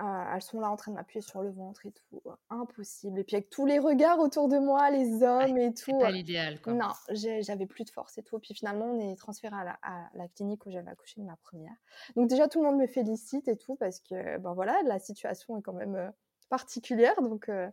[0.00, 2.20] Euh, elles sont là en train de m'appuyer sur le ventre et tout.
[2.50, 3.20] Impossible.
[3.20, 5.92] Et puis avec tous les regards autour de moi, les hommes et tout.
[5.92, 6.72] C'est pas l'idéal, quoi.
[6.72, 8.40] Non, j'avais plus de force et tout.
[8.40, 11.74] Puis finalement, on est transféré à la, clinique où j'avais accouché de ma première.
[12.16, 15.58] Donc déjà, tout le monde me félicite et tout parce que, ben voilà, la situation
[15.58, 16.10] est quand même euh,
[16.48, 17.20] particulière.
[17.22, 17.70] Donc, euh,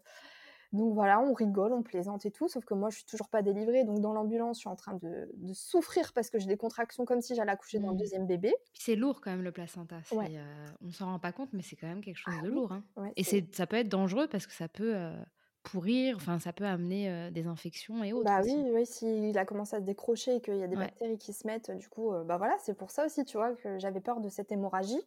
[0.74, 3.42] donc voilà, on rigole, on plaisante et tout, sauf que moi je suis toujours pas
[3.42, 7.06] délivrée, donc dans l'ambulance je suis en train de, souffrir parce que j'ai des contractions
[7.06, 7.98] comme si j'allais accoucher d'un mmh.
[7.98, 8.54] deuxième bébé.
[8.74, 10.38] C'est lourd quand même le placenta, ouais.
[10.38, 12.72] euh, on s'en rend pas compte, mais c'est quand même quelque chose ah de lourd.
[12.72, 12.84] Hein.
[13.18, 15.22] et c'est, ça peut être dangereux parce que ça peut euh,
[15.64, 18.66] pourrir, enfin ça peut amener, des infections et autres Bah, aussi.
[18.66, 20.92] oui, oui, s'il a commencé à se décrocher et qu'il y a des Ouais.
[20.96, 23.80] bactéries qui se mettent, du coup, bah, voilà, c'est pour ça aussi, tu vois, que
[23.80, 25.00] j'avais peur de cette hémorragie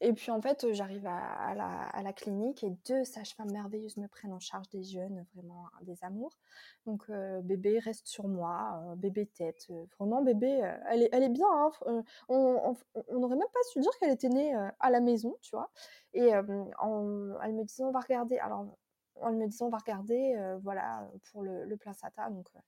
[0.00, 3.98] et puis, en fait, j'arrive à à la à la clinique et 2 sages-femmes merveilleuses
[3.98, 6.38] me prennent en charge, des jeunes, vraiment des amours.
[6.86, 7.10] Donc
[7.42, 9.30] bébé reste sur moi, bébé
[9.70, 11.70] heu, vraiment bébé, elle est elle est bien, hein,
[12.28, 12.74] on
[13.18, 15.70] n'aurait même pas su dire qu'elle était née, à la maison, tu vois?
[16.14, 18.66] Et en elle me disait: «On va regarder», alors,
[19.28, 22.60] elle me disait: «On va regarder, heu, voilà, pour le le placenta», donc heu,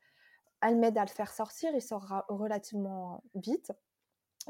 [0.63, 3.73] elle m'aide à le faire sortir, il sort relativement vite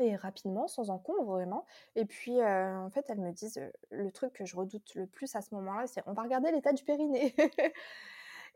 [0.00, 1.66] et rapidement, sans encombre, vraiment.
[1.96, 3.60] Et puis, heu, en fait, elles me disent,
[3.90, 6.72] le truc que je redoute le plus à ce moment-là, c'est: «On va regarder l'état
[6.72, 7.34] du périnée»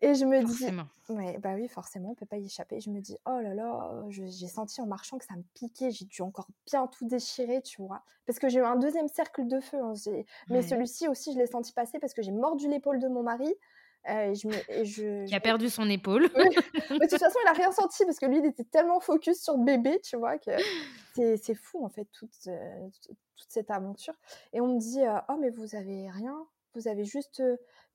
[0.00, 0.70] et je me dis
[1.08, 2.80] ouais, bah, oui, forcément, on peut pas y échapper.
[2.80, 6.04] Je me dis: «Oh là là», j'ai senti en marchant que ça me piquait, j'ai
[6.04, 8.02] dû encore bien tout déchirer, tu vois?
[8.26, 9.92] Parce que j'ai eu un 2e cercle de feu, hein,
[10.50, 10.62] mais Ouais.
[10.62, 13.54] celui-ci aussi, je l'ai senti passer parce que j'ai mordu l'épaule de mon mari,
[14.08, 16.28] heu, et je me et je Qui a perdu son épaule.
[16.34, 16.44] oui,
[17.00, 19.42] mais de toute façon, il a rien senti parce que lui, il était tellement focus
[19.42, 20.52] sur bébé, tu vois, que
[21.42, 22.30] c'est fou, en fait, toute,
[23.36, 24.14] toute cette aventure
[24.52, 26.46] et on me dit, «Oh mais vous avez rien?
[26.76, 27.42] Vous avez juste,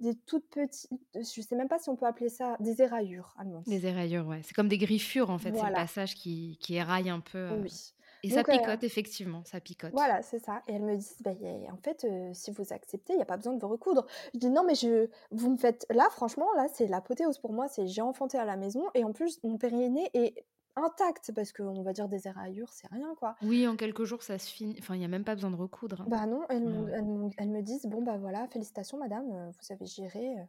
[0.02, 3.66] des toutes petites» je sais même pas si on peut appeler ça des éraillures, dit.
[3.68, 4.41] Des éraillures, ouais.
[4.44, 7.62] C'est comme des griffures, en fait, c'est le passage qui qui éraille un peu, heu
[7.62, 7.94] Oui,
[8.24, 9.94] et ça donc heu picote effectivement, ça picote.
[9.94, 12.72] voilà, c'est ça et elles me disent: «Beh, il y a en fait, si vous
[12.72, 14.06] acceptez, il y a pas besoin de vous recoudre».
[14.34, 17.68] Je dis: «Non mais je vous me faites là, franchement, là, c'est l'apothéose pour moi,
[17.68, 20.45] c'est j'ai enfanté à la maison et en plus, mon périnée est
[20.76, 23.35] intact» parce qu'on va dire des éraillures, c'est rien, quoi.
[23.41, 25.56] Oui, en quelques jours, ça se finit enfin, il y a même pas besoin de
[25.57, 26.07] recoudre, hein.
[26.07, 26.91] Bah, non, elles
[27.38, 30.45] elles me disent: «Bon, bah, voilà, félicitations madame, heu, vous avez géré, heu,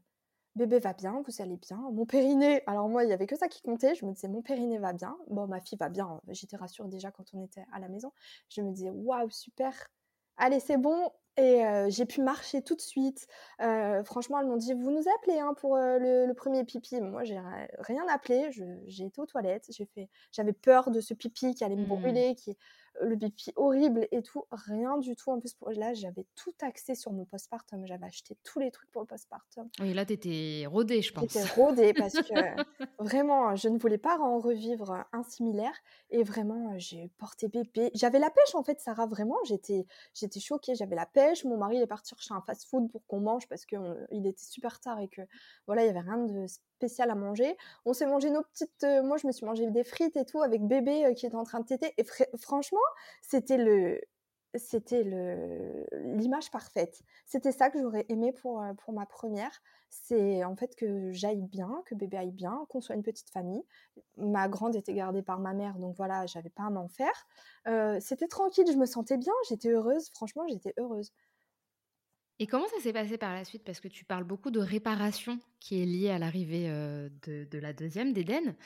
[0.57, 3.49] bébé va bien, vous allez bien, mon périnée» alors moi, il y avait que ça
[3.49, 5.19] qui comptait, je me disais: «Mon périnée va bien».
[5.29, 8.13] Bon, ma fille va bien, j'étais rassurée déjà quand on était à la maison.
[8.51, 9.89] Je me disais: «Waouh, super,
[10.39, 13.27] allez, c'est bon» et j'ai pu marcher tout de suite.
[14.05, 17.01] Franchement, elles m'ont dit: «Vous nous appelez, hein, pour, le le 1er pipi».
[17.01, 18.51] Moi, j'ai ri rien appelé,
[18.87, 21.87] j'ai été aux toilettes, j'ai fait j'avais peur de ce pipi qui allait me Mmh.
[21.87, 22.57] brûler, qui
[23.01, 25.31] le pipi horrible et tout, rien du tout.
[25.31, 28.91] En plus, pour là, j'avais tout axé sur mon postpartum, j'avais acheté tous les trucs
[28.91, 29.69] pour le postpartum.
[29.81, 31.51] Oui, là, tu étais rodée, je J'étais pense.
[31.53, 32.35] rodée parce que
[32.99, 35.75] vraiment, je ne voulais pas en revivre un similaire
[36.11, 37.91] et vraiment, j'ai porté bébé.
[37.95, 41.45] J'avais la pêche, en fait, Sarah, vraiment, j'étais j'étais choquée, j'avais la pêche.
[41.45, 44.81] Mon mari, il est parti chercher un fast-food pour qu'on mange parce qu'il était super
[44.81, 45.23] tard et que,
[45.67, 46.47] voilà, il y avait rien de
[46.83, 47.57] spécial à manger.
[47.85, 50.43] On s'est mangé nos petites, heu moi, je me suis mangé des frites et tout
[50.43, 52.05] avec bébé, heu, qui était en train de téter et
[52.39, 52.81] franchement,
[53.23, 54.01] c'était le
[54.55, 55.03] c'était
[55.93, 57.01] l'image parfaite.
[57.27, 59.51] C'était ça que j'aurais aimé pour, heu, pour ma 1re,
[59.89, 63.63] c'est, en fait, que j'aille bien, que bébé aille bien, qu'on soit une petite famille.
[64.19, 67.27] Ma grande était gardée par ma mère, donc voilà, j'avais pas à m'en faire.
[68.01, 71.13] C'était tranquille, je me sentais bien, j'étais heureuse, franchement, j'étais heureuse.
[72.39, 73.63] Et comment ça s'est passé par la suite?
[73.65, 77.73] Parce que tu parles beaucoup de réparation qui est liée à l'arrivée, de de la
[77.73, 78.57] 2e, d'Eden.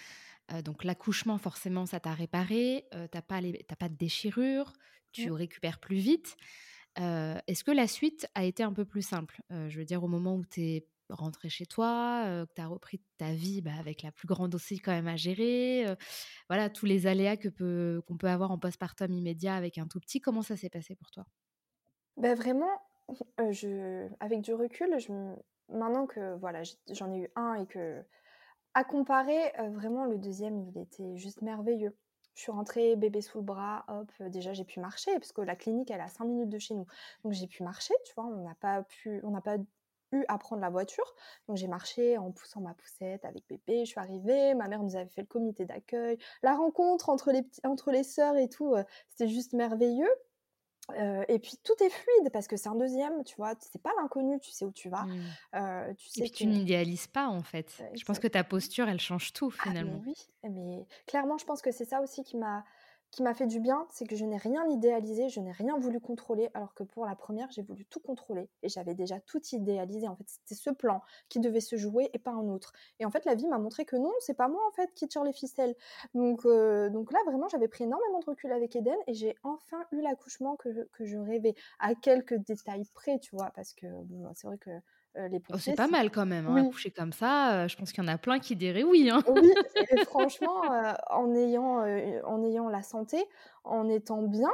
[0.52, 3.88] Heu, donc l'accouchement, forcément, ça t'a réparé, heu, tu as pas les tu as pas
[3.90, 4.72] de déchirure,
[5.12, 5.32] tu Mmh.
[5.32, 6.36] récupères plus vite.
[6.96, 9.42] Est-ce que la suite a été un peu plus simple?
[9.50, 13.02] Je veux dire au moment où tu es rentrée chez toi, que tu as repris
[13.18, 15.86] ta vie, bah, avec la plus grande aussi quand même à gérer,
[16.50, 20.00] voilà, tous les aléas que peut qu'on peut avoir en postpartum immédiat avec un tout
[20.00, 21.26] petit, comment ça s'est passé pour toi?
[22.16, 22.80] Bah, vraiment,
[23.40, 25.12] heu, je avec du recul, je
[25.68, 28.28] maintenant que, voilà, j'en ai eu 1 et qu'à
[28.84, 31.96] comparer, heu, vraiment le 2e, il était juste merveilleux.
[32.34, 35.56] Je suis rentrée, bébé sous le bras, hop, déjà j'ai pu marcher parce que la
[35.56, 36.86] clinique, elle est à 5 minutes de chez nous.
[37.24, 38.26] Donc j'ai pu marcher, tu vois?
[38.26, 39.56] On n'a pas pu on n'a pas
[40.12, 41.14] eu à prendre la voiture.
[41.48, 44.96] Donc j'ai marché en poussant ma poussette avec bébé, je suis arrivée, ma mère nous
[44.96, 46.18] avait fait le comité d'accueil.
[46.42, 48.74] La rencontre entre les entre les sœurs et tout,
[49.10, 50.10] c'était juste merveilleux.
[51.28, 53.54] Et puis tout est fluide parce que c'est un 2e, tu vois?
[53.58, 55.04] C'est pas l'inconnu, tu sais où tu vas.
[55.04, 55.94] Mmh.
[55.96, 57.82] Tu Et sais puis que tu n'idéalises pas, en fait.
[57.94, 60.00] Je pense que ta posture, elle change tout, Ah mais finalement.
[60.06, 60.14] oui,
[60.44, 62.64] mais clairement, je pense que c'est ça aussi qui m'a
[63.16, 66.00] qui m'a fait du bien, c'est que je n'ai rien idéalisé, je n'ai rien voulu
[66.00, 70.06] contrôler, alors que pour la 1re, j'ai voulu tout contrôler et j'avais déjà tout idéalisé.
[70.06, 73.10] En fait, c'était ce plan qui devait se jouer et pas un autre et en
[73.10, 75.32] fait, la vie m'a montré que non, c'est pas moi, en fait, qui tire les
[75.32, 75.74] ficelles.
[76.14, 79.78] Donc heu, donc là, vraiment, j'avais pris énormément de recul avec Eden et j'ai enfin
[79.92, 80.68] eu l'accouchement que
[81.00, 83.50] je rêvais, à quelques détails près, tu vois?
[83.54, 83.86] Parce que
[84.34, 84.70] c'est vrai que,
[85.30, 86.62] les Oh, c'est pas mal quand même, hein, oui.
[86.62, 89.22] accoucher comme ça, heu, je pense qu'il y en a plein qui diraient oui, hein.
[89.26, 89.50] Oui
[89.90, 91.78] et franchement, heu, en ayant,
[92.24, 93.24] en ayant la santé,
[93.64, 94.50] en étant bien,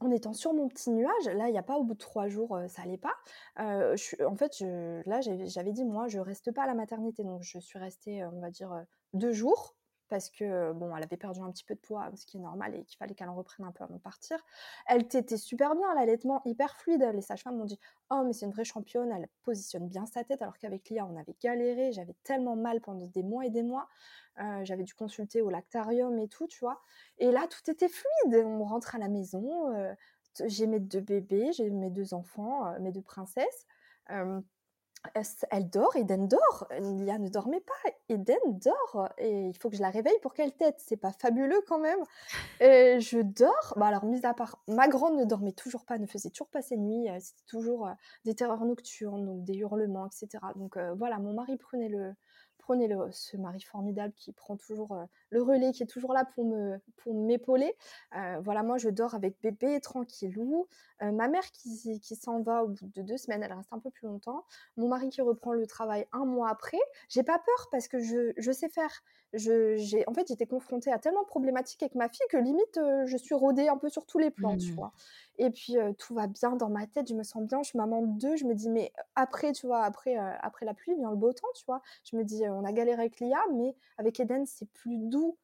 [0.00, 2.28] en étant sur mon petit nuage, là, il y a pas au bout de 3
[2.28, 3.14] jours, ça allait pas.
[3.58, 7.42] Je en fait, je là, j'avais dit: «Moi, je reste pas à la maternité», donc
[7.44, 8.84] je suis restée, on va dire, heu,
[9.14, 9.76] 2 jours
[10.12, 12.74] parce que, bon, elle avait perdu un petit peu de poids, ce qui est normal
[12.74, 14.36] et qu'il fallait qu'elle en reprenne un peu avant de partir.
[14.86, 17.02] Elle t'était super bien, l'allaitement hyper fluide.
[17.14, 17.78] Les sages-femmes m'ont dit
[18.10, 21.16] Oh, mais c'est une vraie championne, elle positionne bien sa tête, alors qu'avec Lia, on
[21.16, 23.88] avait galéré, j'avais tellement mal pendant des mois et des mois.
[24.36, 26.82] j'avais dû consulter au lactarium et tout, tu vois.
[27.16, 28.44] Et là, tout était fluide.
[28.44, 29.72] On rentre à la maison,
[30.44, 33.66] j'ai mes deux bébés, j'ai mes deux enfants, mes deux princesses
[35.50, 36.68] elle dort, Eden dort?
[36.80, 37.90] Lia ne dormait pas.
[38.08, 40.76] Eden dort et il faut que je la réveille pour qu'elle tête.
[40.78, 41.98] C'est pas fabuleux quand même.
[42.60, 43.74] Et je dors.
[43.76, 46.62] Bah alors, mis à part, ma grande ne dormait toujours pas, ne faisait toujours pas
[46.62, 47.08] ses nuits.
[47.20, 47.88] C'était toujours
[48.24, 50.44] des terreurs nocturnes, donc des hurlements, etc.
[50.56, 52.14] Donc voilà, mon mari prenait le,
[52.62, 56.24] prenez le, ce mari formidable qui prend toujours euh, le relais, qui est toujours là
[56.24, 57.74] pour me pour m'épauler.
[58.16, 60.66] Euh, voilà, moi je dors avec bébé tranquillou.
[61.02, 63.80] Euh, ma mère qui, qui s'en va au bout de deux semaines, elle reste un
[63.80, 64.44] peu plus longtemps.
[64.76, 66.80] Mon mari qui reprend le travail un mois après.
[67.08, 69.02] J'ai pas peur parce que je, je sais faire.
[69.32, 72.78] Je, j'ai, en fait, j'étais confrontée à tellement de problématiques avec ma fille que limite,
[73.06, 74.74] je suis rodée un peu sur tous les plans, tu mmh.
[74.74, 74.92] vois.
[75.38, 78.02] Et puis, tout va bien dans ma tête, je me sens bien, je suis maman
[78.02, 81.16] de deux, je me dis, mais après, tu vois, après, après la pluie vient le
[81.16, 81.82] beau temps, tu vois.
[82.04, 85.38] Je me dis, on a galéré avec Lia, mais avec Eden, c'est plus doux.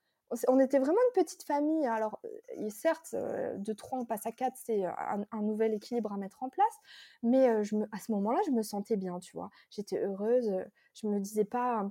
[0.46, 1.86] On était vraiment une petite famille.
[1.86, 2.20] Alors,
[2.68, 6.74] certes, de trois, on passe à quatre, c'est un, nouvel équilibre à mettre en place.
[7.22, 9.48] Mais je me, à ce moment-là, je me sentais bien, tu vois.
[9.70, 10.52] J'étais heureuse.
[10.94, 11.90] Je me disais pas,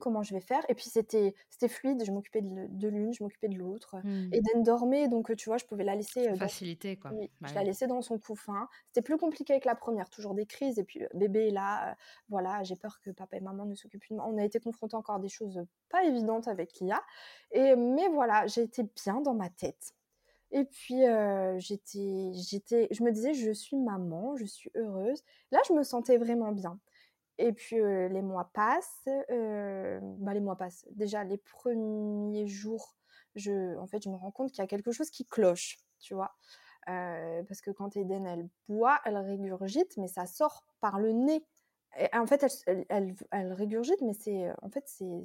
[0.00, 0.64] comment je vais faire.
[0.68, 3.96] Et puis c'était c'était fluide, je m'occupais de, l'une, je m'occupais de l'autre.
[4.04, 4.32] Mmh.
[4.32, 6.28] Eden dormait, donc tu vois, je pouvais la laisser.
[6.28, 7.12] Euh, Facilité, quoi.
[7.12, 8.68] Oui, bah je la laissais dans son couffin.
[8.88, 10.78] C'était plus compliqué avec la première, toujours des crises.
[10.78, 11.94] Et puis bébé est là, euh,
[12.28, 14.26] voilà, j'ai peur que papa et maman ne s'occupent de moi.
[14.28, 17.02] On a été confrontés encore à des choses pas évidentes avec Lia.
[17.52, 19.94] Et, mais voilà, j'ai été bien dans ma tête.
[20.54, 25.22] Et puis euh, j'étais, j'étais, je me disais, je suis maman, je suis heureuse.
[25.50, 26.78] Là, je me sentais vraiment bien.
[27.38, 30.86] Et puis les mois passent, bah, les mois passent.
[30.92, 32.96] Déjà les premiers jours,
[33.34, 36.14] je, en fait, je me rends compte qu'il y a quelque chose qui cloche, tu
[36.14, 36.34] vois?
[36.86, 41.44] parce que quand Eden elle boit, elle régurgite, mais ça sort par le nez.
[41.98, 45.22] Et, en fait, elle, elle, elle régurgite, mais c'est en fait c'est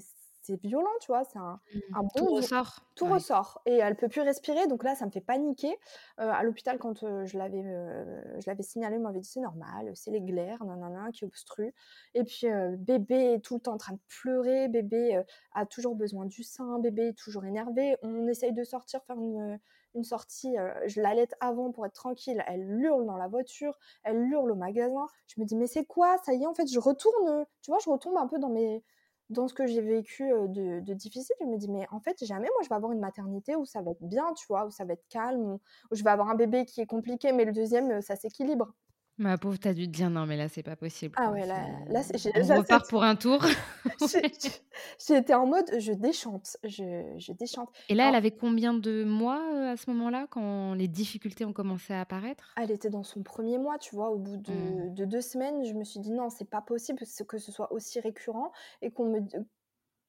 [0.49, 1.23] c'est violent, tu vois.
[1.23, 1.80] C'est un, mmh.
[1.95, 2.09] un bon.
[2.15, 2.80] Tout ressort.
[2.95, 3.61] Tout ressort.
[3.65, 4.67] Et elle peut plus respirer.
[4.67, 5.77] Donc là, ça me fait paniquer.
[6.19, 9.39] Euh, à l'hôpital, quand euh, je l'avais euh, je l'avais signalé, on m'avait dit c'est
[9.39, 11.73] normal, c'est les glaires, nanana, qui obstruent.
[12.13, 12.47] Et puis,
[12.77, 14.67] bébé est tout le temps en train de pleurer.
[14.67, 15.21] Bébé
[15.53, 16.80] a toujours besoin du sein.
[16.80, 17.97] Bébé est toujours énervé.
[18.01, 19.59] On essaye de sortir, faire une,
[19.95, 20.55] une sortie.
[20.88, 22.43] je l'allaite avant pour être tranquille.
[22.47, 23.77] Elle hurle dans la voiture.
[24.03, 25.07] Elle hurle au magasin.
[25.27, 26.17] Je me dis, mais c'est quoi?
[26.26, 27.45] Ça y est, en fait, je retourne.
[27.61, 28.84] Tu vois, je retombe un peu dans mes
[29.30, 32.64] dans ce que j'ai vécu de, difficile, je me dis, mais en fait, jamais moi,
[32.64, 34.93] je vais avoir une maternité où ça va être bien, tu vois, où ça va
[34.93, 35.60] être calme,
[35.91, 38.73] où, je vais avoir un bébé qui est compliqué, mais le deuxième, ça s'équilibre.
[39.19, 41.13] Ma pauvre, t'as dû te dire non, mais là, c'est pas possible.
[41.17, 42.01] Ah ouais, là, là
[42.35, 43.43] On repart pour un tour.
[45.07, 47.69] J'étais en mode, je déchante, je, je déchante.
[47.89, 49.41] Et là, elle avait combien de mois
[49.71, 52.53] à ce moment-là, quand les difficultés ont commencé à apparaître?
[52.55, 54.09] Elle était dans son premier mois, tu vois.
[54.09, 54.93] Au bout de, mmh.
[54.93, 57.99] de deux semaines, je me suis dit non, c'est pas possible que ce soit aussi
[57.99, 59.19] récurrent et qu'on me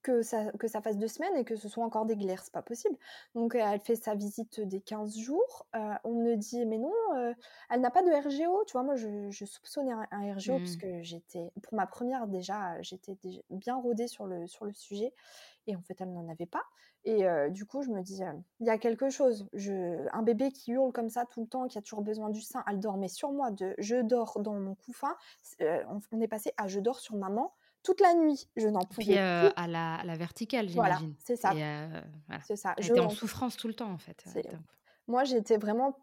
[0.02, 2.52] que ça, que ça fasse deux semaines et que ce soit encore des glaires, c'est
[2.52, 2.96] pas possible.
[3.34, 5.66] Donc elle fait sa visite des 15 jours.
[6.04, 6.92] on me dit mais non,
[7.70, 8.64] elle n'a pas de RGO.
[8.66, 10.78] Tu vois, moi je, je soupçonnais un, RGO parce mmh.
[10.78, 13.16] que j'étais pour ma première déjà, j'étais
[13.50, 15.12] bien rodée sur le sur le sujet
[15.66, 16.64] et en fait elle n'en avait pas.
[17.04, 18.20] Et du coup je me dis
[18.60, 19.48] il y a quelque chose.
[19.52, 22.42] Je, un bébé qui hurle comme ça tout le temps, qui a toujours besoin du
[22.42, 23.50] sein, elle dormait sur moi.
[23.50, 25.14] De je dors dans mon couffin.
[25.60, 27.52] on est passé à je dors sur maman
[27.82, 28.48] toute la nuit.
[28.56, 30.96] Je n'en pouvais Puis, euh, à, la, à, la, verticale, j'imagine.
[30.98, 31.52] Voilà, c'est ça.
[31.52, 32.00] Euh,
[32.46, 32.74] c'est ça.
[32.78, 34.24] J'étais en souffrance tout le temps, en fait.
[35.06, 35.96] Moi, j'étais vraiment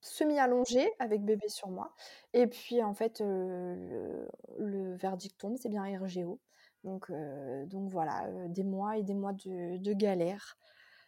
[0.00, 1.94] semi-allongée avec bébé sur moi.
[2.32, 4.26] Et puis, en fait, euh,
[4.58, 6.40] le, verdict tombe, c'est bien RGO.
[6.84, 7.12] Donc,
[7.66, 10.56] donc voilà, des mois et des mois de, de galère.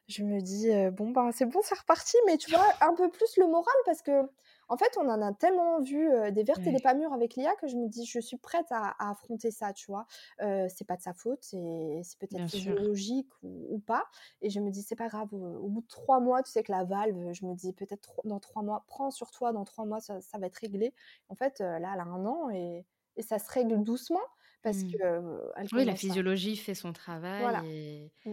[0.06, 3.36] Je me dis, bon, ben, c'est bon, c'est reparti, mais tu vois, un peu plus
[3.38, 4.22] le moral parce que
[4.68, 7.54] en fait, on en a tellement vu des vertes et des pas mûres avec l'IA
[7.56, 10.06] que je me dis, je suis prête à, affronter ça, tu vois.
[10.38, 14.04] c'est pas de sa faute, c'est, peut-être physiologique ou, pas.
[14.42, 15.28] Et je me dis, c'est pas grave.
[15.32, 18.40] Au, bout de trois mois, tu sais que la valve, je me dis, peut-être dans
[18.40, 20.94] trois mois, prends sur toi, dans trois mois, ça, va être réglé.
[21.28, 22.84] En fait, là, elle a un an et,
[23.20, 24.20] ça se règle doucement
[24.62, 24.92] parce mmh.
[24.92, 25.74] que.
[25.74, 27.42] oui, la physiologie fait son travail.
[27.42, 27.62] Voilà.
[27.66, 28.10] Et...
[28.24, 28.32] Mmh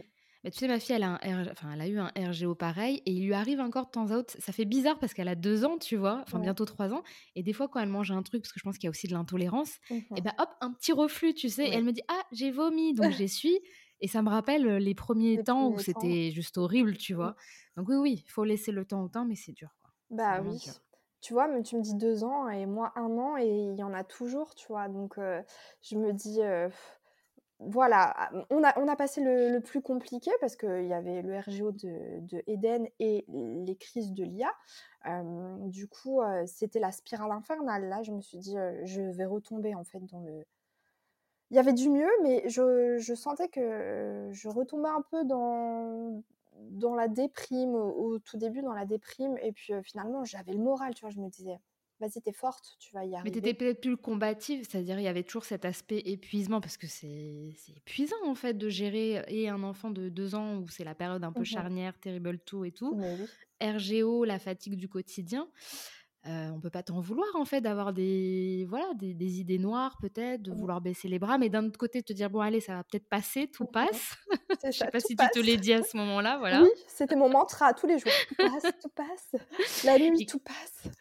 [0.49, 3.11] tu sais, ma fille, elle a, un enfin, elle a eu un RGO pareil et
[3.11, 4.35] il lui arrive encore de temps à autre.
[4.39, 7.03] Ça fait bizarre parce qu'elle a deux ans, tu vois, enfin bientôt trois ans.
[7.35, 8.89] Et des fois, quand elle mange un truc, parce que je pense qu'il y a
[8.89, 11.67] aussi de l'intolérance, et ben hop, un petit reflux, tu sais.
[11.67, 13.59] Et elle me dit Ah, j'ai vomi, donc j'essuie.
[13.99, 17.17] Et ça me rappelle les premiers temps où c'était juste horrible, tu mmh.
[17.17, 17.35] vois.
[17.77, 19.69] Donc oui, oui, il faut laisser le temps au temps, mais c'est dur.
[19.79, 19.91] Quoi.
[20.09, 20.59] Bah oui.
[21.21, 23.83] Tu vois, mais tu me dis deux ans et moi un an et il y
[23.83, 24.87] en a toujours, tu vois.
[24.89, 25.19] Donc
[25.83, 26.39] je me dis
[27.63, 31.71] voilà, on a, on a passé le, plus compliqué parce qu'il y avait le RGO
[31.71, 34.51] de, de, Eden et les crises de l'IA.
[35.67, 37.87] du coup, c'était la spirale infernale.
[37.87, 40.43] Là, je me suis dit, je vais retomber en fait dans le.
[41.51, 46.23] Il y avait du mieux, mais je, je sentais que je retombais un peu dans,
[46.71, 49.37] dans la déprime, au, tout début, dans la déprime.
[49.43, 51.11] Et puis finalement, j'avais le moral, tu vois.
[51.11, 51.59] Je me disais,
[52.01, 53.29] vas-y, t'es forte, tu vas y arriver.
[53.29, 56.87] Mais t'étais peut-être plus combative, c'est-à-dire il y avait toujours cet aspect épuisement, parce que
[56.87, 60.95] c'est épuisant en fait de gérer et un enfant de deux ans où c'est la
[60.95, 62.99] période un peu mmh charnière, terrible tout et tout.
[63.61, 65.47] RGO, la fatigue du quotidien.
[66.27, 70.43] Euh, on peut pas t'en vouloir en fait d'avoir des voilà des, idées noires peut-être
[70.43, 70.55] de mmh.
[70.55, 73.09] vouloir baisser les bras mais d'un autre côté te dire bon allez ça va peut-être
[73.09, 74.17] passer tout passe
[74.63, 77.27] je sais pas si tu te l'as dit à ce moment-là voilà oui c'était mon
[77.27, 80.93] mantra tous les jours tout passe tout passe la nuit tout passe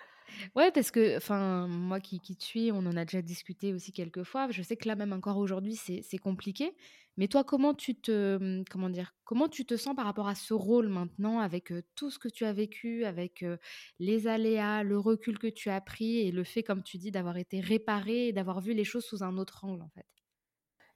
[0.56, 3.92] Ouais, parce que, enfin, moi qui, qui te suis, on en a déjà discuté aussi
[3.92, 4.50] quelques fois.
[4.50, 6.76] Je sais que là, même encore aujourd'hui, c'est compliqué.
[7.16, 10.34] Mais toi, comment tu te, mmh, comment dire, comment tu te sens par rapport à
[10.34, 13.44] ce rôle maintenant, avec tout ce que tu as vécu, avec
[13.98, 17.36] les aléas, le recul que tu as pris et le fait, comme tu dis, d'avoir
[17.36, 20.06] été réparé et d'avoir vu les choses sous un autre angle, en fait?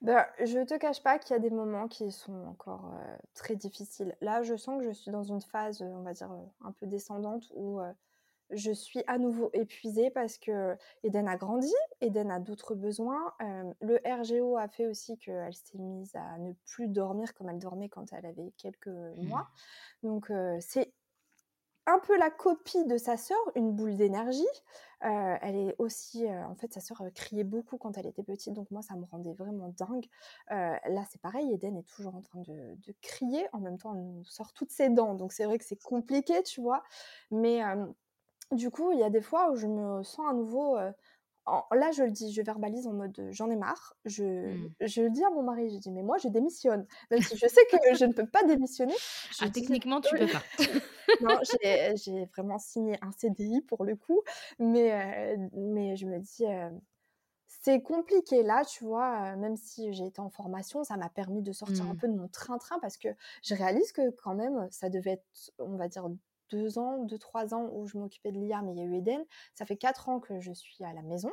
[0.01, 2.94] Ben, je te cache pas qu'il y a des moments qui sont encore
[3.32, 4.16] très difficiles.
[4.20, 7.51] Là, je sens que je suis dans une phase, on va dire, un peu descendante
[7.55, 7.81] où
[8.51, 13.33] je suis à nouveau épuisée parce que Eden a grandi, Eden a d'autres besoins.
[13.81, 17.89] le RGO a fait aussi qu'elle s'est mise à ne plus dormir comme elle dormait
[17.89, 19.27] quand elle avait quelques mmh.
[19.27, 19.49] mois.
[20.03, 20.31] Donc
[20.61, 20.93] c'est
[21.87, 24.47] un peu la copie de sa sœur, une boule d'énergie.
[25.01, 28.81] elle est aussi, en fait, sa sœur criait beaucoup quand elle était petite, donc moi
[28.81, 30.07] ça me rendait vraiment dingue.
[30.49, 34.03] là c'est pareil, Eden est toujours en train de, de, crier, en même temps elle
[34.03, 36.83] nous sort toutes ses dents, donc c'est vrai que c'est compliqué, tu vois.
[37.31, 37.61] Mais
[38.55, 40.76] du coup, il y a des fois où je me sens à nouveau.
[40.76, 43.94] là, je le dis, je verbalise en mode j'en ai marre.
[44.05, 44.74] Je, mmh.
[44.81, 46.86] je le dis à mon mari, je dis mais moi je démissionne.
[47.10, 48.94] Même si je sais que je ne peux pas démissionner.
[49.40, 50.43] Ah, techniquement, tu peux pas.
[51.20, 54.22] non, j'ai vraiment signé un CDI pour le coup,
[54.59, 56.44] mais, mais je me dis
[57.64, 61.52] c'est compliqué là, tu vois, même si j'ai été en formation, ça m'a permis de
[61.52, 61.97] sortir un mmh.
[61.97, 63.09] peu de mon train-train parce que
[63.43, 65.24] je réalise que quand même, ça devait être,
[65.59, 66.06] on va dire,
[66.55, 68.94] deux ans, deux, trois ans où je m'occupais de l'IA, mais il y a eu
[68.97, 69.24] Eden.
[69.55, 71.31] Ça fait quatre ans que je suis à la maison.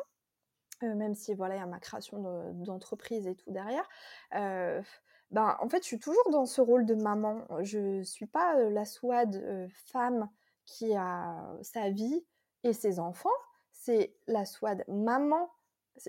[0.84, 3.88] Euh, même si voilà, il y a ma création d'entreprise et tout derrière.
[4.36, 4.82] Euh,
[5.30, 7.46] ben, en fait, je suis toujours dans ce rôle de maman.
[7.62, 10.30] Je suis pas euh, la souade femme
[10.66, 12.26] qui a sa vie
[12.64, 13.30] et ses enfants.
[13.72, 15.50] C'est la souade maman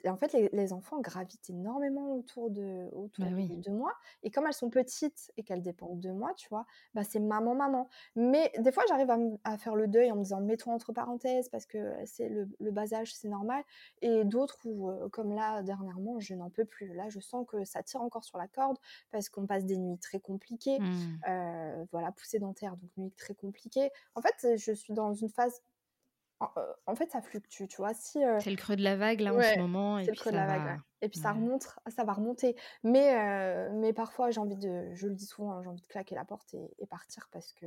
[0.07, 3.93] en fait, les, enfants gravitent énormément autour de, autour bah de moi.
[4.23, 7.55] Et comme elles sont petites et qu'elles dépendent de moi, tu vois, bah c'est maman,
[7.55, 7.89] maman.
[8.17, 9.11] Mais des fois, j'arrive
[9.45, 12.93] à, faire le deuil en me disant mets-toi entre parenthèses parce que c'est le, bas
[12.95, 13.63] âge, c'est normal.
[14.01, 16.95] Et d'autres où, comme là, dernièrement, je n'en peux plus.
[16.95, 18.79] Là, je sens que ça tire encore sur la corde
[19.11, 20.79] parce qu'on passe des nuits très compliquées.
[20.79, 21.87] Mmh.
[21.91, 23.91] voilà, poussée dentaire, donc nuit très compliquée.
[24.15, 25.63] En fait, je suis dans une phase
[26.87, 27.95] en fait, ça fluctue, tu vois.
[27.95, 29.99] Si, C'est le creux de la vague, là, en ce moment.
[29.99, 32.57] C'est le creux de la vague, Et puis ça remonte, ça va remonter.
[32.83, 36.15] Mais, mais parfois, j'ai envie de, je le dis souvent, hein, j'ai envie de claquer
[36.15, 37.67] la porte et, partir parce que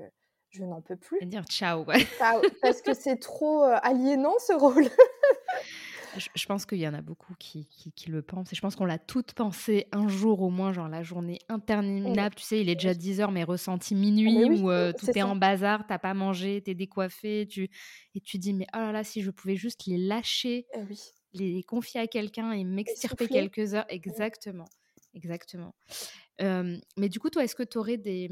[0.49, 1.17] je n'en peux plus.
[1.21, 1.85] Et dire ciao,
[2.17, 4.85] Ciao, parce que c'est trop aliénant, ce rôle.
[6.17, 7.67] Je, pense qu'il y en a beaucoup qui,
[8.07, 8.51] le pensent.
[8.53, 12.35] Et je pense qu'on l'a toutes pensé un jour au moins, genre la journée interminable.
[12.35, 15.35] Tu sais, il est déjà 10 heures, mais ressenti minuit, où euh, tout est, en
[15.35, 17.47] bazar, t'as pas mangé, t'es décoiffé.
[17.47, 17.69] Tu...
[18.13, 20.81] Et tu dis, mais oh là là, si je pouvais juste les lâcher, eh
[21.33, 23.85] les confier à quelqu'un et m'extirper quelques heures.
[23.89, 24.65] Exactement.
[25.13, 25.75] Exactement.
[26.39, 28.29] mais du coup, toi, est-ce que tu aurais des,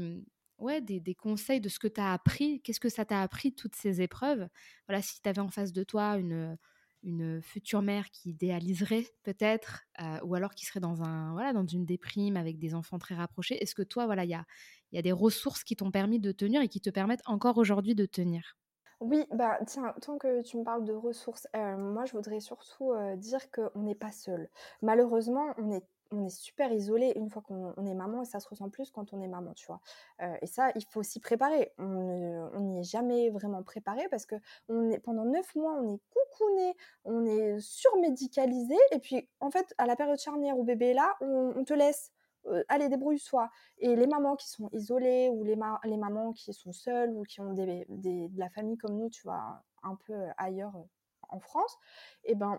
[0.58, 2.60] ouais, des, des, conseils de ce que tu as appris?
[2.62, 4.48] Qu'est-ce que ça t'a appris, toutes ces épreuves?
[4.86, 6.56] Voilà, si tu avais en face de toi une
[7.04, 11.66] une future mère qui idéaliserait peut-être, euh, ou alors qui serait dans, un, voilà, dans
[11.66, 13.62] une déprime avec des enfants très rapprochés.
[13.62, 14.44] Est-ce que toi, voilà, il y a,
[14.92, 17.94] y a des ressources qui t'ont permis de tenir et qui te permettent encore aujourd'hui
[17.94, 18.56] de tenir?
[19.00, 22.92] Oui, bah tiens, tant que tu me parles de ressources, euh, moi je voudrais surtout
[22.92, 24.48] euh, dire qu'on n'est pas seul.
[24.82, 28.48] Malheureusement, on est on est super isolé une fois qu'on est maman et ça se
[28.48, 29.80] ressent plus quand on est maman, tu vois.
[30.22, 31.72] Euh, et ça, il faut s'y préparer.
[31.78, 34.36] On n'y est jamais vraiment préparé parce que
[34.68, 39.74] on est, pendant neuf mois, on est coucouné, on est surmédicalisé et puis en fait,
[39.78, 42.12] à la période charnière où bébé est là, on, te laisse.
[42.46, 43.50] Euh, allez, débrouille-toi.
[43.78, 47.40] Et les mamans qui sont isolées ou les, les mamans qui sont seules ou qui
[47.40, 50.84] ont des, de la famille comme nous, tu vois, un peu ailleurs euh,
[51.30, 51.78] en France,
[52.24, 52.58] eh ben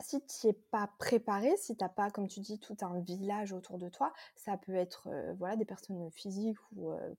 [0.00, 3.52] si tu n'es pas préparé, si tu n'as pas, comme tu dis, tout un village
[3.52, 7.14] autour de toi, ça peut être euh, voilà, des personnes physiques ou euh,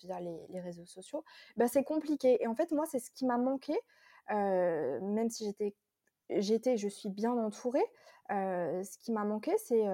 [0.00, 1.24] via les, réseaux sociaux,
[1.56, 2.42] ben c'est compliqué.
[2.42, 3.78] Et en fait, moi, c'est ce qui m'a manqué,
[4.30, 5.74] euh, même si j'étais,
[6.30, 7.84] j'étais, je suis bien entourée,
[8.30, 9.84] ce qui m'a manqué, c'est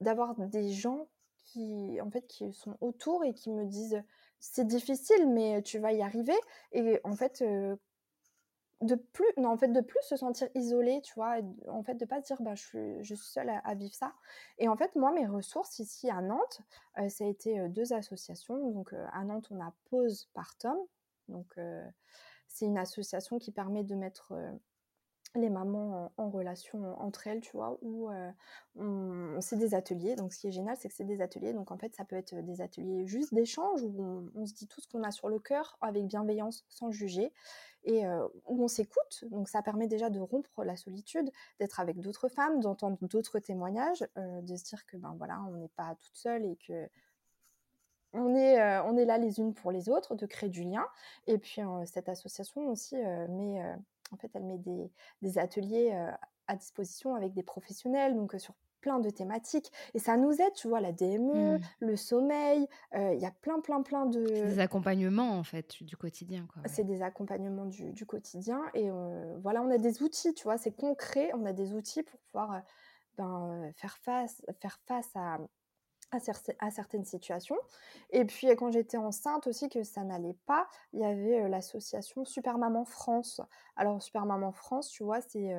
[0.00, 4.02] d'avoir des gens qui, en fait, qui sont autour et qui me disent
[4.38, 6.36] c'est difficile, mais tu vas y arriver.
[6.72, 7.44] Et en fait,
[8.82, 11.36] de plus, non, en fait, de plus se sentir isolé, tu vois,
[11.68, 14.12] en fait, de pas se dire, bah, je suis, je suis seule à, vivre ça.
[14.58, 16.62] Et en fait, moi, mes ressources ici à Nantes,
[17.08, 18.70] ça a été deux associations.
[18.70, 20.76] Donc, à Nantes, on a Pause par Tom.
[21.28, 21.56] Donc,
[22.48, 24.34] c'est une association qui permet de mettre
[25.34, 28.10] les mamans en, relation entre elles, tu vois, où
[28.76, 30.14] on, c'est des ateliers.
[30.14, 31.52] Donc, ce qui est génial, c'est que c'est des ateliers.
[31.52, 34.80] Donc, en fait, ça peut être des ateliers juste d'échange où on, se dit tout
[34.80, 37.32] ce qu'on a sur le cœur avec bienveillance, sans juger,
[37.84, 38.06] et
[38.46, 39.24] où on s'écoute.
[39.30, 44.04] Donc, ça permet déjà de rompre la solitude, d'être avec d'autres femmes, d'entendre d'autres témoignages,
[44.16, 46.88] de se dire que, ben voilà, on n'est pas toute seule et que
[48.14, 50.86] on est, on est là les unes pour les autres, de créer du lien.
[51.26, 53.62] Et puis, cette association aussi met
[54.12, 54.58] en fait, elle met
[55.22, 55.92] des, ateliers
[56.46, 59.72] à disposition avec des professionnels, donc sur plein de thématiques.
[59.94, 61.60] Et ça nous aide, tu vois, la DME, mmh.
[61.80, 64.22] le sommeil, il y a plein, plein, plein de...
[64.24, 66.46] Des accompagnements, en fait, du quotidien.
[66.66, 68.60] C'est des accompagnements du, quotidien.
[68.74, 68.90] Et
[69.42, 72.60] voilà, on a des outils, tu vois, c'est concret, on a des outils pour pouvoir
[73.16, 75.38] ben, faire, face, faire face à
[76.58, 77.56] à, certaines situations.
[78.10, 82.58] Et puis quand j'étais enceinte aussi, que ça n'allait pas, il y avait l'association Super
[82.58, 83.40] Maman France.
[83.76, 85.52] Alors Super Maman France, tu vois, c'est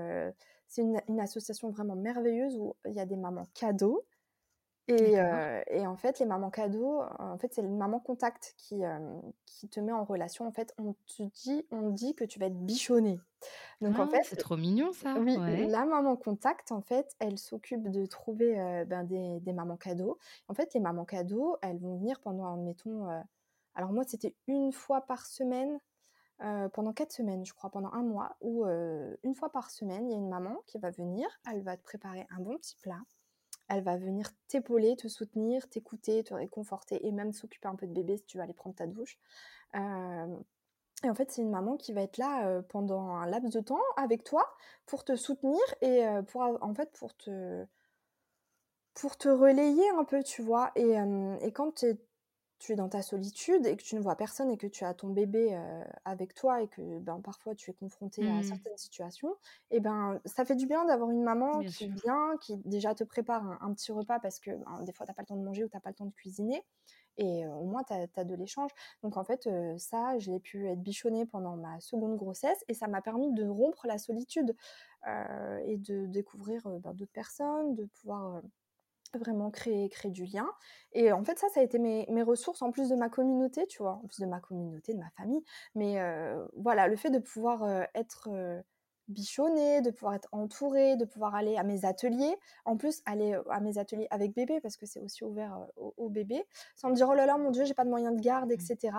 [0.81, 4.03] une, une, association vraiment merveilleuse où il y a des mamans cadeaux.
[4.89, 5.13] Et,
[5.71, 8.81] et, en fait, les mamans cadeaux, en fait, c'est le maman contact qui,
[9.45, 10.45] qui te met en relation.
[10.45, 13.17] En fait, on te dit, on dit que tu vas être bichonnée.
[13.79, 15.15] Donc en ah, fait, c'est trop mignon ça.
[15.17, 15.37] Oui,
[15.67, 18.55] la maman contact, en fait, elle s'occupe de trouver
[18.85, 20.17] ben, des, des, mamans cadeaux.
[20.49, 23.07] En fait, les mamans cadeaux, elles vont venir pendant, admettons,
[23.75, 25.79] alors moi, c'était une fois par semaine.
[26.73, 30.15] Pendant quatre semaines, je crois, pendant un mois, où une fois par semaine, il y
[30.15, 32.99] a une maman qui va venir, elle va te préparer un bon petit plat,
[33.69, 37.93] elle va venir t'épauler, te soutenir, t'écouter, te réconforter et même s'occuper un peu de
[37.93, 39.17] bébé si tu vas aller prendre ta douche.
[39.75, 43.81] et en fait, c'est une maman qui va être là pendant un laps de temps
[43.97, 44.45] avec toi
[44.85, 47.65] pour te soutenir et pour en fait pour te
[48.93, 50.71] pour te relayer un peu, tu vois.
[50.75, 50.95] Et,
[51.41, 51.97] et quand tu es
[52.63, 54.93] tu es dans ta solitude et que tu ne vois personne et que tu as
[54.93, 55.53] ton bébé
[56.05, 58.43] avec toi et que ben, parfois tu es confronté à mmh.
[58.43, 59.35] certaines situations,
[59.69, 63.61] et ben ça fait du bien d'avoir une maman qui vient, qui déjà te prépare
[63.61, 65.65] un, petit repas parce que ben, des fois tu n'as pas le temps de manger
[65.65, 66.63] ou tu n'as pas le temps de cuisiner.
[67.17, 68.71] Et au moins, tu as, de l'échange.
[69.03, 73.03] Donc, en fait, ça, j'ai pu être bichonnée pendant ma seconde grossesse et ça m'a
[73.03, 74.55] permis de rompre la solitude
[75.05, 78.41] et de découvrir ben, d'autres personnes, de pouvoir
[79.17, 80.47] vraiment créer, créer du lien.
[80.93, 83.65] Et en fait, ça, ça a été mes, mes, ressources en plus de ma communauté,
[83.67, 85.43] tu vois, en plus de ma communauté, de ma famille.
[85.75, 85.97] Mais
[86.55, 88.29] voilà, le fait de pouvoir être
[89.13, 92.35] bichonner, de pouvoir être entourée, de pouvoir aller à mes ateliers.
[92.65, 96.43] En plus, aller à mes ateliers avec bébé, parce que c'est aussi ouvert au, bébé,
[96.75, 98.95] sans me dire oh là là, mon Dieu, j'ai pas de moyens de garde, etc.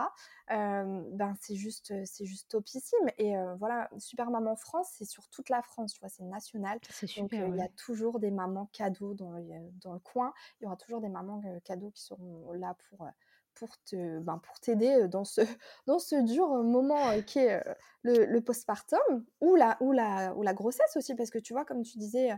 [0.51, 1.03] Mmh.
[1.13, 3.09] ben c'est juste, c'est juste topissime.
[3.19, 6.79] Et voilà, Super Maman France, c'est sur toute la France, tu vois, c'est national.
[7.17, 9.45] Donc il y a toujours des mamans cadeaux dans le,
[9.83, 10.33] dans le coin.
[10.61, 13.07] Il y aura toujours des mamans cadeaux qui seront là pour
[13.55, 15.41] pour te ben, pour t'aider dans ce
[15.87, 17.63] dans ce dur moment qui est
[18.03, 21.65] le, le, postpartum ou la ou la ou la grossesse aussi parce que tu vois
[21.65, 22.31] comme tu disais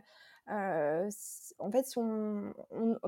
[0.48, 2.52] en fait si on,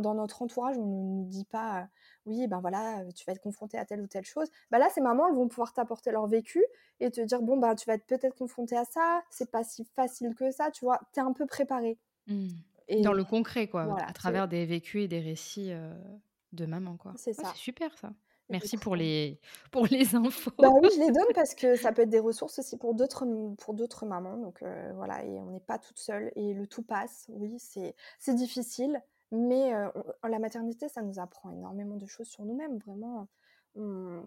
[0.01, 1.89] dans notre entourage on ne nous dit pas
[2.27, 5.01] oui ben voilà tu vas être confronté à telle ou telle chose bah là ces
[5.01, 6.65] mamans elles vont pouvoir t'apporter leur vécu
[6.99, 9.85] et te dire bon bah tu vas être peut-être confronté à ça c'est pas si
[9.95, 11.01] facile que ça tu vois?
[11.13, 12.49] Tu es un peu préparé mmh.
[12.89, 15.73] et dans le concret quoi à travers des vécus et des récits
[16.53, 17.13] de maman, quoi.
[17.17, 17.53] C'est ça.
[17.53, 18.13] c'est super, ça.
[18.51, 19.39] Merci pour les,
[19.71, 20.51] pour les infos.
[20.59, 23.27] Bah oui, je les donne parce que ça peut être des ressources aussi pour d'autres,
[23.59, 24.37] pour d'autres mamans.
[24.39, 24.63] Donc
[24.95, 27.27] voilà, et on n'est pas toute seule et le tout passe.
[27.29, 29.73] Oui, c'est, c'est difficile, mais
[30.27, 32.79] la maternité, ça nous apprend énormément de choses sur nous-mêmes.
[32.79, 33.29] Vraiment,
[33.77, 34.25] on,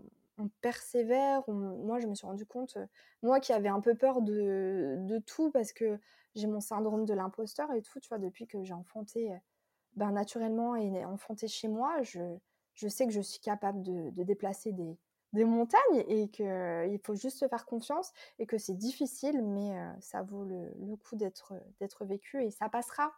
[0.61, 1.43] persévère.
[1.47, 2.77] moi, je me suis rendu compte,
[3.21, 5.99] moi qui avais un peu peur de, de tout parce que
[6.33, 9.31] j'ai mon syndrome de l'imposteur et tout, tu vois, depuis que j'ai enfanté
[9.95, 12.19] ben, naturellement et enfanté chez moi, je,
[12.73, 14.97] je sais que je suis capable de, de déplacer des,
[15.33, 20.21] des, montagnes et qu'il faut juste se faire confiance et que c'est difficile, mais ça
[20.23, 23.11] vaut le, le coup d'être vécu et ça passera.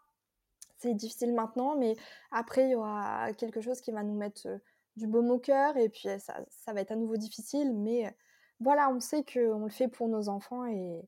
[0.77, 1.95] C'est difficile maintenant, mais
[2.31, 4.47] après, il y aura quelque chose qui va nous mettre
[4.95, 8.13] du baume au cœur et puis ça, ça va être à nouveau difficile, mais
[8.59, 11.01] voilà, on sait qu'on le fait pour nos enfants et,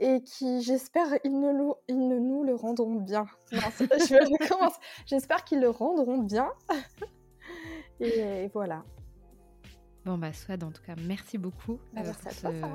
[0.00, 1.52] et qui, j'espère, ils ne,
[1.88, 3.26] ils ne nous le rendront bien.
[5.06, 6.50] J'espère qu'ils le rendront bien.
[8.00, 8.82] et, voilà.
[10.06, 12.68] Bon, bah, Swad, en tout cas, merci beaucoup bah, merci à toi,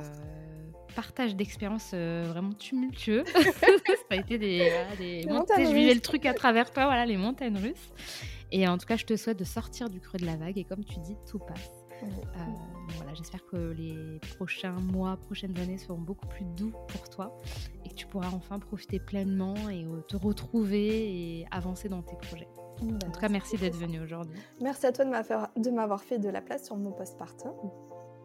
[0.95, 3.23] partage d'expériences vraiment tumultueux.
[3.34, 3.68] ça
[4.11, 5.65] a été des, des montagnes.
[5.65, 7.91] Je vivais le truc à travers toi, voilà, les montagnes russes.
[8.52, 10.64] Et en tout cas, je te souhaite de sortir du creux de la vague et
[10.64, 11.85] comme tu dis, tout passe.
[12.01, 17.39] Voilà, j'espère que les prochains mois, prochaines années seront beaucoup plus doux pour toi
[17.84, 22.47] et que tu pourras enfin profiter pleinement et te retrouver et avancer dans tes projets.
[22.81, 24.38] Bah, en tout cas, merci d'être venu aujourd'hui.
[24.61, 27.53] Merci à toi de m'avoir fait de la place sur mon postpartum.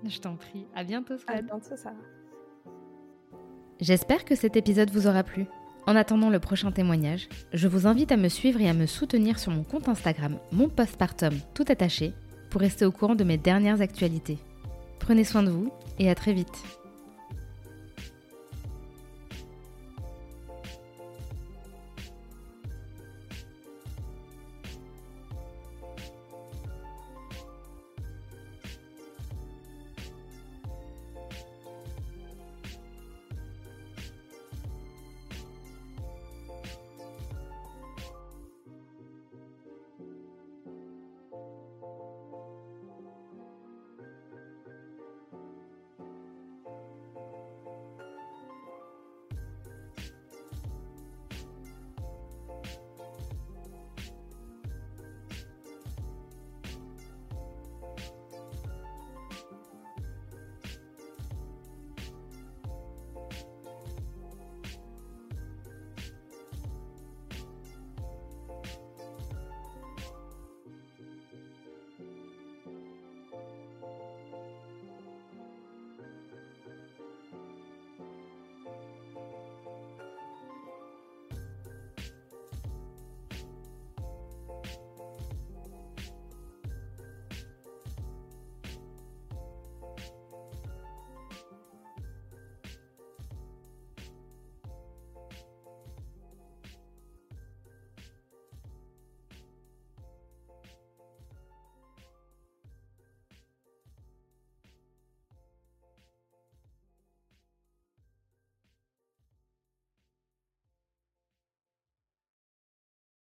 [0.04, 0.66] Je t'en prie.
[0.74, 1.94] À bientôt, À bientôt, Sarah.
[3.80, 5.46] J'espère que cet épisode vous aura plu.
[5.86, 9.38] En attendant le prochain témoignage, je vous invite à me suivre et à me soutenir
[9.38, 12.12] sur mon compte Instagram, mon postpartum tout attaché,
[12.50, 14.38] pour rester au courant de mes dernières actualités.
[14.98, 16.79] Prenez soin de vous et à très vite.